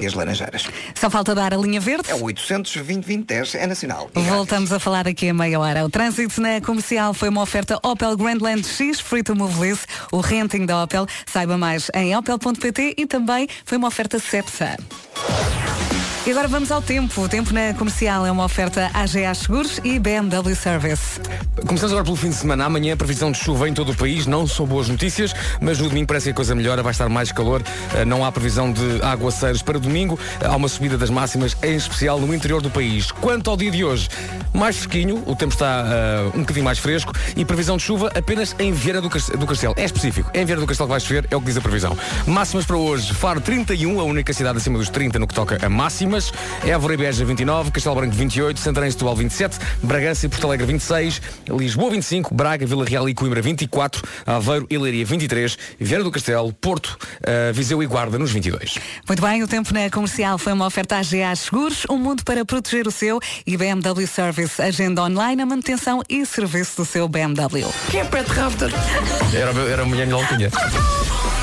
e 0.00 0.06
as 0.06 0.14
Laranjeiras. 0.14 0.66
Só 0.94 1.10
falta 1.10 1.34
dar 1.34 1.54
a 1.54 1.56
linha 1.56 1.80
verde. 1.80 2.10
É 2.10 2.14
o 2.14 2.22
820 2.22 3.26
é 3.54 3.66
nacional. 3.66 4.10
Voltamos 4.14 4.72
a 4.72 4.78
falar 4.78 5.08
aqui 5.08 5.28
a 5.28 5.34
meia 5.34 5.58
hora. 5.58 5.84
O 5.84 5.90
trânsito 5.90 6.40
na 6.40 6.60
comercial 6.60 7.14
foi 7.14 7.28
uma 7.28 7.42
oferta 7.42 7.78
Opel 7.82 8.16
Grandland 8.16 8.64
X, 8.66 9.00
Free 9.00 9.22
to 9.22 9.34
Move 9.34 9.60
Lease, 9.60 9.82
o 10.12 10.20
renting 10.20 10.66
da 10.66 10.82
Opel. 10.82 11.06
Saiba 11.26 11.56
mais 11.56 11.90
em 11.94 12.16
opel.pt 12.16 12.94
e 12.96 13.06
também 13.06 13.48
foi 13.64 13.78
uma 13.78 13.88
oferta 13.88 14.18
Cepsa. 14.18 14.76
E 16.26 16.30
agora 16.32 16.48
vamos 16.48 16.72
ao 16.72 16.82
tempo. 16.82 17.20
O 17.22 17.28
tempo 17.28 17.54
na 17.54 17.72
comercial 17.74 18.26
é 18.26 18.32
uma 18.32 18.44
oferta 18.44 18.90
AGA 18.92 19.32
Seguros 19.32 19.80
e 19.84 19.96
BMW 20.00 20.56
Service. 20.56 21.20
Começamos 21.64 21.92
agora 21.92 22.04
pelo 22.04 22.16
fim 22.16 22.30
de 22.30 22.34
semana. 22.34 22.64
Amanhã 22.64 22.94
a 22.94 22.96
previsão 22.96 23.30
de 23.30 23.38
chuva 23.38 23.68
em 23.68 23.72
todo 23.72 23.92
o 23.92 23.94
país. 23.94 24.26
Não 24.26 24.44
são 24.44 24.66
boas 24.66 24.88
notícias, 24.88 25.32
mas 25.60 25.78
no 25.78 25.88
domingo 25.88 26.08
parece 26.08 26.24
que 26.24 26.30
a 26.32 26.34
coisa 26.34 26.52
melhora. 26.52 26.82
Vai 26.82 26.90
estar 26.90 27.08
mais 27.08 27.30
calor. 27.30 27.62
Uh, 27.62 28.04
Não 28.04 28.24
há 28.24 28.32
previsão 28.32 28.72
de 28.72 29.00
aguaceiros 29.02 29.62
para 29.62 29.78
domingo. 29.78 30.14
Uh, 30.42 30.46
Há 30.50 30.56
uma 30.56 30.66
subida 30.68 30.98
das 30.98 31.10
máximas, 31.10 31.56
em 31.62 31.76
especial 31.76 32.18
no 32.18 32.34
interior 32.34 32.60
do 32.60 32.70
país. 32.70 33.12
Quanto 33.12 33.48
ao 33.48 33.56
dia 33.56 33.70
de 33.70 33.84
hoje, 33.84 34.08
mais 34.52 34.76
fresquinho. 34.78 35.22
O 35.26 35.36
tempo 35.36 35.52
está 35.54 35.84
uh, 35.84 36.36
um 36.36 36.40
bocadinho 36.40 36.64
mais 36.64 36.80
fresco. 36.80 37.12
E 37.36 37.44
previsão 37.44 37.76
de 37.76 37.84
chuva 37.84 38.10
apenas 38.16 38.56
em 38.58 38.72
Vieira 38.72 39.00
do, 39.00 39.08
Cas- 39.08 39.28
do 39.30 39.46
Castelo. 39.46 39.74
É 39.76 39.84
específico. 39.84 40.28
É 40.34 40.42
em 40.42 40.44
Vieira 40.44 40.60
do 40.60 40.66
Castelo 40.66 40.88
que 40.88 40.92
vai 40.92 41.00
chover. 41.00 41.28
É 41.30 41.36
o 41.36 41.40
que 41.40 41.46
diz 41.46 41.56
a 41.56 41.60
previsão. 41.60 41.96
Máximas 42.26 42.66
para 42.66 42.76
hoje. 42.76 43.14
Faro 43.14 43.40
31, 43.40 44.00
a 44.00 44.02
única 44.02 44.32
cidade 44.32 44.58
acima 44.58 44.76
dos 44.76 44.88
30 44.88 45.20
no 45.20 45.26
que 45.28 45.34
toca 45.34 45.64
a 45.64 45.68
máximas. 46.16 46.32
Évora 46.64 46.94
e 46.94 46.96
Beja 46.96 47.24
29, 47.24 47.70
Castelo 47.70 47.94
Branco 47.94 48.14
28, 48.14 48.58
Santarém 48.58 48.88
e 48.88 48.92
Setúbal 48.92 49.16
27, 49.16 49.58
Bragança 49.82 50.26
e 50.26 50.28
Porto 50.28 50.46
Alegre 50.46 50.66
26, 50.66 51.22
Lisboa 51.48 51.90
25, 51.90 52.34
Braga, 52.34 52.66
Vila 52.66 52.84
Real 52.84 53.08
e 53.08 53.14
Coimbra 53.14 53.42
24, 53.42 54.02
Aveiro 54.26 54.66
e 54.70 54.78
Leiria 54.78 55.04
23, 55.04 55.58
Vieira 55.78 56.02
do 56.02 56.10
Castelo, 56.10 56.52
Porto, 56.52 56.98
eh, 57.22 57.52
Viseu 57.52 57.82
e 57.82 57.86
Guarda 57.86 58.18
nos 58.18 58.32
22. 58.32 58.78
Muito 59.06 59.22
bem, 59.22 59.42
o 59.42 59.48
tempo 59.48 59.72
na 59.72 59.90
comercial 59.90 60.38
foi 60.38 60.52
uma 60.52 60.66
oferta 60.66 60.96
AGA 60.96 61.34
Seguros, 61.36 61.84
um 61.90 61.98
mundo 61.98 62.24
para 62.24 62.44
proteger 62.44 62.86
o 62.86 62.90
seu 62.90 63.20
e 63.46 63.56
BMW 63.56 64.06
Service, 64.06 64.60
agenda 64.60 65.02
online, 65.02 65.42
a 65.42 65.46
manutenção 65.46 66.02
e 66.08 66.24
serviço 66.24 66.76
do 66.78 66.84
seu 66.84 67.08
BMW. 67.08 67.66
Quem 67.90 68.00
é 68.00 68.04
Pet 68.04 68.30
Rafter? 68.30 68.70
Era, 69.34 69.52
era 69.70 69.82
a 69.82 69.86
mulher 69.86 70.06
de 70.06 70.12
alcunha. 70.12 70.50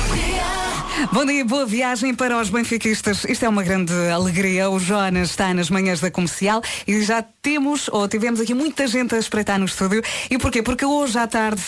Bom 1.12 1.26
dia, 1.26 1.44
boa 1.44 1.66
viagem 1.66 2.14
para 2.14 2.40
os 2.40 2.50
benfiquistas. 2.50 3.24
Isto 3.24 3.44
é 3.44 3.48
uma 3.48 3.64
grande 3.64 3.92
alegria. 4.12 4.70
O 4.70 4.78
Jonas 4.78 5.30
está 5.30 5.52
nas 5.52 5.68
manhãs 5.68 5.98
da 5.98 6.08
comercial 6.08 6.62
e 6.86 7.02
já 7.02 7.20
temos, 7.20 7.88
ou 7.88 8.06
tivemos 8.06 8.40
aqui 8.40 8.54
muita 8.54 8.86
gente 8.86 9.12
a 9.12 9.18
espreitar 9.18 9.58
no 9.58 9.64
estúdio. 9.64 10.02
E 10.30 10.38
porquê? 10.38 10.62
Porque 10.62 10.84
hoje 10.84 11.18
à 11.18 11.26
tarde 11.26 11.62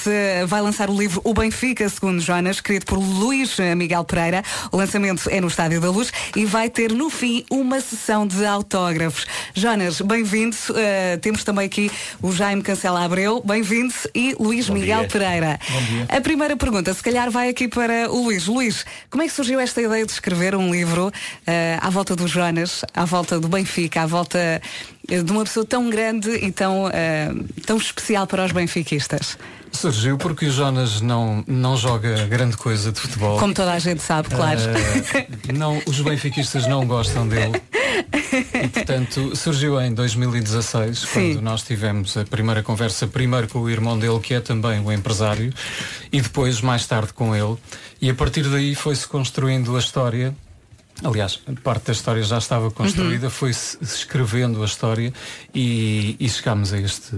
vai 0.46 0.62
lançar 0.62 0.88
o 0.88 0.96
livro 0.96 1.20
O 1.24 1.34
Benfica, 1.34 1.88
segundo 1.88 2.20
Jonas, 2.20 2.56
escrito 2.56 2.86
por 2.86 2.98
Luís 2.98 3.56
Miguel 3.76 4.04
Pereira. 4.04 4.44
O 4.70 4.76
lançamento 4.76 5.28
é 5.28 5.40
no 5.40 5.48
Estádio 5.48 5.80
da 5.80 5.90
Luz 5.90 6.12
e 6.36 6.44
vai 6.44 6.70
ter 6.70 6.92
no 6.92 7.10
fim 7.10 7.44
uma 7.50 7.80
sessão 7.80 8.26
de 8.26 8.46
autógrafos. 8.46 9.26
Jonas, 9.54 10.00
bem-vindo. 10.00 10.56
Eh, 10.76 11.18
temos 11.20 11.42
também 11.42 11.66
aqui 11.66 11.90
o 12.22 12.30
Jaime 12.30 12.62
Cancela 12.62 13.04
Abreu, 13.04 13.42
bem-vindo, 13.44 13.92
e 14.14 14.36
Luís 14.38 14.68
Bom 14.68 14.74
Miguel 14.74 15.00
dia. 15.00 15.08
Pereira. 15.08 15.60
Bom 15.68 15.82
dia. 15.82 16.06
A 16.16 16.20
primeira 16.20 16.56
pergunta, 16.56 16.94
se 16.94 17.02
calhar 17.02 17.28
vai 17.30 17.48
aqui 17.48 17.66
para 17.66 18.10
o 18.10 18.22
Luís. 18.22 18.46
Luís, 18.46 18.86
como 19.16 19.24
é 19.24 19.28
que 19.28 19.32
surgiu 19.32 19.58
esta 19.58 19.80
ideia 19.80 20.04
de 20.04 20.12
escrever 20.12 20.54
um 20.54 20.70
livro 20.70 21.10
eh, 21.46 21.78
à 21.80 21.88
volta 21.88 22.14
do 22.14 22.28
Jonas, 22.28 22.84
à 22.92 23.06
volta 23.06 23.40
do 23.40 23.48
Benfica, 23.48 24.02
à 24.02 24.06
volta 24.06 24.60
eh, 25.08 25.22
de 25.22 25.32
uma 25.32 25.42
pessoa 25.42 25.64
tão 25.64 25.88
grande 25.88 26.28
e 26.32 26.52
tão, 26.52 26.90
eh, 26.92 27.32
tão 27.64 27.78
especial 27.78 28.26
para 28.26 28.44
os 28.44 28.52
benfiquistas? 28.52 29.38
Surgiu 29.72 30.18
porque 30.18 30.44
o 30.44 30.50
Jonas 30.50 31.00
não, 31.00 31.42
não 31.46 31.78
joga 31.78 32.26
grande 32.26 32.58
coisa 32.58 32.92
de 32.92 33.00
futebol. 33.00 33.38
Como 33.38 33.54
toda 33.54 33.72
a 33.72 33.78
gente 33.78 34.02
sabe, 34.02 34.28
claro. 34.28 34.60
Eh, 35.14 35.26
não, 35.50 35.80
os 35.86 35.98
benfiquistas 36.02 36.66
não 36.66 36.86
gostam 36.86 37.26
dele. 37.26 37.58
E, 38.62 38.68
portanto, 38.68 39.36
surgiu 39.36 39.80
em 39.80 39.92
2016, 39.92 41.04
quando 41.06 41.40
nós 41.40 41.62
tivemos 41.62 42.16
a 42.16 42.24
primeira 42.24 42.62
conversa, 42.62 43.06
primeiro 43.06 43.48
com 43.48 43.60
o 43.60 43.70
irmão 43.70 43.98
dele, 43.98 44.18
que 44.20 44.34
é 44.34 44.40
também 44.40 44.80
o 44.80 44.92
empresário, 44.92 45.52
e 46.12 46.20
depois, 46.20 46.60
mais 46.60 46.86
tarde, 46.86 47.12
com 47.12 47.34
ele. 47.34 47.56
E 48.00 48.10
a 48.10 48.14
partir 48.14 48.42
daí 48.44 48.74
foi-se 48.74 49.06
construindo 49.06 49.74
a 49.76 49.78
história. 49.78 50.34
Aliás, 51.04 51.40
parte 51.62 51.86
da 51.86 51.92
história 51.92 52.22
já 52.22 52.38
estava 52.38 52.70
construída, 52.70 53.28
foi-se 53.28 53.78
escrevendo 53.82 54.62
a 54.62 54.66
história 54.66 55.12
e, 55.54 56.16
e 56.18 56.28
chegámos 56.28 56.72
a 56.72 56.80
este, 56.80 57.14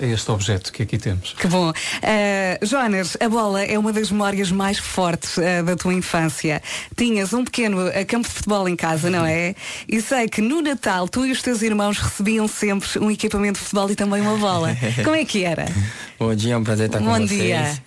a 0.00 0.04
este 0.04 0.30
objeto 0.30 0.72
que 0.72 0.82
aqui 0.82 0.98
temos. 0.98 1.34
Que 1.38 1.46
bom. 1.46 1.72
Eh, 2.02 2.58
Jonas, 2.62 3.16
a 3.20 3.28
bola 3.28 3.62
é 3.62 3.78
uma 3.78 3.92
das 3.92 4.10
memórias 4.10 4.50
mais 4.50 4.78
fortes 4.78 5.38
eh, 5.38 5.62
da 5.62 5.76
tua 5.76 5.94
infância. 5.94 6.60
Tinhas 6.96 7.32
um 7.32 7.44
pequeno 7.44 7.88
eh, 7.88 8.04
campo 8.04 8.28
de 8.28 8.34
futebol 8.34 8.68
em 8.68 8.76
casa, 8.76 9.08
não 9.08 9.24
é? 9.24 9.54
E 9.88 10.00
sei 10.00 10.28
que 10.28 10.40
no 10.40 10.60
Natal 10.60 11.08
tu 11.08 11.24
e 11.24 11.32
os 11.32 11.40
teus 11.42 11.62
irmãos 11.62 11.98
recebiam 11.98 12.48
sempre 12.48 12.88
um 12.98 13.10
equipamento 13.10 13.58
de 13.58 13.64
futebol 13.64 13.90
e 13.90 13.94
também 13.94 14.20
uma 14.20 14.36
bola. 14.36 14.76
Como 15.04 15.14
é 15.14 15.24
que 15.24 15.44
era? 15.44 15.66
Bom 16.18 16.34
dia, 16.34 16.54
é 16.54 16.56
um 16.56 16.64
prazer 16.64 16.86
estar 16.86 16.98
com 16.98 17.04
Bom 17.04 17.20
vocês. 17.20 17.30
dia. 17.30 17.82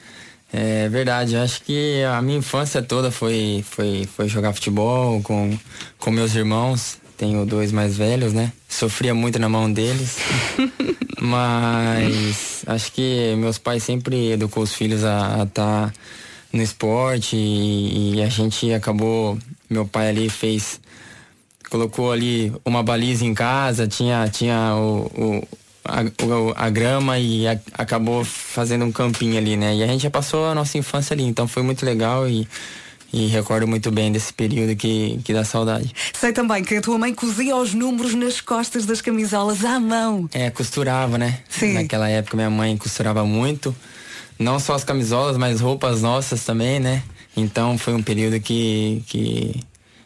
É 0.52 0.88
verdade, 0.88 1.36
acho 1.36 1.62
que 1.64 2.02
a 2.04 2.22
minha 2.22 2.38
infância 2.38 2.82
toda 2.82 3.12
foi, 3.12 3.66
foi, 3.70 4.08
foi 4.16 4.30
jogar 4.30 4.54
futebol 4.54 5.22
com, 5.22 5.58
com 6.00 6.10
meus 6.10 6.34
irmãos. 6.36 6.98
Tenho 7.18 7.46
dois 7.46 7.72
mais 7.72 7.98
velhos, 7.98 8.32
né? 8.32 8.52
Sofria 8.70 9.14
muito 9.14 9.40
na 9.40 9.50
mão 9.50 9.72
deles. 9.72 10.18
Mas 11.20 12.64
acho 12.68 12.92
que 12.92 13.36
meus 13.38 13.58
pais 13.58 13.84
sempre 13.84 14.32
educou 14.32 14.64
os 14.64 14.74
filhos 14.74 15.04
a 15.04 15.44
estar 15.44 15.92
no 16.54 16.62
esporte 16.62 17.36
e, 17.36 18.16
e 18.16 18.22
a 18.22 18.30
gente 18.30 18.72
acabou. 18.74 19.38
Meu 19.70 19.86
pai 19.86 20.10
ali 20.10 20.30
fez 20.30 20.80
colocou 21.70 22.12
ali 22.14 22.54
uma 22.64 22.82
baliza 22.82 23.26
em 23.26 23.34
casa, 23.34 23.86
tinha, 23.88 24.26
tinha 24.30 24.74
o, 24.76 25.12
o- 25.42 25.48
a, 25.84 26.02
o- 26.26 26.54
a 26.56 26.70
grama 26.70 27.20
e 27.20 27.46
a- 27.46 27.60
acabou 27.74 28.24
fazendo 28.24 28.86
um 28.86 28.92
campinho 28.92 29.38
ali, 29.38 29.58
né? 29.58 29.76
E 29.76 29.84
a 29.84 29.88
gente 29.88 30.04
já 30.04 30.10
passou 30.10 30.46
a 30.46 30.56
nossa 30.56 30.78
infância 30.78 31.14
ali, 31.14 31.24
então 31.24 31.46
foi 31.48 31.64
muito 31.64 31.86
legal 31.86 32.28
e, 32.30 32.48
e 33.12 33.28
recordo 33.28 33.68
muito 33.68 33.90
bem 33.92 34.12
desse 34.12 34.34
período 34.34 34.76
que, 34.76 35.20
que 35.24 35.34
dá 35.34 35.44
saudade. 35.44 35.94
Sei 36.14 36.34
também 36.34 36.64
que 36.64 36.76
a 36.76 36.82
tua 36.82 36.98
mãe 36.98 37.14
cozia 37.14 37.56
os 37.56 37.74
números 37.74 38.14
nas 38.14 38.42
costas 38.42 38.86
das 38.86 39.02
camisolas 39.02 39.64
à 39.64 39.80
mão. 39.80 40.30
É, 40.34 40.50
costurava, 40.50 41.18
né? 41.18 41.40
Sim. 41.50 41.74
Naquela 41.74 42.10
época 42.10 42.36
minha 42.36 42.50
mãe 42.50 42.76
costurava 42.78 43.26
muito, 43.26 43.76
não 44.38 44.60
só 44.60 44.74
as 44.74 44.84
camisolas, 44.84 45.38
mas 45.38 45.62
roupas 45.62 46.02
nossas 46.02 46.44
também, 46.44 46.80
né? 46.80 47.04
Então 47.36 47.78
foi 47.78 47.94
um 47.94 48.02
período 48.02 48.40
que, 48.40 49.04
que 49.08 49.62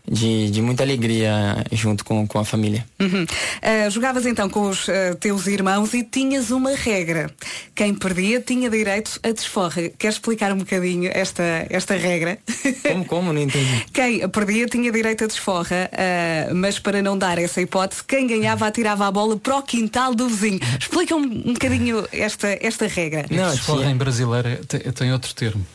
de, 0.10 0.50
de 0.50 0.62
muita 0.62 0.84
alegria 0.84 1.64
junto 1.72 2.04
com, 2.04 2.28
com 2.28 2.40
a 2.40 2.46
família. 2.46 2.86
Uhum. 3.00 3.26
Ah, 3.62 3.90
jogavas 3.90 4.26
então 4.26 4.50
com 4.50 4.70
os 4.70 4.90
ah, 4.90 5.16
teus 5.20 5.48
irmãos 5.48 5.94
e 5.94 6.04
tinhas 6.04 6.52
uma 6.52 6.76
regra. 6.76 7.30
Quem 7.76 7.94
perdia 7.94 8.42
tinha 8.42 8.70
direito 8.70 9.20
a 9.24 9.32
desforra. 9.32 9.90
Queres 9.98 10.16
explicar 10.16 10.52
um 10.52 10.58
bocadinho 10.58 11.12
esta, 11.14 11.44
esta 11.70 11.96
regra? 11.96 12.38
Como, 12.84 13.06
como? 13.06 13.34
Não 13.34 13.42
entendi. 13.42 13.86
Quem 13.94 14.28
perdia 14.30 14.66
tinha 14.68 14.92
direito 14.92 15.24
a 15.24 15.28
desforra, 15.28 15.90
ah, 15.94 16.54
mas 16.54 16.80
para 16.80 17.02
não 17.02 17.18
dar 17.18 17.38
essa 17.38 17.62
hipótese, 17.62 18.04
quem 18.04 18.28
ganhava 18.28 18.68
atirava 18.68 19.08
a 19.08 19.12
bola 19.12 19.38
para 19.38 19.58
o 19.58 19.62
quintal 19.62 20.14
do 20.16 20.28
vizinho. 20.28 20.60
Explica 20.80 21.16
um, 21.16 21.24
um 21.24 21.54
bocadinho 21.54 22.08
esta, 22.12 22.58
esta 22.62 22.88
regra. 22.88 23.26
Desforra 23.28 23.90
em 23.90 23.96
brasileira 23.96 24.62
tem, 24.68 24.80
tem 24.80 25.14
outro 25.14 25.34
termo. 25.34 25.66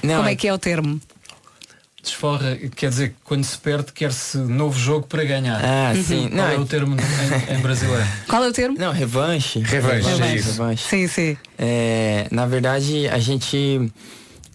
Como 0.00 0.28
é 0.28 0.36
que 0.36 0.46
é 0.46 0.52
o 0.52 0.58
termo? 0.58 1.00
Desforra 2.04 2.56
quer 2.76 2.90
dizer 2.90 3.08
que 3.10 3.14
quando 3.24 3.42
se 3.44 3.56
perde 3.58 3.90
quer-se 3.92 4.36
novo 4.38 4.78
jogo 4.78 5.06
para 5.06 5.24
ganhar. 5.24 5.58
Ah, 5.64 5.92
Uhum. 5.96 6.02
sim. 6.04 6.28
Qual 6.28 6.46
Não, 6.46 6.52
é 6.52 6.56
o 6.58 6.66
termo 6.66 6.96
em, 6.96 7.54
em 7.54 7.58
brasileiro? 7.62 8.06
Qual 8.28 8.44
é 8.44 8.48
o 8.48 8.52
termo? 8.52 8.76
Não, 8.78 8.92
revanche. 8.92 9.58
Revanche, 9.60 10.08
Revanche, 10.08 10.36
isso. 10.36 10.48
revanche. 10.50 10.84
Sim, 10.88 11.08
sim. 11.08 11.36
É, 11.58 12.26
na 12.30 12.44
verdade, 12.46 13.08
a 13.08 13.18
gente 13.18 13.90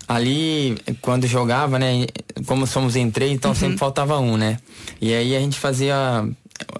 ali, 0.08 0.78
quando 1.02 1.28
jogava, 1.28 1.78
né? 1.80 2.06
Como 2.45 2.66
somos 2.68 2.95
em 2.95 3.10
três, 3.12 3.32
então 3.32 3.54
sempre 3.56 3.78
faltava 3.78 4.20
um, 4.20 4.38
né? 4.38 4.58
E 5.02 5.14
aí 5.14 5.36
a 5.36 5.39
gente 5.39 5.58
fazia 5.60 6.28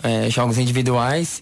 é, 0.04 0.30
jogos 0.30 0.58
individuais 0.58 1.42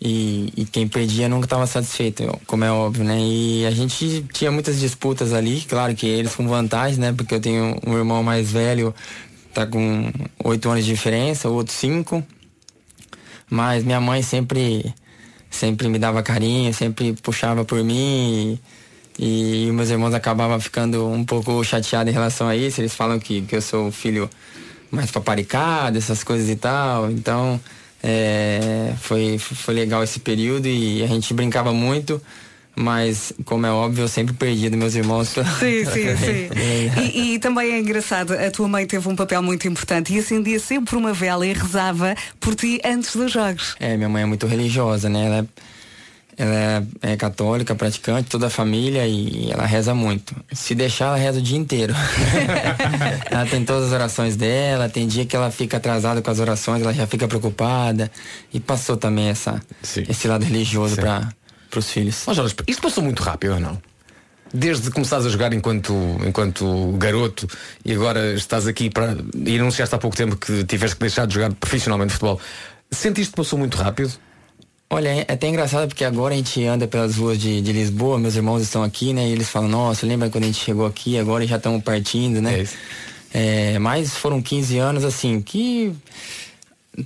e, 0.00 0.52
e 0.56 0.64
quem 0.64 0.86
perdia 0.88 1.28
nunca 1.28 1.46
estava 1.46 1.66
satisfeito, 1.66 2.38
como 2.46 2.64
é 2.64 2.70
óbvio, 2.70 3.04
né? 3.04 3.18
E 3.18 3.64
a 3.66 3.70
gente 3.70 4.24
tinha 4.32 4.50
muitas 4.50 4.78
disputas 4.78 5.32
ali, 5.32 5.62
claro 5.62 5.94
que 5.94 6.06
eles 6.06 6.34
com 6.34 6.46
vantagem, 6.46 6.98
né? 6.98 7.12
Porque 7.12 7.34
eu 7.34 7.40
tenho 7.40 7.78
um 7.86 7.96
irmão 7.96 8.22
mais 8.22 8.50
velho, 8.50 8.94
tá 9.52 9.66
com 9.66 10.12
oito 10.44 10.68
anos 10.68 10.84
de 10.84 10.90
diferença, 10.90 11.48
o 11.48 11.54
outro 11.54 11.72
cinco. 11.72 12.22
Mas 13.48 13.84
minha 13.84 14.00
mãe 14.00 14.22
sempre 14.22 14.94
sempre 15.50 15.88
me 15.88 15.98
dava 15.98 16.22
carinho, 16.22 16.74
sempre 16.74 17.12
puxava 17.14 17.64
por 17.64 17.82
mim 17.84 18.58
e, 19.18 19.66
e 19.68 19.72
meus 19.72 19.88
irmãos 19.90 20.12
acabavam 20.12 20.58
ficando 20.60 21.06
um 21.08 21.24
pouco 21.24 21.62
chateados 21.64 22.10
em 22.10 22.14
relação 22.14 22.48
a 22.48 22.56
isso. 22.56 22.80
Eles 22.80 22.94
falam 22.94 23.18
que, 23.20 23.42
que 23.42 23.56
eu 23.56 23.62
sou 23.62 23.90
filho 23.92 24.28
mais 24.90 25.10
paparicado, 25.10 25.96
essas 25.98 26.24
coisas 26.24 26.48
e 26.48 26.56
tal. 26.56 27.10
Então 27.10 27.60
é, 28.06 28.92
foi, 29.00 29.38
foi 29.38 29.72
legal 29.74 30.02
esse 30.04 30.20
período 30.20 30.66
e 30.68 31.02
a 31.02 31.06
gente 31.06 31.32
brincava 31.32 31.72
muito. 31.72 32.20
Mas, 32.76 33.32
como 33.44 33.64
é 33.64 33.70
óbvio, 33.70 34.02
eu 34.02 34.08
sempre 34.08 34.34
perdi 34.34 34.68
dos 34.68 34.76
meus 34.78 34.94
irmãos. 34.96 35.28
Sim, 35.28 35.84
sim, 35.84 36.16
sim. 36.18 36.48
E, 37.14 37.34
e 37.34 37.38
também 37.38 37.72
é 37.72 37.78
engraçado, 37.78 38.32
a 38.32 38.50
tua 38.50 38.66
mãe 38.66 38.84
teve 38.84 39.08
um 39.08 39.14
papel 39.14 39.40
muito 39.42 39.66
importante 39.68 40.12
e 40.12 40.18
acendia 40.18 40.58
sempre 40.58 40.96
uma 40.96 41.12
vela 41.12 41.46
e 41.46 41.52
rezava 41.52 42.16
por 42.40 42.56
ti 42.56 42.80
antes 42.84 43.14
dos 43.14 43.30
jogos. 43.30 43.76
É, 43.78 43.96
minha 43.96 44.08
mãe 44.08 44.24
é 44.24 44.26
muito 44.26 44.46
religiosa, 44.48 45.08
né? 45.08 45.26
Ela, 45.26 45.38
é- 45.38 45.44
ela 46.36 46.86
é, 47.02 47.12
é 47.12 47.16
católica, 47.16 47.74
praticante, 47.74 48.28
toda 48.28 48.48
a 48.48 48.50
família 48.50 49.06
e 49.06 49.50
ela 49.50 49.64
reza 49.66 49.94
muito. 49.94 50.34
Se 50.52 50.74
deixar, 50.74 51.06
ela 51.06 51.16
reza 51.16 51.38
o 51.38 51.42
dia 51.42 51.58
inteiro. 51.58 51.94
ela 53.30 53.46
tem 53.46 53.64
todas 53.64 53.86
as 53.88 53.92
orações 53.92 54.36
dela, 54.36 54.88
tem 54.88 55.06
dia 55.06 55.24
que 55.24 55.36
ela 55.36 55.50
fica 55.50 55.76
atrasada 55.76 56.20
com 56.20 56.30
as 56.30 56.40
orações, 56.40 56.82
ela 56.82 56.92
já 56.92 57.06
fica 57.06 57.28
preocupada. 57.28 58.10
E 58.52 58.58
passou 58.58 58.96
também 58.96 59.28
essa, 59.28 59.62
esse 60.08 60.26
lado 60.26 60.44
religioso 60.44 60.96
para 60.96 61.28
os 61.76 61.90
filhos. 61.90 62.26
Ó 62.26 62.34
Jonas, 62.34 62.54
isto 62.66 62.82
passou 62.82 63.02
muito 63.02 63.22
rápido 63.22 63.54
ou 63.54 63.60
não? 63.60 63.80
Desde 64.52 64.86
que 64.88 64.92
começaste 64.92 65.26
a 65.26 65.30
jogar 65.30 65.52
enquanto, 65.52 65.92
enquanto 66.24 66.92
garoto 66.96 67.48
e 67.84 67.92
agora 67.92 68.34
estás 68.34 68.68
aqui 68.68 68.88
para. 68.88 69.16
e 69.34 69.58
anunciaste 69.58 69.94
há 69.94 69.98
pouco 69.98 70.16
tempo 70.16 70.36
que 70.36 70.64
tiveste 70.64 70.96
que 70.96 71.00
deixar 71.00 71.26
de 71.26 71.34
jogar 71.34 71.52
profissionalmente 71.54 72.12
futebol. 72.12 72.40
Sentiste 72.90 73.30
que 73.30 73.36
passou 73.36 73.58
muito 73.58 73.76
rápido? 73.76 74.12
Olha, 74.94 75.08
é 75.08 75.32
até 75.32 75.48
engraçado 75.48 75.88
porque 75.88 76.04
agora 76.04 76.34
a 76.34 76.36
gente 76.36 76.64
anda 76.64 76.86
pelas 76.86 77.16
ruas 77.16 77.36
de, 77.36 77.60
de 77.60 77.72
Lisboa, 77.72 78.16
meus 78.16 78.36
irmãos 78.36 78.62
estão 78.62 78.84
aqui, 78.84 79.12
né? 79.12 79.28
E 79.28 79.32
eles 79.32 79.48
falam, 79.48 79.68
nossa, 79.68 80.06
lembra 80.06 80.30
quando 80.30 80.44
a 80.44 80.46
gente 80.46 80.60
chegou 80.60 80.86
aqui, 80.86 81.18
agora 81.18 81.44
já 81.44 81.56
estamos 81.56 81.82
partindo, 81.82 82.40
né? 82.40 82.64
É, 83.32 83.76
mas 83.80 84.14
foram 84.14 84.40
15 84.40 84.78
anos 84.78 85.04
assim, 85.04 85.42
que 85.42 85.92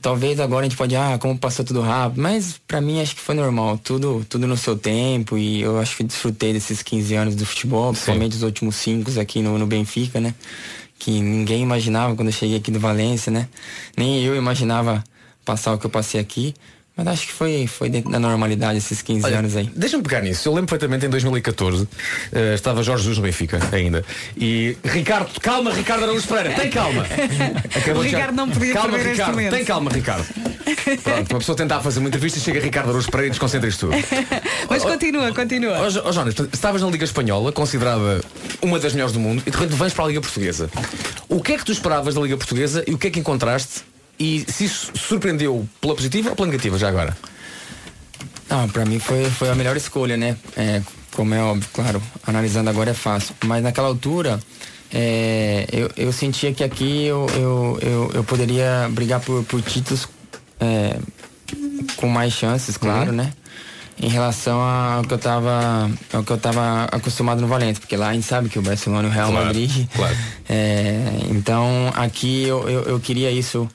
talvez 0.03 0.39
agora 0.39 0.67
a 0.67 0.69
gente 0.69 0.77
pode, 0.77 0.95
ah, 0.95 1.17
como 1.19 1.39
passou 1.39 1.65
tudo 1.65 1.81
rápido, 1.81 2.21
mas 2.21 2.61
pra 2.69 2.79
mim 2.79 3.01
acho 3.01 3.15
que 3.15 3.23
foi 3.23 3.35
normal, 3.35 3.79
tudo, 3.79 4.23
tudo 4.29 4.47
no 4.47 4.59
seu 4.59 4.77
tempo 4.77 5.39
e 5.39 5.63
eu 5.63 5.79
acho 5.79 5.97
que 5.97 6.05
desfrutei 6.05 6.53
desses 6.53 6.83
15 6.83 7.15
anos 7.15 7.35
do 7.37 7.47
futebol, 7.47 7.93
principalmente 7.93 8.37
os 8.37 8.43
últimos 8.43 8.77
5 8.77 9.19
aqui 9.19 9.41
no, 9.41 9.57
no 9.57 9.67
Benfica, 9.67 10.21
né? 10.21 10.35
Que 10.99 11.23
ninguém 11.23 11.63
imaginava 11.63 12.15
quando 12.15 12.29
eu 12.29 12.35
cheguei 12.35 12.59
aqui 12.59 12.71
do 12.71 12.79
Valência, 12.79 13.33
né? 13.33 13.49
Nem 13.97 14.23
eu 14.23 14.37
imaginava 14.37 15.03
passar 15.43 15.73
o 15.73 15.79
que 15.79 15.87
eu 15.87 15.91
passei 15.91 16.21
aqui. 16.21 16.55
Mas 16.99 17.07
acho 17.07 17.29
que 17.29 17.33
foi, 17.33 17.69
foi 17.69 17.89
dentro 17.89 18.11
da 18.11 18.19
normalidade 18.19 18.77
esses 18.77 19.01
15 19.03 19.25
Olha, 19.25 19.39
anos 19.39 19.55
aí. 19.55 19.71
Deixa-me 19.73 20.03
pegar 20.03 20.21
nisso. 20.21 20.49
Eu 20.49 20.53
lembro 20.53 20.67
perfeitamente 20.67 21.07
em 21.07 21.09
2014, 21.09 21.89
eh, 22.33 22.55
estava 22.55 22.83
Jorge 22.83 23.05
Jesus 23.05 23.19
no 23.19 23.23
Benfica 23.23 23.61
ainda. 23.71 24.05
E 24.37 24.77
Ricardo, 24.85 25.31
calma, 25.41 25.73
Ricardo 25.73 26.03
Araújo 26.03 26.27
Pereira, 26.27 26.61
tem 26.61 26.69
calma. 26.69 27.07
O 27.97 28.03
de 28.03 28.09
Ricardo 28.09 28.35
não 28.35 28.51
podia 28.51 28.75
calma, 28.75 28.91
perder 28.91 29.11
este 29.11 29.13
Ricardo, 29.13 29.31
momento. 29.37 29.51
tem 29.53 29.65
calma, 29.65 29.91
Ricardo. 29.93 30.27
Pronto, 31.05 31.33
uma 31.33 31.39
pessoa 31.39 31.57
tentar 31.57 31.81
fazer 31.81 32.01
uma 32.01 32.09
entrevista 32.09 32.39
e 32.41 32.43
chega 32.43 32.59
Ricardo 32.59 32.89
Araújo 32.89 33.09
Pereira 33.11 33.29
e 33.29 33.31
desconcentra 33.31 33.69
isto 33.69 33.87
tudo. 33.87 33.97
Mas 34.69 34.83
continua, 34.83 35.33
continua. 35.33 35.79
Ó 35.79 36.09
ó 36.09 36.13
Jonas, 36.13 36.35
estavas 36.53 36.83
na 36.83 36.89
Liga 36.91 37.05
Espanhola, 37.05 37.53
considerada 37.53 38.21
uma 38.61 38.79
das 38.81 38.93
melhores 38.93 39.13
do 39.13 39.21
mundo, 39.21 39.43
e 39.47 39.51
de 39.51 39.57
repente 39.57 39.79
vens 39.79 39.95
para 39.95 40.05
a 40.05 40.09
Liga 40.09 40.21
Portuguesa. 40.21 40.69
O 41.29 41.41
que 41.41 41.53
é 41.53 41.59
que 41.59 41.65
tu 41.65 41.71
esperavas 41.71 42.17
da 42.17 42.21
Liga 42.21 42.37
Portuguesa 42.37 42.83
e 42.89 42.93
o 42.93 42.99
que 42.99 43.07
é 43.07 43.11
que 43.11 43.21
encontraste? 43.21 43.83
E 44.19 44.45
se 44.49 44.65
isso 44.65 44.93
surpreendeu 44.97 45.67
pela 45.81 45.95
positiva 45.95 46.31
ou 46.31 46.37
pela 46.37 46.49
negativa, 46.49 46.77
já 46.79 46.89
agora? 46.89 47.17
Ah, 48.51 48.67
pra 48.73 48.85
mim 48.85 48.99
foi, 48.99 49.25
foi 49.31 49.49
a 49.51 49.55
melhor 49.55 49.77
escolha, 49.77 50.17
né? 50.17 50.37
É, 50.57 50.83
como 51.13 51.35
é 51.35 51.43
óbvio, 51.43 51.69
claro, 51.73 52.03
analisando 52.27 52.71
agora 52.71 52.91
é 52.91 52.95
fácil. 52.95 53.35
Mas 53.45 53.63
naquela 53.63 53.89
altura, 53.89 54.41
é, 54.93 55.67
eu, 55.71 55.91
eu 55.97 56.13
sentia 56.13 56.53
que 56.53 56.65
aqui 56.65 57.05
eu, 57.05 57.27
eu, 57.35 57.79
eu, 57.83 58.11
eu 58.15 58.25
poderia 58.25 58.89
brigar 58.91 59.21
por, 59.21 59.45
por 59.45 59.61
títulos 59.63 60.09
é, 60.59 60.97
com 61.97 62.09
mais 62.09 62.33
chances, 62.33 62.77
claro, 62.77 63.13
né? 63.13 63.33
Em 64.01 64.09
relação 64.09 64.61
ao 64.61 65.03
que 65.03 65.13
eu 65.13 65.19
tava, 65.19 65.91
ao 66.13 66.23
que 66.23 66.31
eu 66.31 66.39
tava 66.39 66.85
acostumado 66.85 67.41
no 67.41 67.49
Valência, 67.49 67.81
porque 67.81 67.97
lá 67.97 68.09
a 68.11 68.15
gente 68.15 68.27
sabe 68.27 68.49
que 68.49 68.59
o 68.59 68.63
Barcelona 68.63 69.09
e 69.09 69.11
o 69.11 69.13
Real 69.13 69.31
Claro, 69.31 69.47
Madrid. 69.47 69.87
claro. 69.95 70.17
É, 70.49 71.03
então 71.31 71.93
aqui 71.95 72.45
eu, 72.45 72.67
eu, 72.69 72.83
eu 72.85 73.01
queria 73.01 73.31
isso 73.31 73.69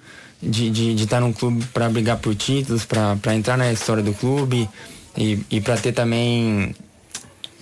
de 0.44 0.68
estar 0.68 0.74
de, 0.74 0.96
de 0.96 1.04
estar 1.04 1.20
num 1.22 1.34
clube 1.34 1.66
para 1.74 1.90
brigar 1.90 2.18
por 2.18 2.36
títulos, 2.36 2.86
para 2.86 3.36
entrar 3.36 3.58
na 3.58 3.72
história 3.72 4.04
do 4.04 4.14
clube 4.14 4.70
e, 5.18 5.40
e 5.50 5.62
para 5.62 5.78
ter 5.78 5.92
também 5.92 6.76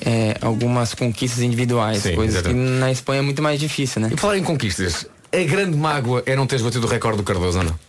é, 0.06 0.36
algumas 0.42 0.94
conquistas 0.94 1.42
individuais, 1.42 2.00
Sim, 2.04 2.16
coisas 2.16 2.36
exatamente. 2.36 2.66
que 2.66 2.80
na 2.80 2.92
Espanha 2.92 3.20
é 3.20 3.24
muito 3.24 3.42
mais 3.42 3.60
difícil, 3.60 4.02
né? 4.02 4.10
E 4.12 4.18
falar 4.18 4.38
em 4.38 4.44
conquistas, 4.44 5.06
a 5.34 5.44
grande 5.44 5.78
mágoa 5.78 6.24
é 6.26 6.36
não 6.36 6.48
teres 6.48 6.64
batido 6.64 6.86
o 6.86 6.90
recorde 6.90 7.18
do 7.18 7.24
Cardoso, 7.24 7.60
ou 7.60 7.64
não? 7.64 7.80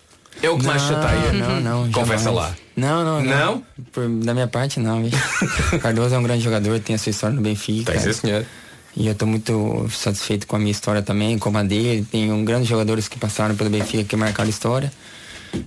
É 0.42 0.50
o 0.50 0.58
que 0.58 0.66
mais 0.66 0.82
chateia. 0.82 1.32
Não, 1.32 1.60
não. 1.60 1.92
Confessa 1.92 2.24
jamais. 2.24 2.50
lá. 2.50 2.56
Não, 2.76 3.04
não, 3.04 3.22
não. 3.22 3.36
Não? 3.36 3.64
Por- 3.92 4.08
da 4.08 4.34
minha 4.34 4.48
parte, 4.48 4.80
não. 4.80 5.02
Cardoso 5.80 6.14
é 6.14 6.18
um 6.18 6.22
grande 6.22 6.42
jogador, 6.42 6.80
tem 6.80 6.96
a 6.96 6.98
sua 6.98 7.10
história 7.10 7.36
no 7.36 7.42
Benfica. 7.42 7.92
Tem, 7.92 8.12
senhor. 8.12 8.44
E 8.94 9.06
eu 9.06 9.14
tô 9.14 9.24
muito 9.26 9.86
satisfeito 9.90 10.46
com 10.46 10.56
a 10.56 10.58
minha 10.58 10.70
história 10.70 11.02
também, 11.02 11.38
como 11.38 11.56
a 11.58 11.62
dele. 11.62 12.06
Tem 12.10 12.30
um 12.30 12.44
grandes 12.44 12.68
jogadores 12.68 13.08
que 13.08 13.18
passaram 13.18 13.54
pelo 13.54 13.70
Benfica 13.70 14.04
que 14.04 14.16
marcaram 14.16 14.50
história. 14.50 14.92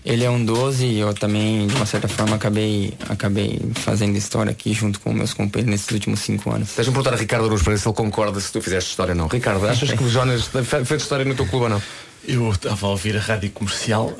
Ele 0.03 0.23
é 0.23 0.29
um 0.29 0.43
12 0.43 0.83
e 0.85 0.99
eu 0.99 1.13
também, 1.13 1.67
de 1.67 1.75
uma 1.75 1.85
certa 1.85 2.07
forma, 2.07 2.35
acabei, 2.35 2.93
acabei 3.07 3.59
fazendo 3.75 4.15
história 4.17 4.51
aqui 4.51 4.73
junto 4.73 4.99
com 4.99 5.13
meus 5.13 5.31
companheiros 5.33 5.71
nesses 5.71 5.91
últimos 5.91 6.21
cinco 6.21 6.49
anos. 6.51 6.69
Deixa-me 6.75 6.95
perguntar 6.95 7.15
a 7.15 7.19
Ricardo 7.19 7.45
Aruz 7.45 7.61
para 7.61 7.77
se 7.77 7.87
ele 7.87 7.93
concorda 7.95 8.39
se 8.39 8.51
tu 8.51 8.61
fizeste 8.61 8.89
história 8.91 9.11
ou 9.11 9.17
não. 9.17 9.27
Ricardo, 9.27 9.65
achas 9.69 9.91
que 9.91 10.03
o 10.03 10.09
Jonas 10.09 10.45
fe- 10.45 10.83
fez 10.85 11.01
história 11.03 11.23
no 11.23 11.35
teu 11.35 11.45
clube 11.47 11.65
ou 11.65 11.69
não? 11.69 11.81
Eu 12.27 12.49
estava 12.51 12.87
a 12.87 12.89
ouvir 12.89 13.15
a 13.15 13.19
rádio 13.19 13.51
comercial 13.51 14.11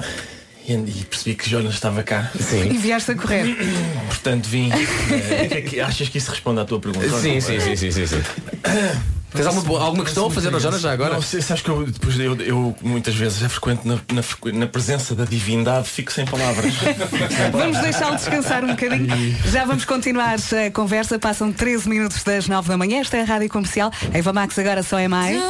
e, 0.68 0.74
e 0.74 1.06
percebi 1.06 1.36
que 1.36 1.50
Jonas 1.50 1.74
estava 1.76 2.02
cá. 2.04 2.32
E 2.70 2.78
vieste 2.78 3.12
a 3.12 3.16
correr. 3.16 3.56
Portanto, 4.08 4.48
vim. 4.48 4.72
Eh, 4.72 5.48
é 5.52 5.62
que- 5.62 5.80
achas 5.80 6.10
que 6.10 6.18
isso 6.18 6.32
responde 6.32 6.60
à 6.62 6.66
tua 6.66 6.80
pergunta? 6.80 7.08
Sim, 7.20 7.40
sim, 7.40 7.60
sim, 7.60 7.76
sim, 7.76 7.92
sim, 7.92 8.08
sim. 8.08 8.22
Tens 9.36 9.48
alguma, 9.48 9.80
alguma 9.82 10.04
questão 10.06 10.28
a 10.28 10.32
fazer 10.32 10.54
ao 10.54 10.62
Jonas 10.62 10.80
já 10.80 10.94
agora? 10.94 11.16
Não, 11.16 11.22
sei, 11.22 11.42
sabes 11.42 11.62
que 11.62 11.68
eu, 11.70 11.86
depois 11.86 12.18
eu, 12.18 12.38
eu 12.40 12.74
muitas 12.82 13.14
vezes 13.16 13.44
é 13.44 13.50
frequente 13.50 13.86
na, 13.86 13.96
na, 13.96 14.54
na 14.54 14.66
presença 14.68 15.14
da 15.14 15.26
divindade, 15.26 15.88
fico 15.92 16.10
sem 16.14 16.24
palavras. 16.26 16.74
Vamos 17.52 17.78
deixá-lo 17.80 18.16
descansar 18.16 18.64
um 18.64 18.70
bocadinho. 18.70 19.36
Já 19.52 19.66
vamos 19.66 19.84
continuar 19.84 20.36
a 20.36 20.72
conversa. 20.72 21.20
Passam 21.20 21.52
13 21.52 21.90
minutos 21.90 22.24
das 22.24 22.48
9 22.48 22.70
da 22.70 22.78
manhã. 22.78 23.02
Esta 23.02 23.18
é 23.18 23.24
a 23.24 23.26
Rádio 23.26 23.50
Comercial. 23.50 23.92
A 24.14 24.18
Eva 24.18 24.32
Max 24.32 24.58
agora 24.58 24.82
só 24.82 24.98
é 24.98 25.10
mais. 25.10 25.36
E 25.36 25.42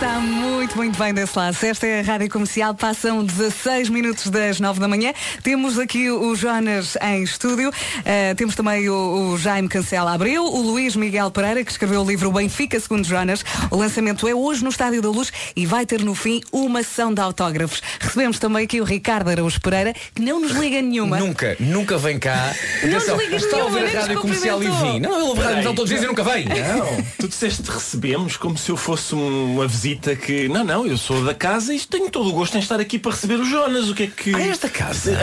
está 0.00 0.19
muito 0.20 0.76
muito, 0.76 0.98
bem 0.98 1.12
desse 1.14 1.36
lado. 1.36 1.56
Esta 1.62 1.86
é 1.86 2.00
a 2.00 2.02
Rádio 2.02 2.28
Comercial, 2.28 2.74
passam 2.74 3.24
16 3.24 3.88
minutos 3.88 4.28
das 4.28 4.60
9 4.60 4.78
da 4.78 4.86
manhã. 4.86 5.12
Temos 5.42 5.78
aqui 5.78 6.10
o 6.10 6.34
Jonas 6.36 6.96
em 7.02 7.22
estúdio, 7.22 7.70
Uh, 8.00 8.34
temos 8.34 8.54
também 8.54 8.88
o, 8.88 9.32
o 9.32 9.38
Jaime 9.38 9.68
Cancela 9.68 10.12
Abreu, 10.14 10.42
o 10.44 10.60
Luís 10.62 10.96
Miguel 10.96 11.30
Pereira, 11.30 11.62
que 11.64 11.70
escreveu 11.70 12.02
o 12.02 12.04
livro 12.08 12.30
Benfica, 12.32 12.78
segundo 12.80 13.04
Jonas. 13.04 13.44
O 13.70 13.76
lançamento 13.76 14.26
é 14.26 14.34
hoje 14.34 14.62
no 14.64 14.70
Estádio 14.70 15.02
da 15.02 15.08
Luz 15.08 15.32
e 15.54 15.66
vai 15.66 15.84
ter 15.86 16.02
no 16.02 16.14
fim 16.14 16.40
uma 16.52 16.82
sessão 16.82 17.12
de 17.12 17.20
autógrafos. 17.20 17.82
Recebemos 18.00 18.38
também 18.38 18.64
aqui 18.64 18.80
o 18.80 18.84
Ricardo 18.84 19.28
Araújo 19.30 19.60
Pereira, 19.60 19.94
que 20.14 20.22
não 20.22 20.40
nos 20.40 20.52
liga 20.52 20.80
nenhuma. 20.82 21.18
Nunca, 21.18 21.56
nunca 21.60 21.98
vem 21.98 22.18
cá. 22.18 22.54
Não 22.82 22.96
Atenção, 22.96 23.16
nos 23.16 23.24
liga 23.24 23.36
está 23.36 23.48
a 23.48 23.50
nenhuma, 23.60 23.64
ouvir 23.76 23.86
nem 23.88 23.96
a 23.96 24.00
rádio 24.00 24.20
comercial 24.20 24.62
e 24.62 24.66
vim. 24.66 25.00
Não, 25.00 25.14
ele 25.14 25.22
ouve 25.22 25.40
a 25.40 25.44
rádio 25.44 25.48
comercial 25.50 25.74
todos 25.74 25.82
os 25.84 25.88
dias 25.90 26.02
e 26.02 26.06
nunca 26.06 26.24
vem. 26.24 26.46
Não, 26.48 27.02
tu 27.18 27.28
disseste 27.28 27.62
recebemos 27.70 28.36
como 28.36 28.56
se 28.58 28.70
eu 28.70 28.76
fosse 28.76 29.14
um- 29.14 29.54
uma 29.54 29.66
visita 29.68 30.09
que. 30.16 30.48
Não, 30.48 30.64
não, 30.64 30.86
eu 30.86 30.96
sou 30.98 31.24
da 31.24 31.34
casa 31.34 31.74
e 31.74 31.80
tenho 31.80 32.10
todo 32.10 32.28
o 32.28 32.32
gosto 32.32 32.56
em 32.56 32.60
estar 32.60 32.78
aqui 32.80 32.98
para 32.98 33.12
receber 33.12 33.36
o 33.40 33.44
Jonas. 33.44 33.88
O 33.88 33.94
que 33.94 34.04
é 34.04 34.06
que. 34.06 34.34
Ah, 34.34 34.40
esta 34.46 34.68
casa? 34.68 35.18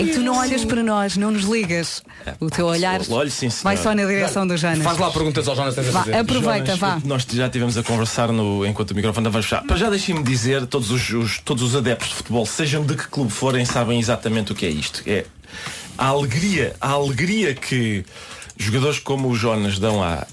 E 0.00 0.06
tu 0.14 0.20
não 0.20 0.36
olhas 0.36 0.64
para 0.64 0.82
nós, 0.82 1.16
não 1.16 1.30
nos 1.30 1.44
ligas. 1.44 2.02
O 2.40 2.50
teu 2.50 2.66
olhar 2.66 3.00
Olhe, 3.10 3.30
sim, 3.30 3.48
vai 3.62 3.76
só 3.76 3.94
na 3.94 4.04
direção 4.04 4.46
do 4.46 4.56
Jonas. 4.56 4.82
Faz 4.82 4.98
lá 4.98 5.10
perguntas 5.10 5.46
ao 5.48 5.56
Jonas, 5.56 5.74
Vá, 5.76 6.00
aproveita, 6.18 6.76
Jonas, 6.76 6.78
vá. 6.78 7.00
Nós 7.04 7.26
já 7.30 7.46
estivemos 7.46 7.76
a 7.76 7.82
conversar 7.82 8.32
no, 8.32 8.64
enquanto 8.66 8.90
o 8.92 8.94
microfone 8.94 9.26
estava 9.26 9.42
fechado. 9.42 9.66
Para 9.66 9.76
já 9.76 9.90
deixem-me 9.90 10.22
dizer, 10.22 10.66
todos 10.66 10.90
os, 10.90 11.10
os- 11.10 11.38
todos 11.38 11.62
os 11.62 11.76
adeptos 11.76 12.08
de 12.08 12.14
futebol, 12.14 12.46
sejam 12.46 12.84
de 12.84 12.94
que 12.96 13.06
clube 13.08 13.32
forem, 13.32 13.64
sabem 13.64 13.98
exatamente 13.98 14.52
o 14.52 14.54
que 14.54 14.66
é 14.66 14.70
isto. 14.70 15.02
É 15.06 15.24
a 15.98 16.06
alegria, 16.06 16.74
a 16.80 16.90
alegria 16.90 17.54
que 17.54 18.04
jogadores 18.56 18.98
como 18.98 19.28
o 19.28 19.34
Jonas 19.34 19.78
dão 19.78 20.02
a- 20.02 20.26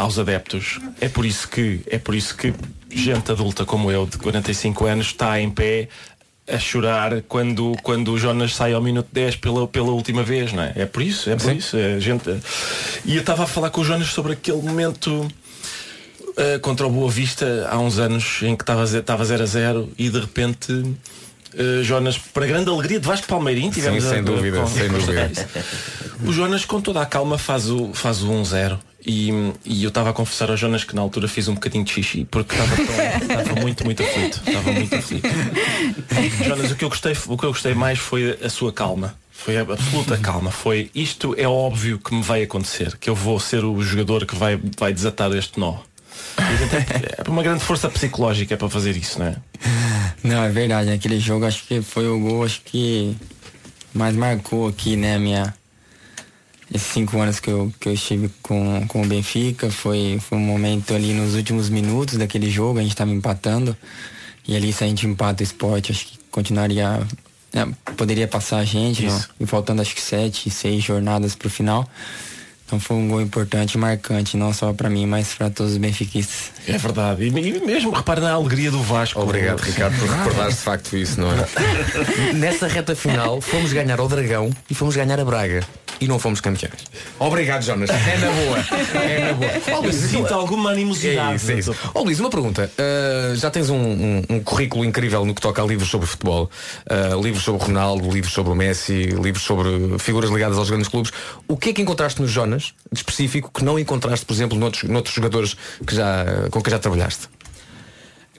aos 0.00 0.18
adeptos. 0.18 0.78
É 1.00 1.08
por 1.08 1.24
isso 1.24 1.48
que 1.48 1.80
é 1.90 1.98
por 1.98 2.14
isso 2.14 2.36
que 2.36 2.52
gente 2.90 3.30
adulta 3.30 3.64
como 3.64 3.90
eu, 3.90 4.06
de 4.06 4.18
45 4.18 4.86
anos, 4.86 5.06
está 5.06 5.40
em 5.40 5.50
pé 5.50 5.88
a 6.48 6.58
chorar 6.58 7.22
quando, 7.28 7.76
quando 7.82 8.10
o 8.12 8.18
Jonas 8.18 8.54
sai 8.56 8.72
ao 8.72 8.82
minuto 8.82 9.08
10 9.12 9.36
pela, 9.36 9.68
pela 9.68 9.90
última 9.92 10.22
vez, 10.24 10.52
não 10.52 10.62
é? 10.64 10.72
É 10.74 10.86
por 10.86 11.00
isso, 11.02 11.30
é 11.30 11.36
por 11.36 11.44
Sim. 11.50 11.56
isso. 11.56 11.76
É, 11.76 12.00
gente, 12.00 12.28
e 13.04 13.14
eu 13.14 13.20
estava 13.20 13.44
a 13.44 13.46
falar 13.46 13.70
com 13.70 13.80
o 13.82 13.84
Jonas 13.84 14.08
sobre 14.08 14.32
aquele 14.32 14.60
momento 14.60 15.08
uh, 15.20 16.60
contra 16.60 16.86
o 16.86 16.90
Boa 16.90 17.10
Vista 17.10 17.68
há 17.70 17.78
uns 17.78 17.98
anos 18.00 18.40
em 18.42 18.56
que 18.56 18.62
estava 18.64 18.84
ze- 18.86 18.98
estava 18.98 19.24
0 19.24 19.42
a 19.42 19.46
0 19.46 19.92
e 19.96 20.08
de 20.10 20.18
repente 20.18 20.72
uh, 20.72 21.84
Jonas, 21.84 22.18
para 22.18 22.46
grande 22.46 22.68
alegria 22.68 22.98
de 22.98 23.06
Vasco 23.06 23.28
Palmeirim, 23.28 23.70
tivemos 23.70 24.02
sem 24.02 24.18
a- 24.18 24.22
dúvida, 24.22 24.60
com- 24.60 24.66
sem 24.66 24.88
dúvida. 24.88 25.30
O 26.26 26.32
Jonas 26.32 26.64
com 26.64 26.80
toda 26.80 27.00
a 27.00 27.06
calma 27.06 27.38
faz 27.38 27.70
o, 27.70 27.92
faz 27.94 28.22
o 28.24 28.28
1-0 28.28 28.76
e, 29.04 29.30
e 29.64 29.82
eu 29.82 29.88
estava 29.88 30.10
a 30.10 30.12
confessar 30.12 30.50
ao 30.50 30.56
Jonas 30.56 30.84
que 30.84 30.94
na 30.94 31.02
altura 31.02 31.26
fiz 31.28 31.48
um 31.48 31.54
bocadinho 31.54 31.84
de 31.84 31.92
xixi 31.92 32.26
porque 32.30 32.54
estava 32.54 33.60
muito, 33.60 33.84
muito 33.84 34.02
aflito. 34.02 34.42
Estava 34.46 34.72
muito 34.72 34.94
aflito. 34.94 35.28
Jonas, 36.46 36.70
o 36.70 36.76
que 36.76 36.84
eu 36.84 36.88
gostei, 36.88 37.16
o 37.26 37.36
que 37.36 37.44
eu 37.44 37.50
gostei 37.50 37.74
mais 37.74 37.98
foi 37.98 38.38
a 38.42 38.48
sua 38.48 38.72
calma. 38.72 39.14
Foi 39.30 39.56
a 39.56 39.62
absoluta 39.62 40.18
calma. 40.18 40.50
Foi 40.50 40.90
isto 40.94 41.34
é 41.38 41.48
óbvio 41.48 41.98
que 41.98 42.14
me 42.14 42.22
vai 42.22 42.42
acontecer, 42.42 42.96
que 42.98 43.08
eu 43.08 43.14
vou 43.14 43.40
ser 43.40 43.64
o 43.64 43.80
jogador 43.82 44.26
que 44.26 44.34
vai, 44.34 44.60
vai 44.78 44.92
desatar 44.92 45.32
este 45.32 45.58
nó. 45.58 45.78
É 46.36 47.22
é 47.26 47.30
uma 47.30 47.42
grande 47.42 47.64
força 47.64 47.88
psicológica 47.88 48.56
para 48.56 48.68
fazer 48.68 48.96
isso, 48.96 49.18
não 49.18 49.26
é? 49.26 49.36
Não, 50.22 50.44
é 50.44 50.50
verdade. 50.50 50.90
Aquele 50.90 51.18
jogo 51.18 51.46
acho 51.46 51.64
que 51.66 51.80
foi 51.80 52.06
o 52.06 52.18
gol 52.18 52.44
acho 52.44 52.60
que 52.62 53.16
mais 53.94 54.14
marcou 54.14 54.68
aqui, 54.68 54.96
né, 54.96 55.18
minha. 55.18 55.54
Esses 56.72 56.88
cinco 56.88 57.18
anos 57.18 57.40
que 57.40 57.50
eu, 57.50 57.72
que 57.80 57.88
eu 57.88 57.92
estive 57.92 58.30
com, 58.42 58.86
com 58.86 59.02
o 59.02 59.06
Benfica, 59.06 59.70
foi, 59.70 60.18
foi 60.20 60.38
um 60.38 60.42
momento 60.42 60.94
ali 60.94 61.12
nos 61.12 61.34
últimos 61.34 61.68
minutos 61.68 62.16
daquele 62.16 62.48
jogo, 62.48 62.78
a 62.78 62.82
gente 62.82 62.92
estava 62.92 63.10
empatando. 63.10 63.76
E 64.46 64.56
ali 64.56 64.72
se 64.72 64.84
a 64.84 64.86
gente 64.86 65.06
empata 65.06 65.42
o 65.42 65.44
esporte, 65.44 65.92
acho 65.92 66.06
que 66.06 66.18
continuaria. 66.30 67.00
né, 67.52 67.68
poderia 67.96 68.28
passar 68.28 68.58
a 68.58 68.64
gente, 68.64 69.06
não? 69.06 69.24
e 69.40 69.46
faltando 69.46 69.82
acho 69.82 69.94
que 69.94 70.00
sete, 70.00 70.48
seis 70.50 70.82
jornadas 70.82 71.34
pro 71.34 71.50
final. 71.50 71.88
Então 72.70 72.78
foi 72.78 72.96
um 72.98 73.08
gol 73.08 73.20
importante 73.20 73.72
e 73.74 73.78
marcante, 73.78 74.36
não 74.36 74.52
só 74.54 74.72
para 74.72 74.88
mim, 74.88 75.04
mas 75.04 75.34
para 75.34 75.50
todos 75.50 75.72
os 75.72 75.78
benfiquistas. 75.78 76.52
É 76.68 76.78
verdade. 76.78 77.24
E, 77.24 77.30
mesmo 77.32 77.90
repare 77.90 78.20
na 78.20 78.30
alegria 78.30 78.70
do 78.70 78.80
Vasco. 78.80 79.20
Obrigado, 79.20 79.58
Ricardo, 79.58 79.98
por 79.98 80.08
recordares 80.08 80.54
de 80.54 80.60
facto 80.62 80.96
isso, 80.96 81.20
não 81.20 81.32
é? 81.32 81.48
Nessa 82.32 82.68
reta 82.68 82.94
final, 82.94 83.40
fomos 83.40 83.72
ganhar 83.72 83.98
ao 83.98 84.06
Dragão 84.06 84.50
e 84.70 84.74
fomos 84.74 84.94
ganhar 84.94 85.18
a 85.18 85.24
Braga. 85.24 85.64
E 86.00 86.08
não 86.08 86.18
fomos 86.18 86.40
campeões. 86.40 86.84
Obrigado, 87.18 87.62
Jonas. 87.62 87.90
É 87.90 88.16
na 88.16 88.30
boa. 88.30 88.58
É 89.02 89.20
na 89.26 89.32
boa. 89.34 89.50
Ó, 89.76 89.80
Luís, 89.82 89.96
Sinto 89.96 90.32
alguma 90.32 90.70
animosidade. 90.70 91.32
É 91.32 91.36
isso, 91.36 91.50
é 91.52 91.54
isso. 91.58 91.76
Ó, 91.94 92.02
Luís, 92.02 92.18
uma 92.18 92.30
pergunta. 92.30 92.72
Uh, 92.78 93.36
já 93.36 93.50
tens 93.50 93.68
um, 93.68 93.76
um- 93.76 94.22
um 94.30 94.40
currículo 94.40 94.82
incrível 94.82 95.26
no 95.26 95.34
que 95.34 95.42
toca 95.42 95.60
a 95.62 95.66
livros 95.66 95.90
sobre 95.90 96.06
futebol. 96.06 96.48
Uh, 96.90 97.20
livros 97.22 97.44
sobre 97.44 97.60
o 97.62 97.66
Ronaldo, 97.66 98.08
livros 98.10 98.32
sobre 98.32 98.50
o 98.50 98.54
Messi, 98.54 99.08
livros 99.08 99.42
sobre 99.44 99.98
figuras 99.98 100.30
ligadas 100.30 100.56
aos 100.56 100.70
grandes 100.70 100.88
clubes. 100.88 101.12
O 101.46 101.54
que 101.54 101.68
é 101.68 101.72
que 101.74 101.82
encontraste 101.82 102.18
no 102.22 102.26
Jonas, 102.26 102.59
de 102.92 102.98
específico, 102.98 103.50
que 103.52 103.64
não 103.64 103.78
encontraste, 103.78 104.24
por 104.26 104.32
exemplo, 104.34 104.58
noutros, 104.58 104.84
noutros 104.84 105.14
jogadores 105.14 105.56
que 105.86 105.94
já, 105.94 106.24
com 106.50 106.60
que 106.62 106.70
já 106.70 106.78
trabalhaste? 106.78 107.28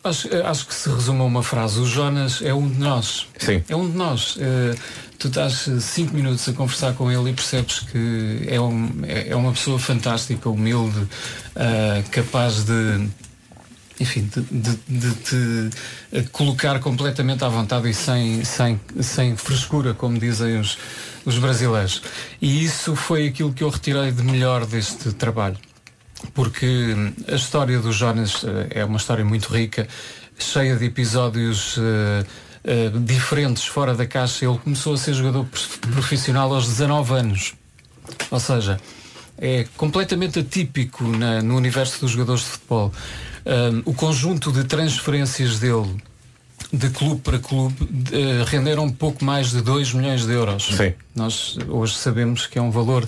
Acho, 0.04 0.34
eh, 0.34 0.42
acho 0.46 0.66
que 0.68 0.74
se 0.74 0.90
resume 0.90 1.22
a 1.22 1.24
uma 1.26 1.44
frase. 1.44 1.80
O 1.80 1.86
Jonas 1.86 2.42
é 2.42 2.54
um 2.54 2.68
de 2.68 2.80
nós. 2.80 3.28
Sim. 3.38 3.64
É 3.70 3.76
um 3.76 3.88
de 3.90 3.96
nós. 3.96 4.36
Eh, 4.40 4.76
tu 5.20 5.28
estás 5.28 5.68
eh, 5.68 5.80
cinco 5.80 6.16
minutos 6.16 6.48
a 6.50 6.54
conversar 6.54 6.94
com 6.94 7.12
ele 7.12 7.30
e 7.30 7.34
percebes 7.34 7.82
que 7.82 8.46
é, 8.48 8.60
um- 8.60 8.92
é 9.04 9.30
é 9.30 9.36
uma 9.36 9.52
pessoa 9.52 9.78
fantástica, 9.78 10.50
humilde, 10.50 11.08
capaz 12.12 12.64
de 12.64 13.08
enfim, 14.00 14.28
de, 14.34 14.42
de- 14.42 14.80
de 14.88 15.12
te 15.18 15.70
eh, 16.12 16.24
colocar 16.32 16.80
completamente 16.80 17.44
à 17.44 17.48
vontade 17.50 17.88
e 17.88 17.94
sem, 17.94 18.44
sem, 18.44 18.80
sem 19.00 19.38
frescura, 19.38 19.94
como 19.94 20.18
dizem 20.18 20.60
os, 20.60 20.76
os 21.26 21.38
brasileiros. 21.38 22.02
E 22.42 22.64
isso 22.64 22.96
foi 22.96 23.28
aquilo 23.28 23.54
que 23.54 23.64
eu 23.64 23.70
retirei 23.70 24.12
de 24.12 24.24
melhor 24.24 24.66
deste 24.66 25.12
trabalho. 25.14 25.58
Porque 26.34 26.96
a 27.28 27.36
história 27.36 27.80
do 27.80 27.92
Jonas 27.92 28.44
eh, 28.44 28.82
é 28.82 28.86
uma 28.86 28.98
história 28.98 29.26
muito 29.26 29.50
rica, 29.54 29.88
cheia 30.38 30.76
de 30.76 30.86
episódios 30.86 31.76
eh, 31.80 32.26
eh, 32.64 32.92
diferentes 33.00 33.66
fora 33.66 33.96
da 33.96 34.06
caixa. 34.06 34.46
Ele 34.46 34.58
começou 34.60 34.94
a 34.94 34.98
ser 34.98 35.14
jogador 35.14 35.46
prof- 35.46 35.80
profissional 35.80 36.54
aos 36.54 36.68
19 36.68 37.14
anos. 37.16 37.54
Ou 38.30 38.40
seja, 38.40 38.80
é 39.38 39.66
completamente 39.78 40.40
atípico 40.40 41.04
na- 41.06 41.42
no 41.42 41.56
universo 41.56 42.02
dos 42.02 42.12
jogadores 42.12 42.42
de 42.44 42.50
futebol. 42.50 42.94
Um, 43.44 43.82
o 43.86 43.94
conjunto 43.96 44.52
de 44.52 44.64
transferências 44.66 45.58
dele 45.58 45.96
de 46.72 46.90
clube 46.90 47.22
para 47.22 47.40
clube 47.40 47.76
eh, 48.12 48.44
renderam 48.46 48.86
um 48.86 48.92
pouco 48.92 49.24
mais 49.26 49.52
de 49.52 49.62
2 49.62 49.94
milhões 49.94 50.26
de 50.26 50.32
euros. 50.32 50.68
Sim. 50.68 50.94
Nós 51.16 51.58
hoje 51.68 51.96
sabemos 51.96 52.48
que 52.48 52.58
é 52.58 52.62
um 52.62 52.72
valor 52.72 53.06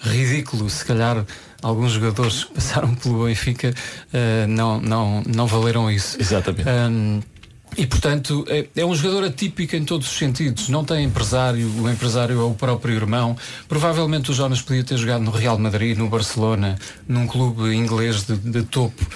ridículo. 0.00 0.68
Se 0.68 0.84
calhar 0.84 1.24
alguns 1.62 1.92
jogadores 1.92 2.44
que 2.44 2.54
passaram 2.54 2.94
pelo 2.94 3.24
Benfica 3.24 3.72
eh, 4.12 4.46
não, 4.46 4.80
não, 4.80 5.22
não 5.22 5.46
valeram 5.46 5.90
isso. 5.90 6.20
Exatamente. 6.20 6.68
Um, 6.68 7.22
e 7.76 7.86
portanto 7.86 8.46
é, 8.48 8.66
é 8.74 8.86
um 8.86 8.94
jogador 8.94 9.24
atípico 9.24 9.76
em 9.76 9.84
todos 9.84 10.10
os 10.10 10.18
sentidos. 10.18 10.68
Não 10.68 10.84
tem 10.84 11.04
empresário, 11.04 11.70
o 11.80 11.90
empresário 11.90 12.38
é 12.38 12.44
o 12.44 12.54
próprio 12.54 12.94
irmão. 12.94 13.34
Provavelmente 13.66 14.30
o 14.30 14.34
Jonas 14.34 14.60
podia 14.60 14.84
ter 14.84 14.98
jogado 14.98 15.22
no 15.22 15.30
Real 15.30 15.58
Madrid, 15.58 15.96
no 15.96 16.08
Barcelona, 16.08 16.78
num 17.08 17.26
clube 17.26 17.74
inglês 17.74 18.24
de, 18.24 18.36
de 18.36 18.62
topo. 18.62 19.06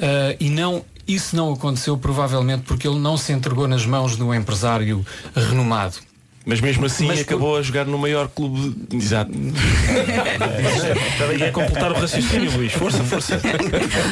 Ah, 0.00 0.34
e 0.40 0.48
não, 0.48 0.84
isso 1.08 1.34
não 1.34 1.52
aconteceu 1.52 1.96
provavelmente 1.96 2.64
porque 2.64 2.86
ele 2.86 2.98
não 2.98 3.16
se 3.16 3.32
entregou 3.32 3.66
nas 3.66 3.86
mãos 3.86 4.16
de 4.16 4.22
um 4.22 4.34
empresário 4.34 5.04
renomado. 5.34 6.07
Mas 6.48 6.62
mesmo 6.62 6.86
assim 6.86 7.06
Mas 7.06 7.20
acabou 7.20 7.58
a 7.58 7.62
jogar 7.62 7.84
no 7.84 7.98
maior 7.98 8.26
clube. 8.26 8.74
Exato. 8.96 9.30
é 11.44 11.50
completar 11.50 11.92
o 11.92 11.94
raciocínio, 11.94 12.50
Luís. 12.56 12.72
Força, 12.72 13.04
força. 13.04 13.38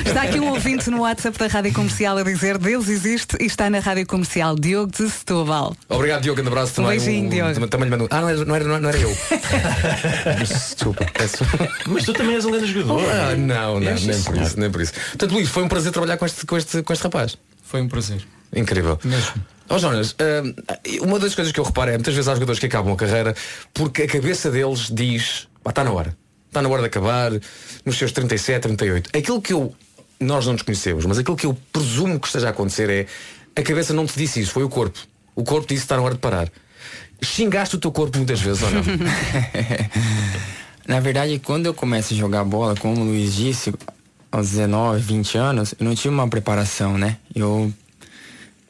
Está 0.05 0.21
aqui 0.25 0.39
um 0.39 0.51
ouvinte 0.51 0.91
no 0.91 1.01
WhatsApp 1.01 1.39
da 1.39 1.47
Rádio 1.47 1.73
Comercial 1.73 2.19
a 2.19 2.23
dizer 2.23 2.59
Deus 2.59 2.91
existe 2.91 3.39
e 3.41 3.47
está 3.47 3.71
na 3.71 3.79
Rádio 3.79 4.07
Comercial. 4.07 4.55
Diogo 4.55 4.93
de 4.93 5.09
Setúbal. 5.09 5.75
Obrigado, 5.89 6.25
Diogo, 6.25 6.37
grande 6.37 6.51
abraço 6.51 6.73
Um 6.73 6.85
também. 6.85 6.99
beijinho, 6.99 7.27
O- 7.27 7.31
Diogo. 7.31 7.69
Também, 7.69 7.89
lhe 7.89 7.97
mando. 7.97 8.07
Ah, 8.11 8.21
não 8.21 8.29
era, 8.29 8.45
não 8.45 8.55
era, 8.55 8.81
não 8.81 8.89
era 8.91 8.99
eu. 8.99 9.17
Desculpa, 10.39 11.07
peço. 11.15 11.39
Mas 11.87 12.05
tu 12.05 12.13
também 12.13 12.35
és 12.35 12.45
um 12.45 12.51
grande 12.51 12.71
jogador. 12.71 13.03
Ah, 13.11 13.35
não, 13.35 13.81
não, 13.81 13.95
nem 13.95 14.23
por 14.23 14.37
isso, 14.37 14.61
nem 14.61 14.71
por 14.71 14.83
isso. 14.83 14.93
Portanto, 14.93 15.33
Luís, 15.33 15.49
foi 15.49 15.63
um 15.63 15.69
prazer 15.69 15.91
trabalhar 15.91 16.19
com 16.19 16.27
este, 16.27 16.45
com 16.45 16.59
este, 16.59 16.83
com 16.83 16.93
este 16.93 17.03
rapaz. 17.03 17.39
Foi 17.63 17.81
um 17.81 17.89
prazer. 17.89 18.23
Incrível. 18.55 18.99
Mesmo. 19.03 19.56
Ó 19.69 19.79
Jonas, 19.79 20.15
hum, 20.21 20.55
uma 21.03 21.19
das 21.19 21.35
coisas 21.35 21.53
que 21.53 21.59
eu 21.59 21.65
reparo 21.65 21.91
é 21.91 21.95
muitas 21.95 22.15
vezes 22.15 22.29
há 22.29 22.35
jogadores 22.35 22.59
que 22.59 22.67
acabam 22.67 22.93
a 22.93 22.97
carreira 22.97 23.35
porque 23.75 24.03
a 24.03 24.07
cabeça 24.07 24.51
deles 24.51 24.91
diz, 24.93 25.49
está 25.67 25.83
na 25.83 25.91
hora. 25.91 26.17
Está 26.47 26.63
na 26.63 26.69
hora 26.69 26.83
de 26.83 26.87
acabar, 26.87 27.33
nos 27.85 27.99
seus 27.99 28.13
37, 28.13 28.63
38. 28.63 29.11
Aquilo 29.17 29.43
que 29.43 29.53
eu, 29.53 29.75
nós 30.21 30.47
não 30.47 30.55
nos 30.55 30.63
conhecemos, 30.63 31.05
mas 31.05 31.19
aquilo 31.19 31.37
que 31.37 31.47
eu 31.47 31.57
presumo 31.73 32.19
que 32.19 32.27
esteja 32.27 32.47
a 32.47 32.51
acontecer 32.51 32.89
é 32.89 33.07
a 33.55 33.63
cabeça 33.63 33.93
não 33.93 34.07
te 34.07 34.17
disse 34.17 34.41
isso, 34.41 34.53
foi 34.53 34.65
o 34.65 34.69
corpo. 34.69 34.99
O 35.35 35.45
corpo 35.45 35.69
disse 35.69 35.83
está 35.83 35.97
na 35.97 36.03
hora 36.03 36.15
de 36.15 36.21
parar. 36.21 36.49
Xingaste 37.21 37.77
o 37.77 37.79
teu 37.79 37.91
corpo 37.91 38.17
muitas 38.17 38.41
vezes 38.41 38.63
ou 38.63 38.71
não? 38.71 38.83
Na 40.87 41.01
verdade, 41.01 41.39
quando 41.41 41.67
eu 41.67 41.75
começo 41.75 42.15
a 42.15 42.17
jogar 42.17 42.45
bola, 42.45 42.77
como 42.77 43.01
o 43.01 43.05
Luiz 43.05 43.35
disse, 43.35 43.75
aos 44.31 44.51
19, 44.51 45.01
20 45.01 45.39
anos, 45.39 45.75
eu 45.79 45.85
não 45.85 45.95
tive 45.95 46.15
uma 46.15 46.29
preparação, 46.29 46.97
né? 46.97 47.17
Eu 47.35 47.73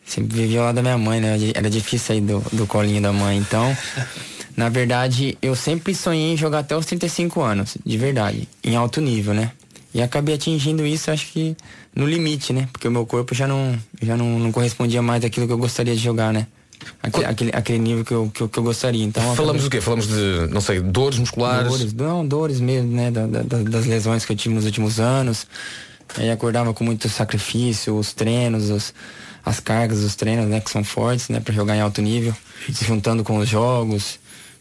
sempre 0.06 0.36
vivia 0.36 0.62
lado 0.62 0.76
da 0.76 0.82
minha 0.82 0.98
mãe, 0.98 1.20
né? 1.20 1.36
Era 1.54 1.68
difícil 1.68 2.06
sair 2.06 2.20
do, 2.20 2.40
do 2.52 2.66
colinho 2.66 3.02
da 3.02 3.12
mãe. 3.12 3.36
Então, 3.38 3.76
na 4.56 4.68
verdade, 4.68 5.36
eu 5.42 5.54
sempre 5.54 5.94
sonhei 5.94 6.32
em 6.32 6.36
jogar 6.36 6.60
até 6.60 6.76
os 6.76 6.86
35 6.86 7.40
anos, 7.42 7.76
de 7.84 7.98
verdade, 7.98 8.48
em 8.64 8.76
alto 8.76 9.00
nível, 9.00 9.34
né? 9.34 9.50
E 9.94 10.02
acabei 10.02 10.34
atingindo 10.34 10.84
isso, 10.86 11.10
acho 11.10 11.26
que 11.32 11.56
no 11.94 12.06
limite, 12.06 12.52
né? 12.52 12.68
Porque 12.70 12.86
o 12.86 12.90
meu 12.90 13.06
corpo 13.06 13.34
já 13.34 13.46
não, 13.48 13.78
já 14.02 14.16
não, 14.16 14.38
não 14.38 14.52
correspondia 14.52 15.00
mais 15.00 15.22
daquilo 15.22 15.46
que 15.46 15.52
eu 15.52 15.58
gostaria 15.58 15.94
de 15.96 16.02
jogar, 16.02 16.32
né? 16.32 16.46
Aquele, 17.02 17.24
aquele, 17.26 17.50
aquele 17.54 17.78
nível 17.78 18.04
que 18.04 18.12
eu, 18.12 18.30
que, 18.32 18.42
eu, 18.42 18.48
que 18.50 18.58
eu 18.58 18.62
gostaria. 18.62 19.02
Então, 19.02 19.22
Falamos 19.34 19.62
acabei- 19.62 19.62
do 19.62 19.70
quê? 19.70 19.80
Falamos 19.80 20.06
de, 20.06 20.52
não 20.52 20.60
sei, 20.60 20.80
dores 20.80 21.18
musculares? 21.18 21.68
Dores, 21.70 21.92
não, 21.94 22.26
dores 22.26 22.60
mesmo, 22.60 22.92
né? 22.94 23.10
da- 23.10 23.26
da- 23.26 23.42
das 23.42 23.86
lesões 23.86 24.26
que 24.26 24.32
eu 24.32 24.36
tive 24.36 24.54
nos 24.54 24.66
últimos 24.66 25.00
anos. 25.00 25.46
Aí 26.18 26.30
acordava 26.30 26.74
com 26.74 26.84
muito 26.84 27.08
sacrifício, 27.08 27.96
os 27.96 28.12
treinos, 28.12 28.68
os- 28.68 28.92
as 29.46 29.60
cargas 29.60 30.00
dos 30.00 30.14
treinos, 30.16 30.46
né? 30.48 30.60
Que 30.60 30.70
são 30.70 30.84
fortes, 30.84 31.28
né? 31.30 31.40
Pra 31.40 31.54
jogar 31.54 31.76
em 31.76 31.80
alto 31.80 32.02
nível, 32.02 32.34
se 32.72 32.84
juntando 32.84 33.22
com 33.24 33.38
os 33.38 33.48
jogos. 33.48 34.18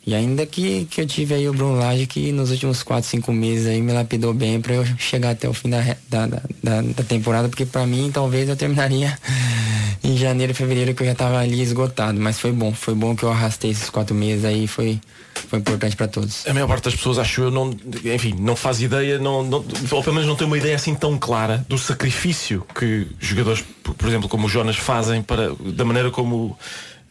E 0.08 0.14
ainda 0.14 0.46
que, 0.46 0.86
que 0.86 1.02
eu 1.02 1.08
tive 1.08 1.34
aí 1.34 1.50
o 1.50 1.54
Bruno 1.54 1.80
Lage 1.80 2.06
que 2.06 2.32
nos 2.32 2.52
últimos 2.52 2.84
4, 2.84 3.10
5 3.10 3.34
meses 3.34 3.66
aí 3.66 3.82
me 3.82 3.92
lapidou 3.92 4.32
bem 4.36 4.62
pra 4.62 4.76
eu 4.76 4.86
chegar 5.00 5.32
até 5.32 5.50
o 5.50 5.54
fim 5.54 5.68
da, 5.72 5.82
da, 6.08 6.28
da, 6.28 6.42
da- 6.64 6.82
da 6.84 7.04
temporada, 7.04 7.50
porque 7.50 7.66
pra 7.66 7.88
mim 7.88 8.12
talvez 8.14 8.48
eu 8.48 8.56
terminaria 8.56 9.18
em 10.04 10.16
janeiro, 10.16 10.54
fevereiro, 10.54 10.94
que 10.94 11.02
eu 11.02 11.08
já 11.08 11.16
tava 11.16 11.40
ali 11.40 11.60
esgotado. 11.60 12.20
Mas 12.22 12.40
foi 12.40 12.52
bom, 12.52 12.72
foi 12.72 12.94
bom 12.94 13.16
que 13.16 13.24
eu 13.24 13.32
arrastei 13.32 13.72
esses 13.72 13.90
quatro 13.90 14.16
meses 14.16 14.46
aí, 14.46 14.68
foi, 14.68 15.02
foi 15.48 15.60
importante 15.60 15.96
pra 15.96 16.08
todos. 16.08 16.46
A 16.48 16.54
maior 16.54 16.68
parte 16.68 16.86
das 16.86 16.96
pessoas, 16.96 17.18
acho 17.18 17.42
eu, 17.42 17.52
não, 17.52 17.76
enfim, 18.14 18.36
não 18.40 18.56
faz 18.56 18.82
ideia, 18.82 19.18
não, 19.20 19.44
não- 19.44 19.66
ou 19.92 20.04
pelo 20.04 20.14
menos 20.16 20.28
não 20.28 20.36
tem 20.36 20.46
uma 20.48 20.58
ideia 20.58 20.76
assim 20.76 20.94
tão 20.96 21.18
clara 21.18 21.66
do 21.70 21.78
sacrifício 21.78 22.66
que 22.78 23.08
jogadores, 23.20 23.64
por, 23.84 24.08
exemplo, 24.08 24.28
como 24.30 24.48
o 24.48 24.50
Jonas 24.50 24.76
fazem 24.76 25.22
para, 25.22 25.52
da 25.74 25.86
maneira 25.86 26.10
como 26.12 26.58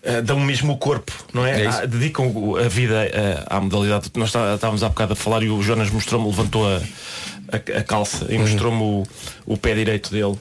eh, 0.02 0.20
dão 0.20 0.38
mesmo 0.40 0.72
o 0.74 0.76
corpo, 0.76 1.12
não 1.32 1.46
é? 1.46 1.62
É. 1.62 1.66
Ah, 1.66 1.86
dedicam 1.86 2.56
a 2.62 2.68
vida 2.68 3.04
eh, 3.06 3.42
à 3.48 3.60
modalidade. 3.60 4.10
Nós 4.16 4.28
está- 4.28 4.54
estávamos 4.54 4.82
há 4.82 4.88
bocado 4.88 5.14
a 5.14 5.16
falar 5.16 5.42
e 5.42 5.48
o 5.48 5.62
Jonas 5.62 5.90
mostrou-me, 5.90 6.26
levantou 6.26 6.66
a, 6.68 6.76
a- 6.76 7.78
a 7.78 7.82
calça 7.82 8.26
e 8.28 8.36
mostrou-me 8.38 8.82
o, 8.82 9.02
o 9.46 9.56
pé 9.56 9.74
direito 9.74 10.10
dele. 10.10 10.36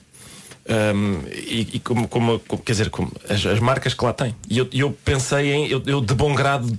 Um, 0.66 1.20
e, 1.30 1.68
e 1.74 1.80
como, 1.80 2.08
como- 2.08 2.40
como- 2.48 2.62
quer 2.64 2.72
dizer, 2.72 2.90
como 2.90 3.12
as, 3.30 3.46
as 3.46 3.60
marcas 3.60 3.94
que 3.94 4.06
lá 4.06 4.14
tem. 4.14 4.34
E 4.50 4.58
eu, 4.58 4.68
eu 4.72 4.98
pensei 5.04 5.52
em, 5.52 5.68
eu, 5.68 5.84
eu 5.86 6.00
de 6.00 6.14
bom 6.14 6.34
grado 6.34 6.72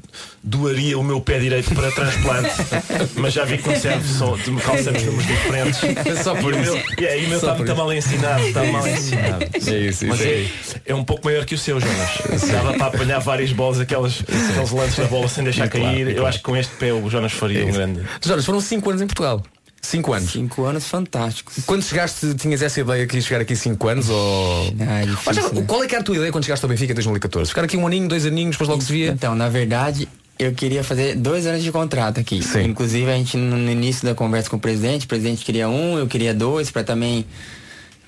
doaria 0.43 0.99
o 0.99 1.03
meu 1.05 1.21
pé 1.21 1.39
direito 1.39 1.75
para 1.75 1.91
transplante, 1.93 2.49
mas 3.17 3.35
já 3.35 3.45
vi 3.45 3.59
que 3.59 3.69
não 3.69 3.77
serve 3.77 4.09
só 4.09 4.37
de 4.37 4.51
calçamos 4.57 5.03
números 5.03 5.27
diferentes. 5.27 5.81
Só 6.25 6.35
por 6.35 6.55
e 6.55 6.61
isso. 6.63 6.73
e 6.99 7.25
o 7.27 7.29
meu 7.29 7.39
está 7.39 7.55
muito 7.55 7.77
mal 7.77 7.93
ensinado, 7.93 8.43
está 8.47 8.65
mal 8.65 8.87
ensinado. 8.89 9.45
É 9.45 9.79
isso, 9.79 10.07
mas 10.07 10.21
isso 10.21 10.29
é, 10.29 10.33
aí. 10.33 10.51
é 10.87 10.95
um 10.95 11.05
pouco 11.05 11.27
maior 11.27 11.45
que 11.45 11.55
o 11.55 11.59
seu, 11.59 11.79
Jonas. 11.79 12.51
Dava 12.51 12.73
para 12.75 12.87
apanhar 12.87 13.19
várias 13.19 13.53
bolas, 13.53 13.81
aquelas, 13.81 14.21
aqueles 14.23 14.71
lances 14.71 14.97
da 14.97 15.05
bola 15.07 15.29
sem 15.29 15.45
deixar 15.45 15.69
claro, 15.69 15.87
cair. 15.87 16.07
e 16.07 16.11
Eu 16.11 16.15
claro. 16.17 16.27
acho 16.29 16.39
que 16.39 16.45
com 16.45 16.57
este 16.57 16.75
pé 16.77 16.93
o 16.93 17.09
Jonas 17.11 17.33
faria 17.33 17.67
um 17.67 17.73
grande. 17.73 18.01
Jonas, 18.25 18.45
foram 18.47 18.61
5 18.61 18.89
anos 18.91 19.03
em 19.03 19.07
Portugal. 19.07 19.43
5 19.85 20.13
anos. 20.13 20.33
5 20.33 20.65
anos 20.65 20.87
fantásticos. 20.87 21.57
Quando 21.67 21.83
chegaste, 21.83 22.35
tinhas 22.35 22.63
essa 22.63 22.81
ideia 22.81 23.07
que 23.07 23.17
ias 23.17 23.25
chegar 23.25 23.41
aqui 23.43 23.55
5 23.55 23.89
anos 23.89 24.09
ou. 24.09 24.75
Ah, 24.81 25.05
difícil, 25.05 25.43
Olha, 25.43 25.61
né? 25.61 25.65
Qual 25.67 25.85
é 25.85 25.87
que 25.87 25.95
era 25.95 26.03
a 26.03 26.05
tua 26.05 26.17
ideia 26.17 26.33
quando 26.33 26.45
chegaste 26.45 26.65
ao 26.65 26.69
Benfica 26.69 26.93
em 26.93 26.95
2014? 26.95 27.51
Ficar 27.51 27.65
aqui 27.65 27.77
um 27.77 27.87
aninho, 27.87 28.09
dois 28.09 28.25
aninhos, 28.25 28.53
depois 28.53 28.69
logo 28.69 28.83
se 28.83 28.91
via? 28.91 29.11
Então, 29.11 29.35
na 29.35 29.49
verdade, 29.49 30.09
eu 30.39 30.53
queria 30.53 30.83
fazer 30.83 31.17
dois 31.17 31.47
anos 31.47 31.63
de 31.63 31.71
contrato 31.71 32.19
aqui. 32.19 32.41
Inclusive, 32.65 33.11
a 33.11 33.17
gente, 33.17 33.37
no 33.37 33.57
no 33.57 33.71
início 33.71 34.05
da 34.07 34.15
conversa 34.15 34.49
com 34.49 34.57
o 34.57 34.61
presidente, 34.61 35.05
o 35.05 35.09
presidente 35.09 35.45
queria 35.45 35.69
um, 35.69 35.99
eu 35.99 36.07
queria 36.07 36.33
dois, 36.33 36.71
para 36.71 36.83
também, 36.83 37.27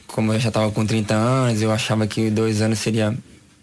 como 0.07 0.33
eu 0.33 0.41
já 0.41 0.49
estava 0.49 0.71
com 0.73 0.85
30 0.85 1.15
anos, 1.15 1.63
eu 1.63 1.71
achava 1.71 2.07
que 2.07 2.31
dois 2.31 2.63
anos 2.63 2.79
seria 2.79 3.17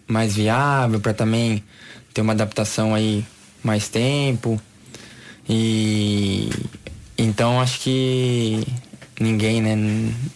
mais 0.07 0.35
viável, 0.35 0.99
para 0.99 1.13
também 1.13 1.63
ter 2.13 2.21
uma 2.21 2.33
adaptação 2.33 2.93
aí 2.93 3.25
mais 3.63 3.87
tempo. 3.87 4.61
E 5.49 6.49
então 7.23 7.59
acho 7.59 7.79
que 7.79 8.63
ninguém, 9.19 9.61
né, 9.61 9.75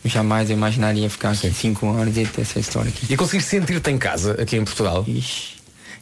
jamais 0.05 0.49
eu 0.49 0.55
imaginaria 0.55 1.09
ficar 1.09 1.31
aqui 1.31 1.51
cinco 1.51 1.89
anos 1.89 2.17
e 2.17 2.25
ter 2.25 2.41
essa 2.41 2.59
história 2.59 2.89
aqui. 2.89 3.11
E 3.11 3.17
conseguiste 3.17 3.49
sentir-te 3.49 3.89
em 3.89 3.97
casa 3.97 4.41
aqui 4.41 4.55
em 4.55 4.63
Portugal? 4.63 5.05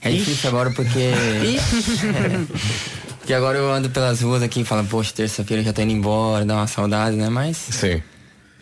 É 0.01 0.11
difícil 0.11 0.49
agora 0.49 0.71
porque. 0.71 1.11
porque 3.17 3.33
agora 3.33 3.57
eu 3.57 3.71
ando 3.71 3.89
pelas 3.89 4.21
ruas 4.21 4.43
aqui 4.43 4.61
e 4.61 4.63
falo, 4.63 4.85
poxa, 4.85 5.11
terça-feira 5.15 5.61
eu 5.61 5.65
já 5.65 5.73
tô 5.73 5.81
indo 5.81 5.93
embora, 5.93 6.45
dá 6.45 6.55
uma 6.55 6.67
saudade, 6.67 7.15
né? 7.15 7.29
Mas. 7.29 7.57
Sim. 7.57 8.01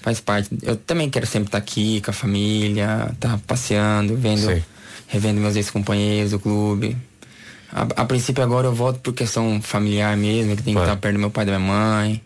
Faz 0.02 0.20
parte. 0.20 0.50
Eu 0.62 0.76
também 0.76 1.10
quero 1.10 1.26
sempre 1.26 1.48
estar 1.48 1.58
aqui 1.58 2.02
com 2.02 2.12
a 2.12 2.14
família, 2.14 3.10
estar 3.14 3.38
passeando, 3.40 4.16
vendo, 4.16 4.54
Sim. 4.54 4.62
revendo 5.08 5.42
meus 5.42 5.56
ex-companheiros 5.56 6.32
do 6.32 6.40
clube. 6.40 6.96
A, 7.74 8.04
a 8.04 8.06
princípio 8.06 8.44
agora 8.44 8.68
eu 8.68 8.74
volto 8.74 9.00
por 9.00 9.14
questão 9.14 9.60
familiar 9.62 10.16
mesmo, 10.16 10.56
que 10.56 10.62
tem 10.62 10.76
que 10.76 10.80
estar 10.80 10.96
perto 10.98 11.16
do 11.16 11.20
meu 11.20 11.32
pai 11.32 11.44
e 11.44 11.48
da 11.48 11.58
minha 11.58 11.74
mãe. 11.74 12.22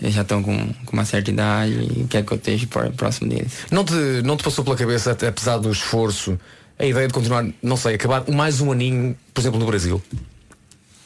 Eles 0.00 0.14
já 0.14 0.22
estão 0.22 0.42
com, 0.42 0.56
com 0.84 0.92
uma 0.92 1.04
certa 1.04 1.30
idade 1.30 1.72
e 1.72 2.06
quero 2.08 2.24
que 2.24 2.32
eu 2.32 2.36
esteja 2.36 2.66
próximo 2.96 3.28
deles. 3.28 3.52
Não 3.70 3.84
te, 3.84 3.94
não 4.24 4.36
te 4.36 4.42
passou 4.42 4.64
pela 4.64 4.76
cabeça, 4.76 5.12
até 5.12 5.28
apesar 5.28 5.58
do 5.58 5.70
esforço, 5.70 6.38
a 6.78 6.84
ideia 6.84 7.06
de 7.06 7.14
continuar, 7.14 7.46
não 7.62 7.76
sei, 7.76 7.94
acabar 7.94 8.28
mais 8.30 8.60
um 8.60 8.72
aninho, 8.72 9.16
por 9.32 9.40
exemplo, 9.40 9.58
no 9.58 9.66
Brasil? 9.66 10.02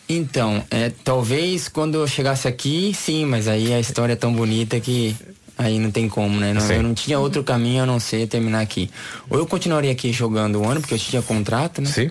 Então, 0.08 0.64
é, 0.70 0.90
talvez 1.04 1.68
quando 1.68 1.96
eu 1.96 2.06
chegasse 2.06 2.48
aqui, 2.48 2.92
sim, 2.92 3.24
mas 3.24 3.46
aí 3.46 3.72
a 3.72 3.78
história 3.78 4.14
é 4.14 4.16
tão 4.16 4.32
bonita 4.32 4.80
que 4.80 5.16
aí 5.56 5.78
não 5.78 5.92
tem 5.92 6.08
como, 6.08 6.40
né? 6.40 6.52
Não, 6.52 6.72
eu 6.72 6.82
não 6.82 6.94
tinha 6.94 7.18
outro 7.18 7.44
caminho 7.44 7.84
a 7.84 7.86
não 7.86 8.00
ser 8.00 8.26
terminar 8.26 8.60
aqui. 8.60 8.90
Ou 9.28 9.38
eu 9.38 9.46
continuaria 9.46 9.92
aqui 9.92 10.12
jogando 10.12 10.60
o 10.60 10.68
ano, 10.68 10.80
porque 10.80 10.94
eu 10.94 10.98
tinha 10.98 11.22
contrato, 11.22 11.80
né? 11.80 11.88
Sim. 11.88 12.10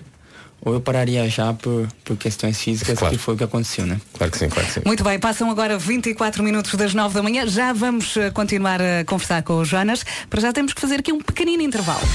Ou 0.62 0.74
eu 0.74 0.80
pararia 0.80 1.26
já 1.28 1.52
por, 1.54 1.88
por 2.04 2.16
questões 2.16 2.60
físicas, 2.60 2.98
que 2.98 3.16
foi 3.16 3.34
o 3.34 3.36
que 3.36 3.44
aconteceu, 3.44 3.86
né? 3.86 3.98
Claro 4.16 4.30
que 4.30 4.38
sim, 4.38 4.48
claro 4.48 4.68
que 4.68 4.74
sim. 4.74 4.80
Muito 4.84 5.02
bem, 5.02 5.18
passam 5.18 5.50
agora 5.50 5.78
24 5.78 6.42
minutos 6.42 6.74
das 6.74 6.92
9 6.92 7.14
da 7.14 7.22
manhã. 7.22 7.46
Já 7.46 7.72
vamos 7.72 8.14
eh, 8.16 8.30
continuar 8.30 8.80
a 8.82 9.02
conversar 9.06 9.42
com 9.42 9.54
o 9.54 9.64
Jonas. 9.64 10.04
Para 10.28 10.40
já 10.40 10.52
temos 10.52 10.74
que 10.74 10.80
fazer 10.80 11.00
aqui 11.00 11.12
um 11.12 11.20
pequenino 11.20 11.62
intervalo. 11.62 12.06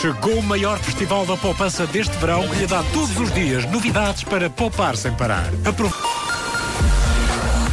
Chegou 0.00 0.38
o 0.38 0.42
maior 0.42 0.78
festival 0.80 1.24
da 1.24 1.36
poupança 1.36 1.86
deste 1.86 2.16
verão 2.18 2.48
que 2.48 2.56
lhe 2.56 2.66
dá 2.66 2.82
todos 2.92 3.16
os 3.18 3.32
dias 3.32 3.64
novidades 3.70 4.24
para 4.24 4.50
poupar 4.50 4.96
sem 4.96 5.12
parar. 5.14 5.48
Aprove- 5.64 5.94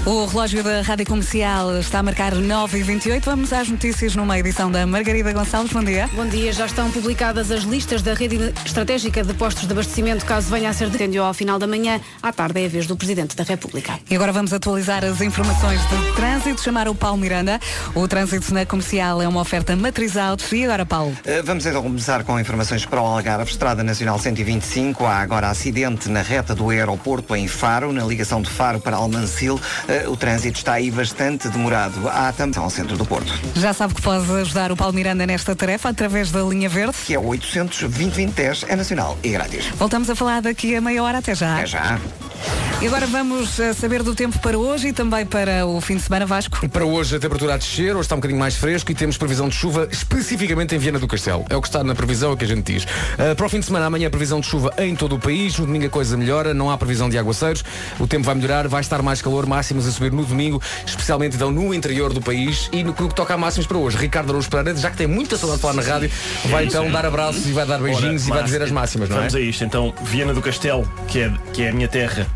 O 0.05 0.25
relógio 0.25 0.63
da 0.63 0.81
Rádio 0.81 1.05
Comercial 1.05 1.77
está 1.77 1.99
a 1.99 2.03
marcar 2.03 2.33
9h28. 2.33 3.21
Vamos 3.25 3.51
às 3.51 3.67
notícias 3.67 4.15
numa 4.15 4.39
edição 4.39 4.71
da 4.71 4.87
Margarida 4.87 5.31
Gonçalves. 5.33 5.73
Bom 5.73 5.83
dia. 5.83 6.09
Bom 6.13 6.25
dia, 6.25 6.53
já 6.53 6.65
estão 6.65 6.89
publicadas 6.89 7.51
as 7.51 7.63
listas 7.63 8.01
da 8.01 8.13
rede 8.13 8.53
estratégica 8.65 9.23
de 9.23 9.33
postos 9.33 9.67
de 9.67 9.73
abastecimento, 9.73 10.25
caso 10.25 10.49
venha 10.49 10.69
a 10.69 10.73
ser 10.73 10.89
decêndio 10.89 11.21
ao 11.21 11.33
final 11.33 11.59
da 11.59 11.67
manhã. 11.67 11.99
À 12.23 12.31
tarde 12.31 12.61
é 12.61 12.65
a 12.65 12.69
vez 12.69 12.87
do 12.87 12.95
Presidente 12.95 13.35
da 13.35 13.43
República. 13.43 13.99
E 14.09 14.15
agora 14.15 14.31
vamos 14.31 14.53
atualizar 14.53 15.03
as 15.03 15.19
informações 15.21 15.81
de 15.81 16.15
trânsito. 16.15 16.61
Chamar 16.61 16.87
o 16.87 16.95
Paulo 16.95 17.17
Miranda. 17.17 17.59
O 17.93 18.07
trânsito 18.07 18.53
na 18.53 18.65
comercial 18.65 19.21
é 19.21 19.27
uma 19.27 19.41
oferta 19.41 19.75
matriz 19.75 20.15
autos. 20.15 20.51
E 20.53 20.63
agora, 20.63 20.85
Paulo? 20.85 21.11
Uh, 21.11 21.43
Vamos 21.43 21.65
então 21.65 21.83
começar 21.83 22.23
com 22.23 22.39
informações 22.39 22.85
para 22.85 23.01
o 23.01 23.05
Algarve. 23.05 23.51
Estrada 23.51 23.83
Nacional 23.83 24.17
125. 24.17 25.05
Há 25.05 25.17
agora 25.17 25.49
acidente 25.49 26.09
na 26.09 26.21
reta 26.21 26.55
do 26.55 26.69
aeroporto 26.69 27.35
em 27.35 27.47
Faro, 27.47 27.91
na 27.91 28.05
ligação 28.05 28.41
de 28.41 28.49
Faro 28.49 28.79
para 28.79 28.95
Almancil. 28.95 29.59
O 30.07 30.17
trânsito 30.17 30.57
está 30.57 30.73
aí 30.73 30.91
bastante 30.91 31.47
demorado. 31.49 32.07
Há 32.09 32.31
também 32.31 32.61
ao 32.61 32.69
centro 32.69 32.97
do 32.97 33.05
Porto. 33.05 33.33
Já 33.55 33.73
sabe 33.73 33.93
que 33.93 34.01
pode 34.01 34.29
ajudar 34.31 34.71
o 34.71 34.75
Paulo 34.75 34.93
Miranda 34.93 35.25
nesta 35.25 35.55
tarefa 35.55 35.89
através 35.89 36.31
da 36.31 36.41
linha 36.41 36.69
verde. 36.69 36.95
Que 37.05 37.13
é 37.13 37.19
800 37.19 37.81
2010 37.81 38.65
é 38.67 38.75
nacional 38.75 39.17
e 39.23 39.29
grátis. 39.29 39.67
Voltamos 39.75 40.09
a 40.09 40.15
falar 40.15 40.41
daqui 40.41 40.75
a 40.75 40.81
meia 40.81 41.03
hora. 41.03 41.19
Até 41.19 41.35
já. 41.35 41.55
Até 41.55 41.65
já. 41.65 41.99
E 42.81 42.87
agora 42.87 43.05
vamos 43.07 43.59
eh, 43.59 43.73
saber 43.73 44.03
do 44.03 44.15
tempo 44.15 44.39
para 44.39 44.57
hoje 44.57 44.87
e 44.87 44.93
também 44.93 45.25
para 45.25 45.65
o 45.65 45.81
fim 45.81 45.97
de 45.97 46.01
semana 46.01 46.25
Vasco. 46.25 46.65
Para 46.69 46.85
hoje 46.85 47.13
a 47.13 47.19
temperatura 47.19 47.55
a 47.55 47.57
descer, 47.57 47.91
hoje 47.91 48.03
está 48.03 48.15
um 48.15 48.19
bocadinho 48.19 48.39
mais 48.39 48.55
fresco 48.55 48.89
e 48.89 48.95
temos 48.95 49.17
previsão 49.17 49.49
de 49.49 49.55
chuva 49.55 49.89
especificamente 49.91 50.73
em 50.73 50.77
Viana 50.77 50.97
do 50.97 51.05
Castelo. 51.05 51.43
É 51.49 51.57
o 51.57 51.61
que 51.61 51.67
está 51.67 51.83
na 51.83 51.93
previsão, 51.93 52.31
é 52.31 52.33
o 52.35 52.37
que 52.37 52.45
a 52.45 52.47
gente 52.47 52.71
diz. 52.71 52.85
Uh, 52.85 53.35
para 53.35 53.45
o 53.45 53.49
fim 53.49 53.59
de 53.59 53.65
semana, 53.65 53.87
amanhã 53.87 54.09
previsão 54.09 54.39
de 54.39 54.47
chuva 54.47 54.73
em 54.77 54.95
todo 54.95 55.15
o 55.15 55.19
país, 55.19 55.59
no 55.59 55.65
domingo 55.65 55.87
a 55.87 55.89
coisa 55.89 56.15
melhora, 56.15 56.53
não 56.53 56.71
há 56.71 56.77
previsão 56.77 57.09
de 57.09 57.17
aguaceiros, 57.17 57.65
o 57.99 58.07
tempo 58.07 58.23
vai 58.23 58.35
melhorar, 58.35 58.65
vai 58.69 58.79
estar 58.79 59.01
mais 59.01 59.21
calor, 59.21 59.45
máximas 59.79 59.87
a 59.87 59.91
subir 59.91 60.11
no 60.11 60.23
domingo, 60.25 60.61
especialmente 60.85 61.35
então 61.35 61.51
no 61.51 61.73
interior 61.73 62.13
do 62.13 62.21
país 62.21 62.69
e 62.71 62.83
no 62.83 62.93
que 62.93 63.07
toca 63.13 63.33
a 63.33 63.37
máximas 63.37 63.65
para 63.67 63.77
hoje. 63.77 63.97
Ricardo 63.97 64.29
Araújo 64.29 64.49
Pereira, 64.49 64.75
já 64.77 64.89
que 64.91 64.97
tem 64.97 65.07
muita 65.07 65.37
saudade 65.37 65.57
de 65.57 65.61
falar 65.61 65.73
na 65.75 65.81
rádio, 65.81 66.11
vai 66.45 66.65
então 66.65 66.89
dar 66.91 67.05
abraços 67.05 67.45
e 67.47 67.51
vai 67.51 67.65
dar 67.65 67.79
beijinhos 67.79 68.27
e 68.27 68.29
vai 68.29 68.43
dizer 68.43 68.61
as 68.61 68.71
máximas, 68.71 69.09
não 69.09 69.17
é? 69.17 69.19
Vamos 69.19 69.35
a 69.35 69.39
isto. 69.39 69.63
Então, 69.63 69.93
Viana 70.03 70.33
do 70.33 70.41
Castelo, 70.41 70.89
que 71.07 71.21
é, 71.21 71.31
que 71.53 71.63
é 71.63 71.69
a 71.69 71.73
minha 71.73 71.87
terra, 71.87 72.27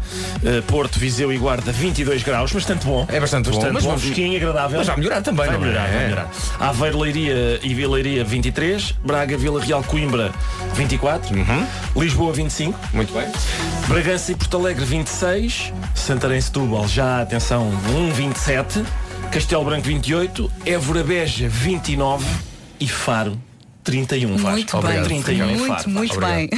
eh, 0.44 0.62
Porto, 0.68 0.98
Viseu 1.00 1.32
e 1.32 1.38
Guarda, 1.38 1.72
22 1.72 2.24
graus, 2.24 2.52
bastante 2.52 2.86
bom. 2.86 3.06
É 3.10 3.20
bastante 3.20 3.50
bom, 3.50 3.56
bastante 3.56 3.74
mas 3.74 3.84
bom, 3.84 3.98
fresquinho, 3.98 4.38
agradável. 4.38 4.78
mas 4.78 4.88
vai 4.88 4.98
melhorar 4.98 5.22
também, 5.22 5.46
vai 5.46 5.58
não 5.58 5.64
é? 5.64 5.68
melhorar, 5.68 5.88
vai 5.88 5.96
É. 5.96 6.04
melhorar. 6.04 6.32
Aveiro, 6.60 7.00
Leiria 7.00 7.60
e 7.62 7.74
Vila 7.74 7.94
Leiria, 7.96 8.24
23. 8.24 8.94
Braga, 9.04 9.38
Vila 9.38 9.62
Real, 9.62 9.84
Coimbra, 9.84 10.32
24. 10.76 11.34
Lisboa, 11.96 12.34
25. 12.34 12.72
Uhum. 12.72 12.88
Muito 12.94 13.14
bem. 13.14 13.28
Bragança 13.94 14.32
e 14.32 14.36
Porto 14.36 14.58
Alegre, 14.58 14.84
26. 14.84 15.72
Santarém, 15.94 16.42
Setúbal, 16.42 16.88
já, 16.88 17.22
atenção, 17.22 17.70
1, 18.10 18.12
27. 18.12 18.84
Castelo 19.32 19.64
Branco 19.64 19.84
28, 19.84 20.52
Évora 20.66 21.04
Beja 21.04 21.48
29 21.48 22.26
e 22.80 22.88
Faro 22.88 23.40
31. 23.84 24.38
Vasco. 24.38 24.50
Muito 24.52 24.82
bem. 24.82 25.04
31 25.04 25.34
em 25.50 25.58
Muito, 25.58 25.68
Faro. 25.68 25.90
muito 25.90 26.20
Vasco. 26.20 26.36
bem. 26.36 26.50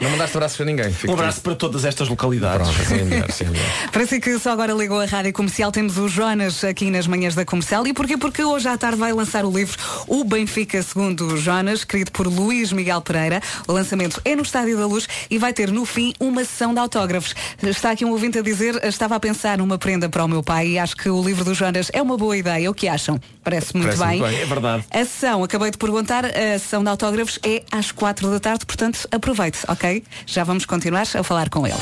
Não 0.00 0.10
mandaste 0.10 0.36
abraços 0.36 0.56
para 0.56 0.66
ninguém. 0.66 0.94
Um 1.08 1.12
abraço 1.12 1.40
para 1.40 1.54
todas 1.54 1.84
estas 1.84 2.08
localidades. 2.08 2.68
Pronto, 2.68 2.80
assim 2.82 3.00
é 3.00 3.04
melhor, 3.04 3.28
é 3.40 3.44
melhor. 3.44 3.64
Para 3.92 4.06
si 4.06 4.20
que 4.20 4.38
só 4.38 4.50
agora 4.52 4.72
ligou 4.72 5.00
a 5.00 5.04
rádio 5.06 5.32
comercial, 5.32 5.70
temos 5.72 5.98
o 5.98 6.08
Jonas 6.08 6.62
aqui 6.64 6.90
nas 6.90 7.06
manhãs 7.06 7.34
da 7.34 7.44
comercial. 7.44 7.86
E 7.86 7.92
porquê? 7.92 8.16
Porque 8.16 8.42
hoje 8.44 8.68
à 8.68 8.76
tarde 8.76 8.98
vai 8.98 9.12
lançar 9.12 9.44
o 9.44 9.50
livro 9.50 9.76
O 10.06 10.24
Benfica 10.24 10.82
Segundo 10.82 11.26
o 11.26 11.36
Jonas, 11.36 11.80
escrito 11.80 12.12
por 12.12 12.26
Luís 12.26 12.72
Miguel 12.72 13.00
Pereira. 13.00 13.40
O 13.66 13.72
lançamento 13.72 14.20
é 14.24 14.34
no 14.36 14.42
Estádio 14.42 14.76
da 14.76 14.86
Luz 14.86 15.06
e 15.30 15.38
vai 15.38 15.52
ter 15.52 15.70
no 15.70 15.84
fim 15.84 16.12
uma 16.20 16.44
sessão 16.44 16.72
de 16.74 16.80
autógrafos. 16.80 17.34
Está 17.62 17.90
aqui 17.92 18.04
um 18.04 18.10
ouvinte 18.10 18.38
a 18.38 18.42
dizer, 18.42 18.82
estava 18.84 19.16
a 19.16 19.20
pensar 19.20 19.58
numa 19.58 19.78
prenda 19.78 20.08
para 20.08 20.24
o 20.24 20.28
meu 20.28 20.42
pai 20.42 20.68
e 20.68 20.78
acho 20.78 20.96
que 20.96 21.08
o 21.08 21.22
livro 21.22 21.44
do 21.44 21.54
Jonas 21.54 21.90
é 21.92 22.02
uma 22.02 22.16
boa 22.16 22.36
ideia. 22.36 22.70
O 22.70 22.74
que 22.74 22.88
acham? 22.88 23.20
Parece 23.42 23.76
muito 23.76 23.96
Parece 23.96 24.04
bem. 24.04 24.20
muito 24.20 24.32
bem, 24.34 24.42
é 24.42 24.46
verdade. 24.46 24.84
A 24.90 24.98
sessão, 24.98 25.44
acabei 25.44 25.70
de 25.70 25.78
perguntar, 25.78 26.24
a 26.24 26.58
sessão 26.58 26.73
de 26.82 26.88
autógrafos 26.88 27.38
é 27.42 27.62
às 27.70 27.92
quatro 27.92 28.30
da 28.30 28.40
tarde, 28.40 28.66
portanto 28.66 29.06
aproveite, 29.10 29.58
ok? 29.68 30.02
Já 30.26 30.44
vamos 30.44 30.64
continuar 30.64 31.06
a 31.14 31.22
falar 31.22 31.48
com 31.48 31.66
ele. 31.66 31.76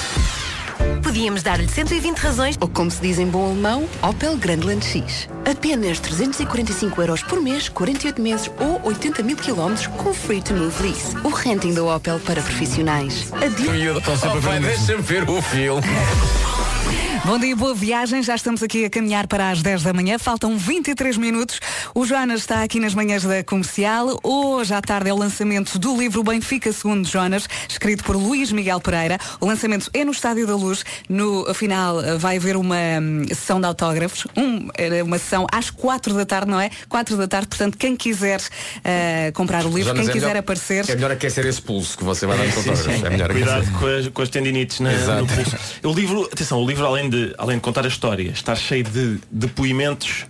Podíamos 1.03 1.43
dar-lhe 1.43 1.68
120 1.68 2.18
razões, 2.18 2.57
ou 2.61 2.68
como 2.68 2.90
se 2.90 3.01
diz 3.01 3.18
em 3.18 3.26
bom 3.26 3.47
alemão, 3.47 3.88
Opel 4.03 4.36
Grandland 4.36 4.84
X. 4.84 5.28
Apenas 5.51 6.01
345 6.01 7.03
euros 7.03 7.22
por 7.22 7.40
mês, 7.40 7.68
48 7.68 8.22
meses 8.22 8.51
ou 8.59 8.80
80 8.84 9.22
mil 9.22 9.36
quilómetros 9.36 9.88
com 9.88 10.14
Free 10.14 10.40
to 10.40 10.55
Move 10.55 10.82
Lease. 10.82 11.16
O 11.22 11.28
renting 11.28 11.74
da 11.74 11.84
Opel 11.84 12.18
para 12.20 12.40
profissionais. 12.40 13.32
Adeus. 13.32 14.05
Oh, 14.07 14.61
deixa-me 14.61 15.03
ver 15.03 15.28
o 15.28 15.43
filme. 15.43 15.82
Bom 17.25 17.39
dia, 17.39 17.55
boa 17.55 17.73
viagem. 17.73 18.20
Já 18.20 18.35
estamos 18.35 18.64
aqui 18.64 18.85
a 18.85 18.91
caminhar 18.91 19.29
para 19.29 19.51
as 19.51 19.62
10 19.62 19.85
da 19.85 19.93
manhã. 19.93 20.18
Faltam 20.18 20.59
23 20.59 21.16
minutos. 21.16 21.61
O 21.95 22.05
Jonas 22.05 22.41
está 22.41 22.64
aqui 22.64 22.81
nas 22.81 22.95
manhãs 22.95 23.23
da 23.23 23.45
comercial. 23.45 24.18
Hoje 24.25 24.75
à 24.75 24.83
tarde 24.83 25.09
é 25.09 25.14
o 25.14 25.16
lançamento 25.16 25.79
do 25.79 25.97
livro 25.97 26.25
Benfica 26.25 26.73
Segundo 26.73 27.07
Jonas, 27.07 27.47
escrito 27.68 28.03
por 28.03 28.16
Luís 28.16 28.51
Miguel 28.51 28.81
Pereira. 28.81 29.18
O 29.41 29.47
lançamento 29.47 29.89
é 29.95 30.05
no 30.05 30.11
Estádio 30.11 30.49
da 30.49 30.57
Luz. 30.57 30.85
No 31.09 31.55
final 31.55 32.18
vai 32.18 32.39
haver 32.39 32.57
uma 32.57 32.75
hum, 33.01 33.25
sessão 33.29 33.61
de 33.61 33.66
autógrafos. 33.68 34.27
Um, 34.37 34.68
uma 35.07 35.16
sessão 35.18 35.47
às 35.53 35.70
4 35.70 36.14
da 36.14 36.27
tarde, 36.27 36.51
não 36.51 36.59
é? 36.61 36.70
4 36.89 37.16
da 37.16 37.29
tarde. 37.29 37.47
Portanto, 37.47 37.79
quem 37.79 37.95
quiser 37.95 38.41
eh, 38.83 39.31
comprar 39.33 39.64
o 39.64 39.68
livro, 39.68 39.91
Jonas, 39.91 40.01
quem 40.07 40.11
é 40.11 40.12
quiser 40.12 40.27
melhor- 40.27 40.41
aparecer. 40.41 40.91
É 40.91 40.95
melhor 40.97 41.12
aquecer 41.12 41.47
esse 41.47 41.62
pulso 41.62 41.97
que 41.97 42.03
você 42.03 42.27
vai 42.27 42.37
dar 42.37 42.45
no 42.47 42.51
Sim, 42.61 42.70
autógrafo. 42.70 42.99
sim. 42.99 43.07
É 43.07 43.11
melhor 43.11 43.31
Cuidado 43.31 43.59
aquecer. 43.62 43.79
com 43.79 43.87
as, 43.87 44.09
com 44.09 44.23
as 44.23 44.29
tendinites 44.29 44.81
Exato. 44.81 45.20
no 45.20 45.27
pulso. 45.29 45.57
O 45.85 45.93
livro, 45.93 46.29
atenção, 46.33 46.61
o 46.61 46.66
livro 46.66 46.85
além 46.85 47.12
de, 47.13 47.35
além 47.37 47.59
de 47.59 47.63
contar 47.63 47.85
a 47.85 47.89
história, 47.89 48.31
está 48.31 48.55
cheio 48.55 48.85
de 48.85 49.19
depoimentos 49.31 50.25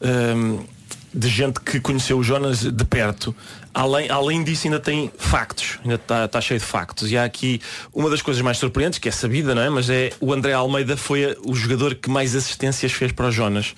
hum, 0.00 0.64
de 1.14 1.28
gente 1.28 1.60
que 1.60 1.78
conheceu 1.78 2.18
o 2.18 2.24
Jonas 2.24 2.60
de 2.62 2.84
perto. 2.86 3.36
Além, 3.74 4.10
além 4.10 4.44
disso 4.44 4.66
ainda 4.66 4.78
tem 4.78 5.10
factos, 5.16 5.78
ainda 5.82 5.94
está, 5.94 6.26
está 6.26 6.40
cheio 6.42 6.60
de 6.60 6.66
factos. 6.66 7.10
E 7.10 7.16
há 7.16 7.24
aqui 7.24 7.58
uma 7.92 8.10
das 8.10 8.20
coisas 8.20 8.42
mais 8.42 8.58
surpreendentes, 8.58 8.98
que 8.98 9.08
é 9.08 9.12
sabida, 9.12 9.54
não 9.54 9.62
é? 9.62 9.70
Mas 9.70 9.88
é 9.88 10.10
o 10.20 10.30
André 10.32 10.52
Almeida 10.52 10.94
foi 10.94 11.36
o 11.42 11.54
jogador 11.54 11.94
que 11.94 12.10
mais 12.10 12.34
assistências 12.34 12.92
fez 12.92 13.12
para 13.12 13.28
o 13.28 13.30
Jonas. 13.30 13.74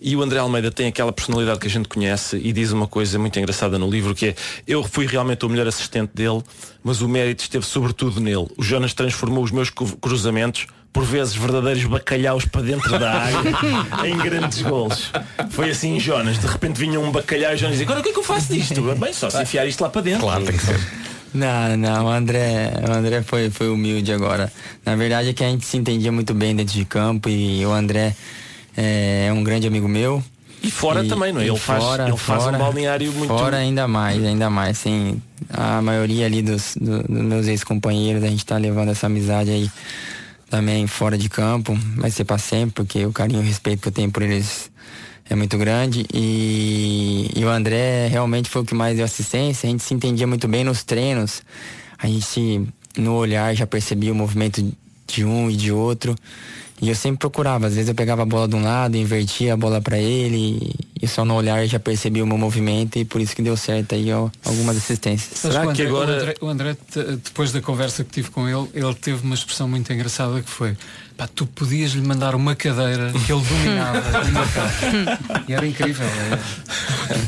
E 0.00 0.14
o 0.16 0.22
André 0.22 0.38
Almeida 0.38 0.70
tem 0.70 0.86
aquela 0.86 1.12
personalidade 1.12 1.60
que 1.60 1.66
a 1.66 1.70
gente 1.70 1.88
conhece 1.88 2.36
e 2.36 2.52
diz 2.52 2.72
uma 2.72 2.86
coisa 2.86 3.18
muito 3.18 3.38
engraçada 3.38 3.78
no 3.78 3.90
livro 3.90 4.14
que 4.14 4.26
é 4.28 4.34
eu 4.66 4.82
fui 4.84 5.06
realmente 5.06 5.46
o 5.46 5.48
melhor 5.48 5.66
assistente 5.66 6.10
dele, 6.14 6.42
mas 6.84 7.00
o 7.00 7.08
mérito 7.08 7.42
esteve 7.42 7.64
sobretudo 7.64 8.20
nele. 8.20 8.48
O 8.56 8.62
Jonas 8.62 8.92
transformou 8.92 9.42
os 9.42 9.50
meus 9.50 9.70
cru- 9.70 9.96
cruzamentos 9.96 10.66
por 10.98 11.04
vezes 11.04 11.36
verdadeiros 11.36 11.84
bacalhaus 11.84 12.44
para 12.44 12.60
dentro 12.62 12.98
da 12.98 13.12
área 13.12 13.38
em 14.04 14.16
grandes 14.18 14.62
golos. 14.62 15.12
Foi 15.50 15.70
assim, 15.70 16.00
Jonas, 16.00 16.40
de 16.40 16.46
repente 16.48 16.76
vinha 16.76 16.98
um 16.98 17.12
bacalhau 17.12 17.52
e 17.54 17.56
Jonas 17.56 17.74
dizia, 17.74 17.86
agora 17.86 18.00
o 18.00 18.02
que 18.02 18.08
é 18.08 18.12
que 18.12 18.18
eu 18.18 18.24
faço 18.24 18.52
disto? 18.52 18.82
Bem, 18.96 19.12
só 19.12 19.30
se 19.30 19.40
enfiar 19.40 19.64
isto 19.64 19.80
lá 19.80 19.88
para 19.90 20.00
dentro. 20.00 20.22
Claro, 20.22 20.44
tem 20.44 20.56
que 20.56 20.64
ser. 20.66 20.76
Não, 21.32 21.76
não, 21.76 22.06
o 22.06 22.08
André, 22.08 22.72
o 22.84 22.90
André 22.90 23.22
foi, 23.22 23.48
foi 23.48 23.68
humilde 23.68 24.12
agora. 24.12 24.52
Na 24.84 24.96
verdade 24.96 25.28
é 25.28 25.32
que 25.32 25.44
a 25.44 25.48
gente 25.48 25.64
se 25.66 25.76
entendia 25.76 26.10
muito 26.10 26.34
bem 26.34 26.56
dentro 26.56 26.74
de 26.74 26.84
campo 26.84 27.28
e 27.28 27.64
o 27.64 27.70
André 27.72 28.16
é, 28.76 29.26
é 29.28 29.32
um 29.32 29.44
grande 29.44 29.68
amigo 29.68 29.86
meu. 29.86 30.20
E 30.60 30.68
fora 30.68 31.04
também, 31.04 31.32
não 31.32 31.40
é? 31.40 31.44
e 31.44 31.48
Ele 31.48 31.56
faz- 31.56 32.00
ele 32.08 32.16
faz 32.16 32.44
um 32.48 32.58
balneário 32.58 33.12
muito- 33.12 33.28
Fora 33.28 33.58
ainda 33.58 33.86
mais, 33.86 34.20
ainda 34.24 34.50
mais. 34.50 34.78
Sim, 34.78 35.22
a 35.48 35.80
maioria 35.80 36.26
ali 36.26 36.42
dos, 36.42 36.74
do- 36.80 37.04
dos 37.04 37.22
meus 37.22 37.46
ex-companheiros, 37.46 38.24
a 38.24 38.26
gente 38.26 38.44
tá 38.44 38.56
levando 38.56 38.88
essa 38.90 39.06
amizade 39.06 39.50
aí 39.50 39.70
também 40.48 40.86
fora 40.86 41.16
de 41.16 41.28
campo. 41.28 41.78
Vai 41.96 42.10
ser 42.10 42.24
pra 42.24 42.38
sempre, 42.38 42.72
porque 42.74 43.04
o 43.04 43.12
carinho 43.12 43.40
e 43.40 43.44
o 43.44 43.46
respeito 43.46 43.82
que 43.82 43.88
eu 43.88 43.92
tenho 43.92 44.10
por 44.10 44.22
eles 44.22 44.70
é 45.28 45.34
muito 45.34 45.56
grande. 45.58 46.06
E, 46.12 47.30
e 47.36 47.44
o 47.44 47.48
André 47.48 48.08
realmente 48.08 48.48
foi 48.48 48.62
o 48.62 48.64
que 48.64 48.74
mais 48.74 48.96
deu 48.96 49.04
assistência. 49.04 49.66
A 49.68 49.70
gente 49.70 49.82
se 49.82 49.94
entendia 49.94 50.26
muito 50.26 50.48
bem 50.48 50.64
nos 50.64 50.82
treinos. 50.82 51.42
A 51.98 52.06
gente, 52.06 52.66
no 52.96 53.14
olhar, 53.14 53.54
já 53.54 53.66
percebia 53.66 54.12
o 54.12 54.14
movimento 54.14 54.64
de 55.06 55.24
um 55.24 55.50
e 55.50 55.56
de 55.56 55.72
outro. 55.72 56.14
E 56.80 56.88
eu 56.88 56.94
sempre 56.94 57.18
procurava, 57.18 57.66
às 57.66 57.74
vezes 57.74 57.88
eu 57.88 57.94
pegava 57.94 58.22
a 58.22 58.26
bola 58.26 58.46
de 58.46 58.54
um 58.54 58.62
lado, 58.62 58.96
invertia 58.96 59.54
a 59.54 59.56
bola 59.56 59.80
para 59.80 59.98
ele 59.98 60.74
e 61.00 61.06
só 61.06 61.24
no 61.24 61.34
olhar 61.34 61.64
já 61.66 61.78
percebia 61.78 62.22
o 62.22 62.26
meu 62.26 62.38
movimento 62.38 62.98
e 62.98 63.04
por 63.04 63.20
isso 63.20 63.34
que 63.34 63.42
deu 63.42 63.56
certo 63.56 63.94
aí 63.94 64.12
ó, 64.12 64.28
algumas 64.44 64.76
assistências. 64.76 65.38
Sabes 65.38 65.76
que 65.76 65.84
o 65.84 65.96
André, 65.96 66.12
o 66.12 66.18
André, 66.18 66.34
o 66.40 66.46
André, 66.46 66.76
depois 67.22 67.52
da 67.52 67.60
conversa 67.60 68.04
que 68.04 68.10
tive 68.10 68.30
com 68.30 68.48
ele, 68.48 68.68
ele 68.74 68.94
teve 68.94 69.24
uma 69.24 69.34
expressão 69.34 69.68
muito 69.68 69.92
engraçada 69.92 70.40
que 70.40 70.50
foi 70.50 70.76
pá, 71.16 71.28
tu 71.32 71.46
podias 71.46 71.92
lhe 71.92 72.06
mandar 72.06 72.34
uma 72.34 72.54
cadeira 72.54 73.12
que 73.12 73.32
ele 73.32 73.42
dominava 73.42 74.00
e. 75.46 75.50
E 75.50 75.54
era 75.54 75.66
incrível. 75.66 76.06
é. 76.06 77.18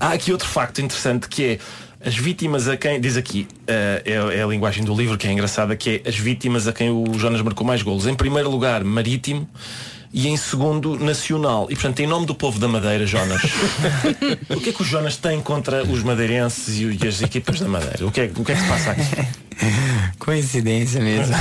Há 0.00 0.12
aqui 0.12 0.32
outro 0.32 0.48
facto 0.48 0.80
interessante 0.80 1.28
que 1.28 1.44
é 1.44 1.58
as 2.04 2.16
vítimas 2.16 2.68
a 2.68 2.76
quem, 2.76 3.00
diz 3.00 3.16
aqui, 3.16 3.46
eh, 3.66 4.02
é, 4.04 4.38
é 4.38 4.42
a 4.42 4.46
linguagem 4.46 4.84
do 4.84 4.94
livro 4.94 5.18
que 5.18 5.26
é 5.26 5.32
engraçada, 5.32 5.74
que 5.74 6.02
é 6.04 6.08
as 6.08 6.16
vítimas 6.16 6.68
a 6.68 6.72
quem 6.72 6.90
o 6.90 7.18
Jonas 7.18 7.42
marcou 7.42 7.66
mais 7.66 7.82
golos. 7.82 8.06
Em 8.06 8.14
primeiro 8.14 8.50
lugar, 8.50 8.84
Marítimo 8.84 9.48
e 10.12 10.28
em 10.28 10.36
segundo, 10.36 10.96
Nacional. 10.98 11.66
E 11.70 11.74
portanto, 11.74 12.00
em 12.00 12.06
nome 12.06 12.24
do 12.24 12.34
povo 12.34 12.58
da 12.58 12.68
Madeira, 12.68 13.06
Jonas, 13.06 13.42
o 14.48 14.60
que 14.60 14.70
é 14.70 14.72
que 14.72 14.82
o 14.82 14.84
Jonas 14.84 15.16
tem 15.16 15.40
contra 15.40 15.82
os 15.82 16.02
madeirenses 16.02 16.78
e, 16.78 16.98
e 17.04 17.08
as 17.08 17.20
equipas 17.20 17.60
da 17.60 17.68
Madeira? 17.68 18.06
O 18.06 18.12
que, 18.12 18.20
é, 18.20 18.24
o 18.36 18.44
que 18.44 18.52
é 18.52 18.54
que 18.54 18.60
se 18.60 18.68
passa 18.68 18.90
aqui? 18.92 19.47
Coincidência 20.18 21.00
mesmo. 21.00 21.34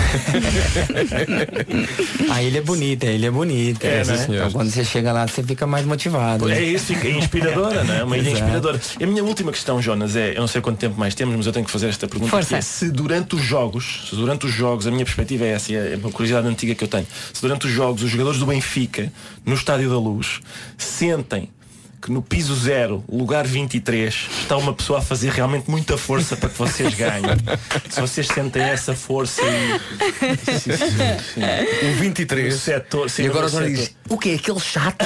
a 2.32 2.43
ilha 2.43 2.57
é 2.59 2.61
bonita, 2.61 3.07
a 3.07 3.11
ilha 3.11 3.28
é 3.28 3.32
bonita. 3.32 3.86
É, 3.86 4.03
né? 4.03 4.18
né? 4.18 4.26
Então 4.30 4.51
quando 4.51 4.70
você 4.72 4.84
chega 4.84 5.11
lá, 5.11 5.28
você 5.28 5.43
fica 5.43 5.68
mais 5.68 5.86
motivado. 5.86 6.47
né? 6.47 6.57
É 6.57 6.63
isso, 6.63 6.86
fica 6.86 7.07
inspiradora, 7.09 7.84
não 7.84 7.93
é? 7.93 8.03
Uma 8.03 8.18
ilha 8.18 8.30
Exato. 8.32 8.43
inspiradora. 8.43 8.82
E 8.99 9.03
a 9.03 9.07
minha 9.07 9.24
última 9.24 9.51
questão, 9.51 9.82
Jonas, 9.82 10.15
é, 10.15 10.32
eu 10.32 10.39
não 10.39 10.47
sei 10.47 10.61
quanto 10.61 10.78
tempo 10.80 10.99
mais 10.99 11.13
temos, 11.13 11.36
mas 11.36 11.45
eu 11.45 11.53
tenho 11.53 11.65
que 11.65 11.72
fazer 11.72 11.88
esta 11.88 12.07
pergunta. 12.07 12.32
Força. 12.32 12.57
é, 12.57 12.61
se 12.61 12.89
durante 12.89 13.36
os 13.36 13.41
jogos, 13.41 14.07
se 14.09 14.15
durante 14.15 14.45
os 14.45 14.51
jogos, 14.51 14.88
a 14.88 14.91
minha 14.91 15.05
perspectiva 15.05 15.45
é 15.45 15.49
essa, 15.49 15.74
é 15.74 15.95
uma 15.95 16.11
curiosidade 16.11 16.47
antiga 16.47 16.74
que 16.74 16.84
eu 16.84 16.88
tenho, 16.88 17.07
se 17.34 17.41
durante 17.41 17.68
os 17.68 17.72
jogos 17.72 18.01
os 18.03 18.09
jogadores 18.09 18.39
do 18.39 18.45
Benfica, 18.45 19.11
no 19.45 19.53
Estádio 19.53 19.89
da 19.89 19.97
Luz, 19.97 20.39
sentem 20.78 21.49
que 22.08 22.12
no 22.14 22.22
piso 22.22 22.55
zero, 22.55 23.03
lugar 23.12 23.45
23, 23.45 24.30
está 24.39 24.55
uma 24.55 24.74
pessoa 24.74 24.99
a 24.99 25.01
fazer 25.01 25.30
realmente 25.30 25.70
muita 25.70 25.97
força 25.97 26.38
para 26.38 26.47
que 26.47 26.58
vocês 26.58 26.93
ganhem. 26.93 27.36
Se 27.89 27.99
vocês 27.99 28.28
sentem 28.28 28.62
essa 28.62 28.95
força 28.95 29.41
e. 29.41 30.58
Sim, 30.58 30.72
sim, 30.72 30.78
sim. 31.34 31.86
Um 31.86 31.95
23. 31.95 32.53
No 32.53 32.60
setor, 32.62 33.10
sim, 33.10 33.24
e 33.24 33.28
agora 33.28 33.47
o 33.47 33.49
setor. 33.49 33.68
diz, 33.68 33.95
o 34.08 34.18
que 34.18 34.30
é 34.30 34.36
aquele 34.36 34.60
chato? 34.60 35.05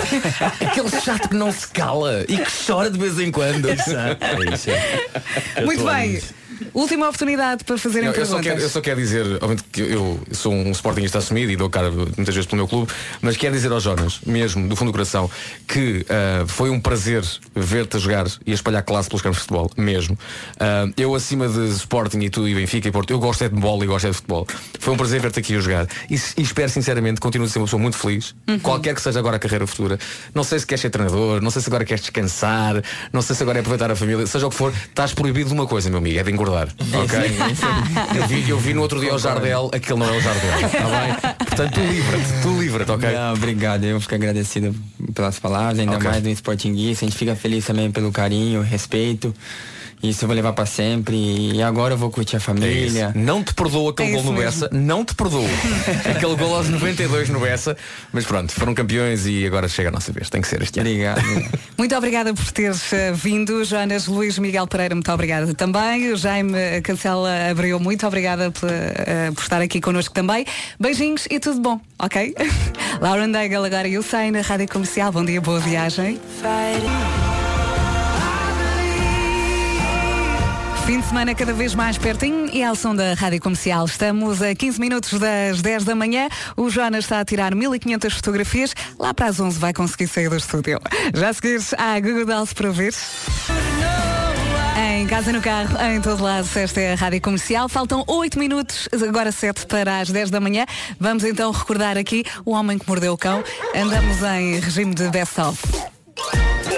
aquele 0.66 0.90
chato 1.02 1.28
que 1.28 1.36
não 1.36 1.52
se 1.52 1.68
cala 1.68 2.24
e 2.26 2.38
que 2.38 2.50
chora 2.66 2.90
de 2.90 2.98
vez 2.98 3.18
em 3.18 3.30
quando. 3.30 3.68
Exato. 3.68 4.24
É 4.24 4.54
isso, 4.54 4.70
é. 4.70 5.64
Muito 5.66 5.84
bem. 5.84 6.18
Última 6.74 7.06
oportunidade 7.06 7.64
para 7.64 7.78
fazerem 7.78 8.08
Não, 8.08 8.14
eu, 8.14 8.26
só 8.26 8.40
quero, 8.40 8.60
eu 8.60 8.68
só 8.68 8.80
quero 8.80 9.00
dizer, 9.00 9.26
obviamente 9.34 9.64
que 9.70 9.80
eu 9.80 10.20
sou 10.32 10.52
um 10.52 10.70
sportingista 10.72 11.18
assumido 11.18 11.52
e 11.52 11.56
dou 11.56 11.70
cara 11.70 11.90
muitas 11.90 12.34
vezes 12.34 12.46
pelo 12.46 12.58
meu 12.58 12.68
clube, 12.68 12.92
mas 13.20 13.36
quero 13.36 13.54
dizer 13.54 13.70
ao 13.70 13.80
Jonas, 13.80 14.20
mesmo 14.26 14.68
do 14.68 14.76
fundo 14.76 14.90
do 14.90 14.92
coração, 14.92 15.30
que 15.66 16.04
ah, 16.08 16.44
foi 16.46 16.70
um 16.70 16.80
prazer 16.80 17.24
ver-te 17.54 17.96
a 17.96 18.00
jogar 18.00 18.26
e 18.46 18.52
a 18.52 18.54
espalhar 18.54 18.82
classe 18.82 19.08
pelos 19.08 19.22
campos 19.22 19.38
de 19.38 19.42
futebol, 19.42 19.70
mesmo. 19.76 20.18
Ah, 20.58 20.86
eu 20.96 21.14
acima 21.14 21.48
de 21.48 21.68
Sporting 21.68 22.20
e 22.20 22.30
tu 22.30 22.48
e 22.48 22.54
Benfica 22.54 22.88
e 22.88 22.90
Porto, 22.90 23.10
eu 23.10 23.18
gosto 23.18 23.44
é 23.44 23.48
de 23.48 23.54
bola 23.54 23.84
e 23.84 23.86
gosto 23.86 24.06
é 24.06 24.10
de 24.10 24.16
futebol. 24.16 24.46
Foi 24.78 24.94
um 24.94 24.96
prazer 24.96 25.20
ver-te 25.20 25.38
aqui 25.38 25.54
a 25.56 25.60
jogar 25.60 25.86
e, 26.10 26.14
e 26.14 26.42
espero 26.42 26.68
sinceramente 26.68 27.16
que 27.16 27.20
continue 27.20 27.46
a 27.46 27.50
ser 27.50 27.58
uma 27.58 27.66
pessoa 27.66 27.80
muito 27.80 27.96
feliz, 27.96 28.34
qualquer 28.62 28.94
que 28.94 29.02
seja 29.02 29.18
agora 29.18 29.36
a 29.36 29.38
carreira 29.38 29.66
futura. 29.66 29.98
Não 30.34 30.44
sei 30.44 30.58
se 30.58 30.66
queres 30.66 30.80
ser 30.80 30.90
treinador, 30.90 31.40
não 31.40 31.50
sei 31.50 31.62
se 31.62 31.68
agora 31.68 31.84
queres 31.84 32.02
descansar, 32.02 32.82
não 33.12 33.22
sei 33.22 33.36
se 33.36 33.42
agora 33.42 33.58
é 33.58 33.60
aproveitar 33.60 33.90
a 33.90 33.96
família, 33.96 34.26
seja 34.26 34.46
o 34.46 34.50
que 34.50 34.56
for, 34.56 34.72
estás 34.72 35.12
proibido 35.12 35.48
de 35.48 35.54
uma 35.54 35.66
coisa, 35.66 35.88
meu 35.88 35.98
amigo, 35.98 36.18
é 36.18 36.22
de 36.22 36.30
engordar. 36.30 36.47
Ok? 36.52 37.18
Eu 38.18 38.26
vi, 38.26 38.48
eu 38.50 38.58
vi 38.58 38.74
no 38.74 38.82
outro 38.82 39.00
dia 39.00 39.14
o 39.14 39.18
Jardel, 39.18 39.70
aquele 39.72 39.98
não 39.98 40.06
é 40.08 40.16
o 40.16 40.20
Jardel, 40.20 40.66
está 40.66 40.78
bem? 40.88 41.36
Portanto, 41.46 41.72
tu 41.74 41.80
livra-te, 41.80 42.42
tu 42.42 42.60
livra-te, 42.60 42.90
ok? 42.90 43.12
Não, 43.12 43.34
obrigado. 43.34 43.84
Eu 43.84 44.00
fico 44.00 44.14
agradecido 44.14 44.74
pelas 45.14 45.38
palavras, 45.38 45.78
ainda 45.78 45.96
Ok. 45.96 46.08
mais 46.10 46.22
do 46.22 46.28
Sportinguista. 46.30 47.04
A 47.04 47.08
gente 47.08 47.18
fica 47.18 47.34
feliz 47.36 47.64
também 47.66 47.90
pelo 47.90 48.10
carinho, 48.12 48.62
respeito. 48.62 49.34
Isso 50.02 50.24
eu 50.24 50.28
vou 50.28 50.36
levar 50.36 50.52
pra 50.52 50.66
sempre. 50.66 51.16
E 51.16 51.62
agora 51.62 51.94
eu 51.94 51.98
vou 51.98 52.10
curtir 52.10 52.36
a 52.36 52.40
família. 52.40 53.12
Não 53.14 53.42
te 53.42 53.52
perdoa 53.54 53.90
aquele 53.90 54.10
É 54.10 54.12
gol 54.12 54.24
no 54.24 54.32
mesmo. 54.32 54.44
Bessa, 54.44 54.70
não 54.72 55.04
te 55.04 55.14
perdoa. 55.14 55.48
aquele 56.08 56.36
gol 56.36 56.54
aos 56.54 56.68
92 56.68 57.28
no 57.28 57.40
Bessa, 57.40 57.76
mas 58.12 58.24
pronto, 58.24 58.52
foram 58.52 58.74
campeões 58.74 59.26
e 59.26 59.46
agora 59.46 59.68
chega 59.68 59.88
a 59.88 59.92
nossa 59.92 60.12
vez, 60.12 60.30
tem 60.30 60.40
que 60.40 60.48
ser 60.48 60.62
este 60.62 60.80
ano. 60.80 60.88
Obrigado. 60.88 61.22
Muito 61.76 61.96
obrigada 61.96 62.34
por 62.34 62.50
teres 62.52 62.92
eh, 62.92 63.12
vindo, 63.12 63.64
Jonas 63.64 64.06
Luís 64.06 64.38
Miguel 64.38 64.66
Pereira, 64.66 64.94
muito 64.94 65.10
obrigada 65.12 65.54
também. 65.54 66.12
O 66.12 66.16
Jaime 66.16 66.80
Cancela 66.82 67.30
Abreu, 67.50 67.78
muito 67.78 68.04
obrigada 68.04 68.50
por, 68.50 68.68
eh, 68.68 69.30
por 69.32 69.42
estar 69.42 69.62
aqui 69.62 69.80
connosco 69.80 70.12
também. 70.12 70.44
Beijinhos 70.78 71.26
e 71.30 71.38
tudo 71.38 71.60
bom, 71.60 71.80
ok? 71.98 72.34
Lauren 73.00 73.30
Daigle 73.30 73.64
agora 73.64 73.86
e 73.86 73.96
o 73.96 74.02
Sei 74.02 74.32
na 74.32 74.40
Rádio 74.40 74.68
Comercial. 74.68 75.12
Bom 75.12 75.24
dia, 75.24 75.40
boa 75.40 75.60
viagem. 75.60 76.18
Fim 80.88 81.00
de 81.00 81.06
semana 81.06 81.34
cada 81.34 81.52
vez 81.52 81.74
mais 81.74 81.98
pertinho 81.98 82.48
e 82.50 82.64
ao 82.64 82.74
som 82.74 82.94
da 82.94 83.12
Rádio 83.12 83.42
Comercial. 83.42 83.84
Estamos 83.84 84.40
a 84.40 84.54
15 84.54 84.80
minutos 84.80 85.20
das 85.20 85.60
10 85.60 85.84
da 85.84 85.94
manhã. 85.94 86.30
O 86.56 86.70
Jonas 86.70 87.04
está 87.04 87.20
a 87.20 87.24
tirar 87.26 87.54
1500 87.54 88.14
fotografias. 88.14 88.74
Lá 88.98 89.12
para 89.12 89.26
as 89.26 89.38
11 89.38 89.58
vai 89.58 89.74
conseguir 89.74 90.06
sair 90.06 90.30
do 90.30 90.36
estúdio. 90.38 90.80
Já 91.12 91.30
seguires 91.34 91.74
à 91.74 92.00
Google 92.00 92.24
Dolls 92.24 92.54
para 92.54 92.70
ver. 92.70 92.94
Em 94.78 95.06
casa, 95.06 95.30
no 95.30 95.42
carro, 95.42 95.78
em 95.78 96.00
todo 96.00 96.24
lado, 96.24 96.48
esta 96.56 96.80
é 96.80 96.94
a 96.94 96.96
Rádio 96.96 97.20
Comercial. 97.20 97.68
Faltam 97.68 98.02
8 98.06 98.38
minutos, 98.38 98.88
agora 99.06 99.30
7 99.30 99.66
para 99.66 99.98
as 100.00 100.10
10 100.10 100.30
da 100.30 100.40
manhã. 100.40 100.64
Vamos 100.98 101.22
então 101.22 101.50
recordar 101.50 101.98
aqui 101.98 102.24
o 102.46 102.52
homem 102.52 102.78
que 102.78 102.88
mordeu 102.88 103.12
o 103.12 103.18
cão. 103.18 103.44
Andamos 103.76 104.22
em 104.22 104.58
regime 104.58 104.94
de 104.94 105.06
best-of. 105.10 105.60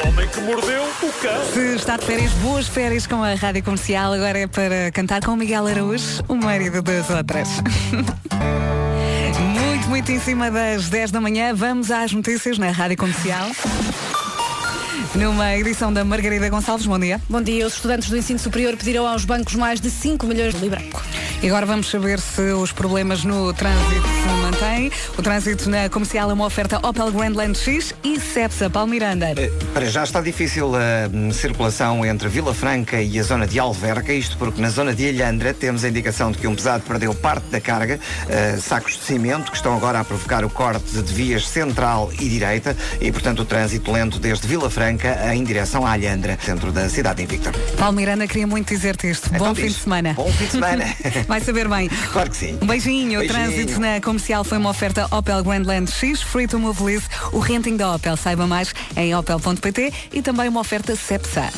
O 0.02 0.08
homem 0.08 0.28
que 0.28 0.40
mordeu 0.40 0.82
o 0.82 1.12
cão. 1.20 1.52
Se 1.52 1.74
está 1.74 1.96
de 1.96 2.04
férias, 2.06 2.32
boas 2.34 2.66
férias 2.66 3.06
com 3.06 3.22
a 3.22 3.34
Rádio 3.34 3.62
Comercial. 3.62 4.12
Agora 4.12 4.38
é 4.38 4.46
para 4.46 4.90
cantar 4.92 5.22
com 5.22 5.32
o 5.32 5.36
Miguel 5.36 5.66
Araújo, 5.66 6.22
o 6.28 6.34
marido 6.34 6.82
das 6.82 7.08
outras. 7.10 7.48
muito, 9.38 9.88
muito 9.88 10.12
em 10.12 10.20
cima 10.20 10.50
das 10.50 10.88
10 10.88 11.10
da 11.10 11.20
manhã. 11.20 11.54
Vamos 11.54 11.90
às 11.90 12.12
notícias 12.12 12.58
na 12.58 12.70
Rádio 12.70 12.96
Comercial. 12.96 13.50
Numa 15.14 15.56
edição 15.56 15.92
da 15.92 16.04
Margarida 16.04 16.48
Gonçalves, 16.48 16.86
bom 16.86 16.98
dia. 16.98 17.20
Bom 17.28 17.42
dia. 17.42 17.66
Os 17.66 17.74
estudantes 17.74 18.08
do 18.08 18.16
ensino 18.16 18.38
superior 18.38 18.76
pediram 18.76 19.06
aos 19.06 19.24
bancos 19.24 19.54
mais 19.54 19.80
de 19.80 19.90
5 19.90 20.26
milhões 20.26 20.54
de 20.54 20.60
libranco. 20.60 21.02
E 21.42 21.48
agora 21.48 21.66
vamos 21.66 21.90
saber 21.90 22.20
se 22.20 22.52
os 22.52 22.70
problemas 22.70 23.24
no 23.24 23.52
trânsito 23.52 24.08
O 25.16 25.22
trânsito 25.22 25.70
na 25.70 25.88
comercial 25.88 26.30
é 26.30 26.34
uma 26.34 26.44
oferta 26.44 26.86
Opel 26.86 27.10
Grandland 27.10 27.56
X 27.56 27.94
e 28.04 28.20
Cepsa 28.20 28.68
Palmiranda. 28.68 29.28
Para 29.72 29.86
já 29.86 30.04
está 30.04 30.20
difícil 30.20 30.76
a 30.76 31.08
hum, 31.10 31.32
circulação 31.32 32.04
entre 32.04 32.28
Vila 32.28 32.52
Franca 32.52 33.00
e 33.00 33.18
a 33.18 33.22
zona 33.22 33.46
de 33.46 33.58
Alverca, 33.58 34.12
isto 34.12 34.36
porque 34.36 34.60
na 34.60 34.68
zona 34.68 34.94
de 34.94 35.04
Ilhandra 35.04 35.54
temos 35.54 35.82
a 35.82 35.88
indicação 35.88 36.30
de 36.30 36.36
que 36.36 36.46
um 36.46 36.54
pesado 36.54 36.84
perdeu 36.86 37.14
parte 37.14 37.46
da 37.46 37.58
carga, 37.58 37.98
eh, 38.28 38.58
sacos 38.60 38.98
de 38.98 39.04
cimento, 39.04 39.50
que 39.50 39.56
estão 39.56 39.74
agora 39.74 40.00
a 40.00 40.04
provocar 40.04 40.44
o 40.44 40.50
corte 40.50 41.00
de 41.00 41.14
vias 41.14 41.48
central 41.48 42.12
e 42.20 42.28
direita 42.28 42.76
e, 43.00 43.10
portanto, 43.10 43.40
o 43.40 43.44
trânsito 43.46 43.90
lento 43.90 44.18
desde 44.18 44.46
Vila 44.46 44.68
Franca 44.68 45.34
em 45.34 45.42
direção 45.42 45.86
à 45.86 45.92
Alhandra, 45.92 46.38
centro 46.44 46.70
da 46.70 46.86
cidade 46.90 47.22
invicta. 47.22 47.50
Palmiranda 47.78 48.26
queria 48.26 48.46
muito 48.46 48.68
dizer-te 48.68 49.08
isto. 49.08 49.30
Bom 49.38 49.54
fim 49.54 49.68
diz. 49.68 49.76
de 49.76 49.80
semana. 49.80 50.12
Bom 50.12 50.30
fim 50.30 50.44
de 50.44 50.50
semana. 50.50 50.84
Vai 51.26 51.40
saber 51.40 51.66
bem. 51.66 51.88
Claro 52.12 52.28
que 52.28 52.36
sim. 52.36 52.58
Um 52.60 52.66
beijinho. 52.66 53.20
O 53.20 53.22
Beijinho. 53.22 53.28
trânsito 53.28 53.80
na 53.80 54.00
comercial 54.02 54.44
foi 54.50 54.58
uma 54.58 54.70
oferta 54.70 55.06
Opel 55.12 55.44
Grandland 55.44 55.88
X, 55.88 56.22
Free 56.22 56.48
to 56.48 56.58
Move 56.58 56.82
Lease, 56.82 57.06
o 57.32 57.38
renting 57.38 57.76
da 57.76 57.94
Opel. 57.94 58.16
Saiba 58.16 58.48
mais 58.48 58.74
em 58.96 59.14
opel.pt 59.14 59.92
e 60.12 60.20
também 60.20 60.48
uma 60.48 60.58
oferta 60.58 60.96
Cepsa. 60.96 61.52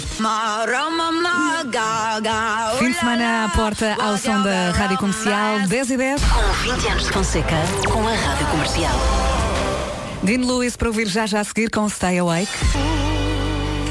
Fim 2.78 2.90
de 2.90 2.98
semana 2.98 3.46
à 3.46 3.48
porta 3.48 3.96
ao 3.98 4.18
som 4.18 4.42
da 4.42 4.72
Rádio 4.72 4.98
Comercial 4.98 5.60
10 5.66 5.90
e 5.90 5.96
10. 5.96 6.20
Com 6.22 6.70
20 6.74 6.88
anos 6.88 7.04
de 7.04 7.12
Fonseca, 7.12 7.56
com 7.90 8.06
a 8.06 8.12
Rádio 8.12 8.46
Comercial. 8.48 8.94
Dean 10.22 10.46
Lewis 10.46 10.76
para 10.76 10.88
ouvir 10.88 11.08
já 11.08 11.24
já 11.24 11.40
a 11.40 11.44
seguir 11.44 11.70
com 11.70 11.88
Stay 11.88 12.18
Awake. 12.18 12.52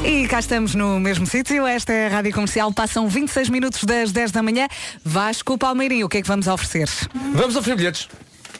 E 0.04 0.28
cá 0.28 0.38
estamos 0.38 0.76
no 0.76 1.00
mesmo 1.00 1.26
sítio, 1.26 1.66
esta 1.66 1.92
é 1.92 2.06
a 2.06 2.08
Rádio 2.08 2.32
Comercial, 2.32 2.72
passam 2.72 3.08
26 3.08 3.48
minutos 3.48 3.82
das 3.82 4.12
10 4.12 4.30
da 4.30 4.44
manhã. 4.44 4.68
Vasco 5.04 5.58
Palmeirinho, 5.58 6.06
o 6.06 6.08
que 6.08 6.18
é 6.18 6.22
que 6.22 6.28
vamos 6.28 6.46
oferecer? 6.46 6.88
Vamos 7.34 7.56
oferecer 7.56 7.74
bilhetes. 7.74 8.08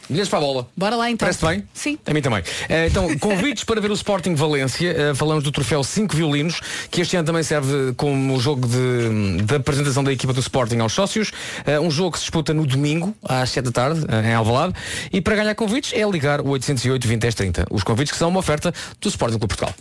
Bilhetes 0.09 0.29
para 0.29 0.39
a 0.39 0.41
bola. 0.41 0.67
Bora 0.75 0.95
lá 0.95 1.09
então. 1.09 1.25
Parece 1.25 1.45
bem? 1.45 1.63
Sim. 1.73 1.97
A 2.05 2.13
mim 2.13 2.21
também. 2.21 2.43
Eh, 2.69 2.87
então, 2.87 3.15
convites 3.19 3.63
para 3.63 3.79
ver 3.79 3.91
o 3.91 3.93
Sporting 3.93 4.35
Valência. 4.35 4.89
Eh, 4.89 5.13
falamos 5.13 5.43
do 5.43 5.51
troféu 5.51 5.83
5 5.83 6.15
violinos, 6.15 6.59
que 6.91 7.01
este 7.01 7.15
ano 7.15 7.25
também 7.25 7.43
serve 7.43 7.93
como 7.95 8.39
jogo 8.39 8.67
de, 8.67 9.43
de 9.43 9.55
apresentação 9.55 10.03
da 10.03 10.11
equipa 10.11 10.33
do 10.33 10.39
Sporting 10.39 10.79
aos 10.79 10.93
sócios. 10.93 11.31
Eh, 11.65 11.79
um 11.79 11.89
jogo 11.89 12.11
que 12.11 12.17
se 12.19 12.25
disputa 12.25 12.53
no 12.53 12.65
domingo, 12.65 13.15
às 13.23 13.49
7 13.51 13.65
da 13.65 13.71
tarde, 13.71 14.01
em 14.25 14.33
Alvalade. 14.33 14.73
E 15.11 15.21
para 15.21 15.35
ganhar 15.35 15.55
convites 15.55 15.93
é 15.93 16.03
ligar 16.09 16.41
o 16.41 16.49
808 16.49 17.07
20 17.07 17.21
10 17.21 17.35
30. 17.35 17.65
Os 17.71 17.83
convites 17.83 18.11
que 18.11 18.17
são 18.17 18.29
uma 18.29 18.39
oferta 18.39 18.73
do 18.99 19.09
Sporting 19.09 19.37
Clube 19.37 19.55
Portugal. 19.55 19.73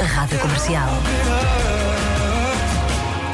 A 0.00 0.04
Rádio 0.04 0.38
Comercial. 0.38 0.88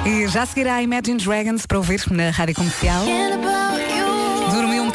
E 0.05 0.27
já 0.29 0.47
seguirá 0.47 0.77
a 0.77 0.83
Imagine 0.83 1.19
Dragons 1.19 1.67
para 1.67 1.79
ouvir 1.79 2.03
na 2.11 2.31
Rádio 2.31 2.55
Comercial. 2.55 3.05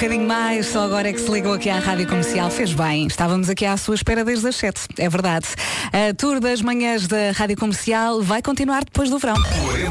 Um 0.04 0.06
bocadinho 0.06 0.28
mais, 0.28 0.66
só 0.66 0.84
agora 0.84 1.08
é 1.08 1.14
que 1.14 1.22
se 1.22 1.32
ligou 1.32 1.54
aqui 1.54 1.70
à 1.70 1.80
Rádio 1.80 2.06
Comercial. 2.06 2.52
Fez 2.52 2.74
bem, 2.74 3.08
estávamos 3.08 3.50
aqui 3.50 3.66
à 3.66 3.78
sua 3.78 3.96
espera 3.96 4.26
desde 4.26 4.46
as 4.50 4.58
7, 4.58 4.82
é 4.98 5.08
verdade. 5.08 5.46
A 5.94 6.14
tour 6.14 6.42
das 6.42 6.62
manhãs 6.62 7.08
da 7.08 7.32
Rádio 7.34 7.56
Comercial 7.56 8.22
vai 8.22 8.42
continuar 8.42 8.84
depois 8.84 9.10
do 9.10 9.18
verão. 9.18 9.36
Apoio 9.38 9.90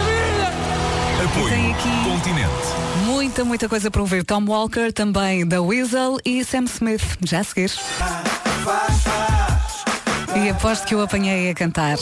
Tem 1.49 1.73
aqui- 1.73 2.05
Continente. 2.05 3.07
Muita, 3.07 3.43
muita 3.43 3.69
coisa 3.71 3.91
para 3.91 4.03
ouvir. 4.03 4.23
Tom 4.23 4.45
Walker, 4.45 4.93
também 4.93 5.47
da 5.47 5.63
Weasel 5.63 6.19
e 6.27 6.45
Sam 6.45 6.65
Smith. 6.65 7.17
Já 7.25 7.41
a 7.41 7.45
seguir. 7.45 7.71
E 10.35 10.49
aposto 10.49 10.87
que 10.87 10.95
eu 10.95 11.03
apanhei 11.03 11.51
a 11.51 11.55
cantar. 11.55 11.99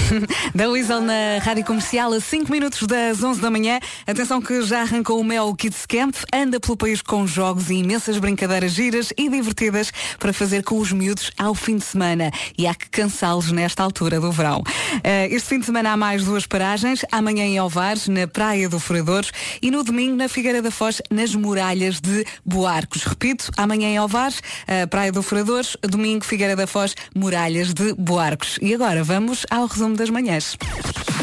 da 0.54 0.68
Weasel 0.70 1.02
na 1.02 1.38
Rádio 1.42 1.62
Comercial 1.62 2.10
a 2.10 2.18
5 2.18 2.50
minutos 2.50 2.86
das 2.86 3.22
11 3.22 3.38
da 3.38 3.50
manhã. 3.50 3.78
Atenção 4.06 4.40
que 4.40 4.62
já 4.62 4.80
arrancou 4.80 5.20
o 5.20 5.24
Mel 5.24 5.54
Kids 5.54 5.84
Camp. 5.84 6.16
Anda 6.32 6.58
pelo 6.58 6.74
país 6.74 7.02
com 7.02 7.26
jogos 7.26 7.68
e 7.68 7.74
imensas 7.74 8.16
brincadeiras 8.18 8.72
giras 8.72 9.12
e 9.16 9.28
divertidas 9.28 9.92
para 10.18 10.32
fazer 10.32 10.62
com 10.62 10.78
os 10.78 10.90
miúdos 10.90 11.30
ao 11.36 11.54
fim 11.54 11.76
de 11.76 11.84
semana. 11.84 12.30
E 12.56 12.66
há 12.66 12.74
que 12.74 12.88
cansá-los 12.88 13.52
nesta 13.52 13.82
altura 13.82 14.18
do 14.18 14.32
verão. 14.32 14.62
Eh, 15.04 15.28
este 15.30 15.50
fim 15.50 15.58
de 15.58 15.66
semana 15.66 15.92
há 15.92 15.96
mais 15.98 16.24
duas 16.24 16.46
paragens. 16.46 17.04
Amanhã 17.12 17.44
em 17.44 17.60
Ovares, 17.60 18.08
na 18.08 18.26
Praia 18.26 18.70
do 18.70 18.80
Furadores. 18.80 19.32
E 19.60 19.70
no 19.70 19.84
domingo 19.84 20.16
na 20.16 20.28
Figueira 20.28 20.62
da 20.62 20.70
Foz, 20.70 21.02
nas 21.10 21.34
muralhas 21.34 22.00
de 22.00 22.24
Boarcos. 22.42 23.04
Repito, 23.04 23.50
amanhã 23.58 23.88
em 23.88 24.00
Ovares, 24.00 24.40
eh, 24.66 24.86
Praia 24.86 25.12
do 25.12 25.22
Furadores. 25.22 25.76
Domingo, 25.82 26.24
Figueira 26.24 26.56
da 26.56 26.66
Foz, 26.66 26.94
muralhas 27.14 27.49
de 27.50 27.94
Boarcos. 27.94 28.58
E 28.62 28.74
agora 28.74 29.02
vamos 29.02 29.44
ao 29.50 29.66
resumo 29.66 29.96
das 29.96 30.08
manhãs. 30.08 30.56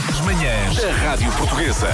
As 0.09 0.21
manhãs 0.21 0.78
da 0.78 0.91
Rádio 0.91 1.32
Portuguesa. 1.34 1.88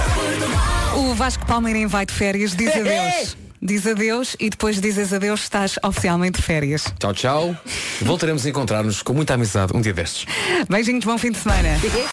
O 0.96 1.14
Vasco 1.14 1.46
Palmeirim 1.46 1.86
vai 1.86 2.06
de 2.06 2.14
férias, 2.14 2.56
diz 2.56 2.76
adeus. 2.76 3.38
Diz 3.62 3.88
adeus 3.88 4.36
e 4.42 4.50
depois 4.50 4.82
dizes 4.82 5.14
adeus, 5.14 5.44
estás 5.44 5.80
oficialmente 5.84 6.40
de 6.40 6.46
férias. 6.46 6.84
Tchau, 7.00 7.14
tchau. 7.14 7.58
Voltaremos 8.02 8.46
a 8.46 8.50
encontrar-nos 8.50 9.02
com 9.02 9.14
muita 9.14 9.36
amizade 9.36 9.72
um 9.74 9.80
dia 9.80 9.94
destes. 9.94 10.26
Beijinhos, 10.68 11.06
bom 11.06 11.18
fim 11.18 11.32
de 11.32 11.38
semana. 11.38 11.70